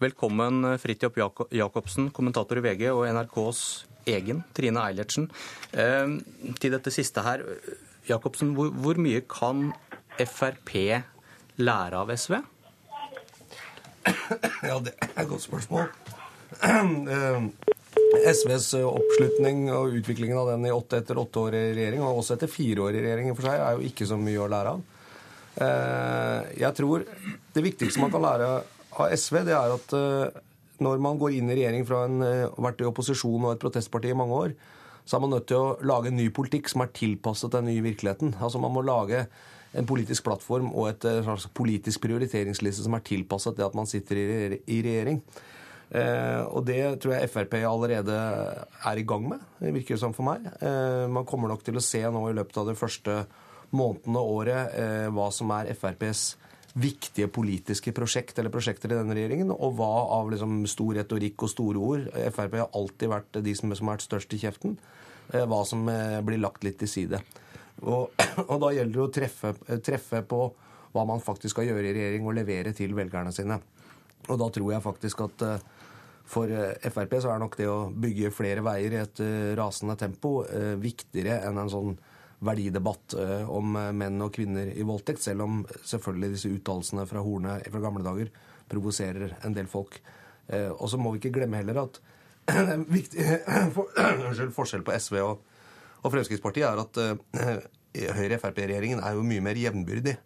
[0.00, 1.16] Velkommen Fridtjof
[1.56, 3.62] Jacobsen, kommentator i VG, og NRKs
[4.12, 5.30] egen Trine Eilertsen.
[5.72, 6.18] Eh,
[6.60, 7.44] til dette siste her,
[8.08, 9.70] Jacobsen, hvor mye kan
[10.28, 10.72] Frp
[11.60, 12.38] lære av SV?
[14.64, 15.90] Ja, det er et godt spørsmål.
[16.60, 17.44] Eh,
[18.30, 22.36] SVs oppslutning og utviklingen av den i åtte etter åtte år i regjering, og også
[22.36, 24.88] etter fire år i regjering for seg, er jo ikke så mye å lære av.
[26.56, 27.04] Jeg tror
[27.52, 29.94] det viktigste man kan lære av SV, det er at
[30.80, 32.22] når man går inn i regjering fra en
[32.64, 34.54] vært i opposisjon og et protestparti i mange år,
[35.04, 37.82] så er man nødt til å lage en ny politikk som er tilpasset den nye
[37.84, 38.36] virkeligheten.
[38.38, 39.24] Altså Man må lage
[39.78, 44.18] en politisk plattform og et slags politisk prioriteringsliste som er tilpasset det at man sitter
[44.18, 45.20] i regjering.
[45.90, 50.14] Eh, og det tror jeg Frp allerede er i gang med, det virker det som
[50.14, 50.46] for meg.
[50.62, 53.24] Eh, man kommer nok til å se nå i løpet av det første
[53.74, 56.22] månedene og året eh, hva som er FrPs
[56.78, 59.90] viktige politiske prosjekt eller prosjekter i denne regjeringen, og hva
[60.20, 64.06] av liksom, stor retorikk og store ord Frp har alltid vært de som, har vært
[64.06, 64.78] størst i kjeften.
[65.30, 65.86] Hva som
[66.26, 67.20] blir lagt litt til side.
[67.82, 68.10] Og,
[68.50, 69.54] og da gjelder det å treffe,
[69.84, 70.40] treffe, på
[70.90, 73.60] hva man faktisk skal gjøre i regjering, og levere til velgerne sine.
[74.28, 75.44] Og da tror jeg faktisk at
[76.30, 76.50] for
[76.94, 79.22] Frp så er nok det å bygge flere veier i et
[79.58, 80.44] rasende tempo
[80.78, 81.96] viktigere enn en sånn
[82.46, 83.16] verdidebatt
[83.50, 88.04] om menn og kvinner i voldtekt, selv om selvfølgelig disse uttalelsene fra Horne fra gamle
[88.06, 88.30] dager
[88.70, 89.98] provoserer en del folk.
[90.52, 92.00] Og så må vi ikke glemme heller at
[92.74, 93.26] en viktig
[94.56, 95.42] forskjell på SV og,
[96.02, 97.00] og Fremskrittspartiet er at
[98.16, 100.16] Høyre-Frp-regjeringen er jo mye mer jevnbyrdig.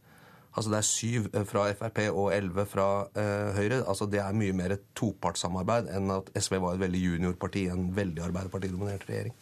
[0.54, 3.80] Altså Det er syv fra Frp og elleve fra uh, Høyre.
[3.88, 7.88] Altså Det er mye mer et topartssamarbeid enn at SV var et veldig juniorparti, en
[7.96, 9.34] veldig arbeiderpartidominert regjering.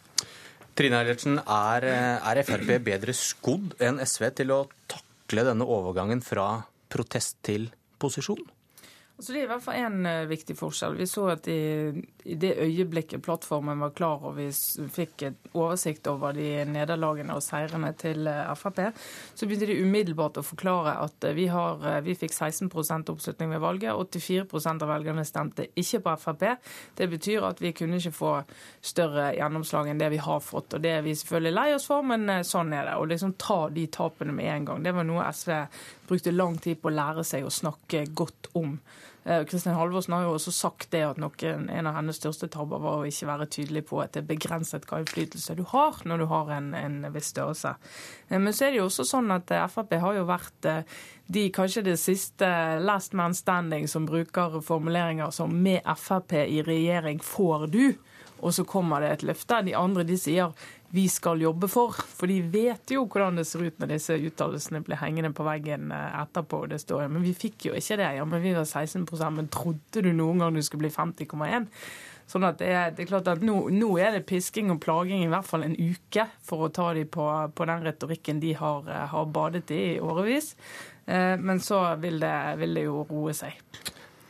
[0.73, 6.47] Trine Eilertsen, er, er Frp bedre skodd enn SV til å takle denne overgangen fra
[6.89, 7.69] protest til
[8.01, 8.41] posisjon?
[9.13, 10.95] Altså det er i hvert fall én uh, viktig forskjell.
[10.97, 11.91] Vi så at i,
[12.25, 17.43] i, det øyeblikket plattformen var klar og vi fikk et oversikt over de nederlagene og
[17.45, 18.81] seirene til uh, Frp,
[19.37, 23.61] så begynte de umiddelbart å forklare at uh, vi, har, vi fikk 16% oppslutning ved
[23.61, 23.93] valget.
[23.93, 26.47] 84% av velgerne stemte ikke på Frp.
[26.97, 28.35] Det betyr at vi kunne ikke få
[28.81, 30.73] større gjennomslag enn det vi har fått.
[30.73, 32.97] og Det er vi selvfølgelig lei oss for, men sånn er det.
[32.97, 35.53] Å liksom ta de tapene med en gang, det var noe SV
[36.07, 38.77] brukte lang tid på å lære seg å snakke godt om.
[39.23, 42.99] Kristin Halvorsen har jo også sagt det at noen, en av hennes største tabber var
[42.99, 46.25] å ikke være tydelig på at det er begrenset hva innflytelse du har når du
[46.27, 47.71] har en, en viss størrelse.
[48.33, 50.67] Men så er det jo også sånn at Frp har jo vært
[51.31, 52.49] de kanskje det siste
[52.83, 57.95] last man standing som bruker formuleringer som 'med Frp i regjering får du',
[58.43, 59.61] og så kommer det et løfte.
[59.63, 60.51] De andre de sier
[60.93, 61.95] vi skal jobbe for.
[61.97, 65.89] For de vet jo hvordan det ser ut når disse uttalelsene blir hengende på veggen
[65.89, 66.67] etterpå.
[66.69, 68.11] det står jo, Men vi fikk jo ikke det.
[68.19, 71.65] Ja, men vi var 16 Men trodde du noen gang du skulle bli 50,1?
[72.29, 75.25] Sånn at det er, det er klart at nå, nå, er det pisking og plaging
[75.25, 77.25] i hvert fall en uke for å ta dem på,
[77.57, 80.53] på den retorikken de har, har badet i i årevis.
[81.05, 83.57] Men så vil det, vil det jo roe seg.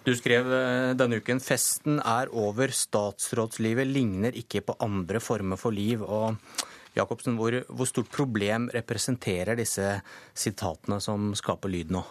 [0.03, 0.49] Du skrev
[0.99, 6.03] denne uken festen er over, statsrådslivet ligner ikke på andre former for liv.
[6.03, 6.35] og
[6.93, 9.95] Jacobsen, hvor, hvor stort problem representerer disse
[10.38, 12.03] sitatene som skaper lyd nå?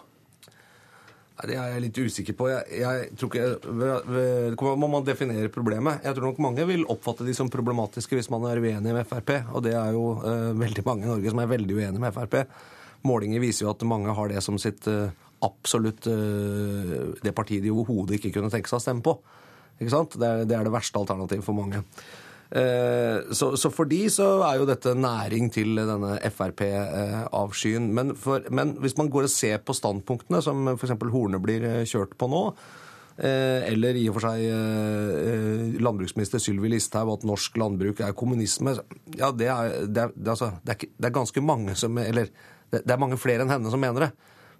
[1.43, 2.47] Det er jeg litt usikker på.
[2.51, 6.03] Jeg, jeg tror ikke, Må man definere problemet?
[6.05, 9.33] Jeg tror nok mange vil oppfatte de som problematiske hvis man er uenig med Frp.
[9.51, 12.37] Og det er jo uh, veldig mange i Norge som er veldig uenig med Frp.
[13.07, 15.09] Målinger viser jo at mange har det som sitt uh,
[15.45, 19.17] absolutt uh, det partiet de overhodet ikke kunne tenke seg å stemme på.
[19.79, 20.19] Ikke sant?
[20.19, 21.81] Det er det, er det verste alternativet for mange.
[22.53, 27.87] Så, så, for de så er jo dette næring til denne Frp-avskyen.
[27.97, 28.11] Men,
[28.53, 30.93] men, hvis man går og ser på standpunktene som f.eks.
[31.15, 32.43] Horne blir kjørt på nå,
[33.17, 38.75] eller i og for seg landbruksminister Sylvi Listhaug at norsk landbruk er kommunisme
[39.17, 42.29] Ja, det er, det er, det er, altså, det er ganske mange som Eller
[42.73, 44.11] det er mange flere enn henne som mener det.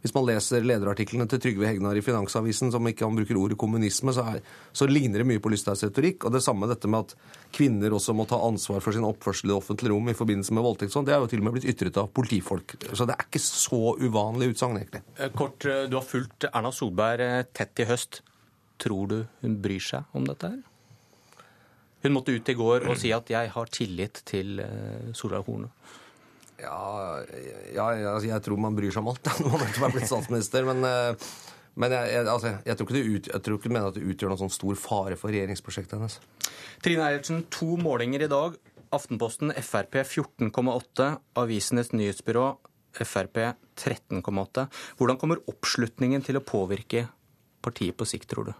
[0.03, 4.11] Hvis man leser lederartiklene til Trygve Hegnar i Finansavisen, som ikke han bruker ordet kommunisme,
[4.11, 4.41] så, er,
[4.75, 6.25] så ligner det mye på Lysthaugs retorikk.
[6.27, 7.13] Og det samme dette med at
[7.55, 10.67] kvinner også må ta ansvar for sin oppførsel i det offentlige rom i forbindelse med
[10.67, 10.91] voldtekt.
[10.91, 12.75] Sånn, det er jo til og med blitt ytret av politifolk.
[12.91, 15.05] Så det er ikke så uvanlig utsagn, egentlig.
[15.39, 18.19] Kort, du har fulgt Erna Solberg tett i høst.
[18.83, 20.61] Tror du hun bryr seg om dette her?
[22.03, 24.59] Hun måtte ut i går og si at 'jeg har tillit til
[25.15, 25.71] Solveig Horne'.
[26.63, 26.81] Ja,
[27.75, 30.67] ja, altså, jeg tror man bryr seg om alt når man nettopp er blitt statsminister.
[30.69, 30.83] Men,
[31.79, 34.33] men jeg, jeg, altså, jeg, tror ut, jeg, tror ikke du mener at det utgjør
[34.33, 36.19] noen sånn stor fare for regjeringsprosjektet hennes.
[36.83, 38.59] Trine Eilertsen, to målinger i dag.
[38.93, 41.09] Aftenposten Frp 14,8.
[41.41, 42.47] Avisenes nyhetsbyrå
[42.93, 43.39] Frp
[43.75, 44.67] 13,8.
[44.99, 47.07] Hvordan kommer oppslutningen til å påvirke
[47.63, 48.53] partiet på sikt, tror du?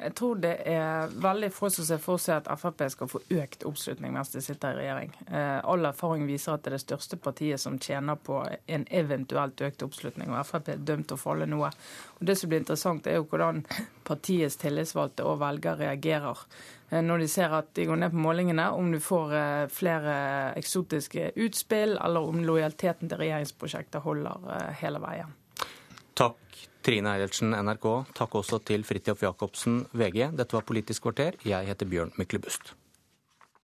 [0.00, 3.66] Jeg tror det er veldig få som ser for seg at Frp skal få økt
[3.68, 5.12] oppslutning mens de sitter i regjering.
[5.28, 9.60] Eh, all erfaring viser at det er det største partiet som tjener på en eventuelt
[9.66, 11.68] økt oppslutning, og Frp er dømt til å falle noe.
[12.16, 13.60] Og Det som blir interessant, er jo hvordan
[14.08, 16.46] partiets tillitsvalgte og velgere reagerer
[16.88, 20.16] eh, når de ser at de går ned på målingene, om du får eh, flere
[20.60, 25.36] eksotiske utspill, eller om lojaliteten til regjeringsprosjektet holder hele veien.
[26.16, 27.86] Takk Trine Eilertsen, NRK.
[28.16, 30.30] Takk også til Fridtjof Jacobsen, VG.
[30.36, 31.36] Dette var Politisk kvarter.
[31.44, 32.74] Jeg heter Bjørn Myklebust.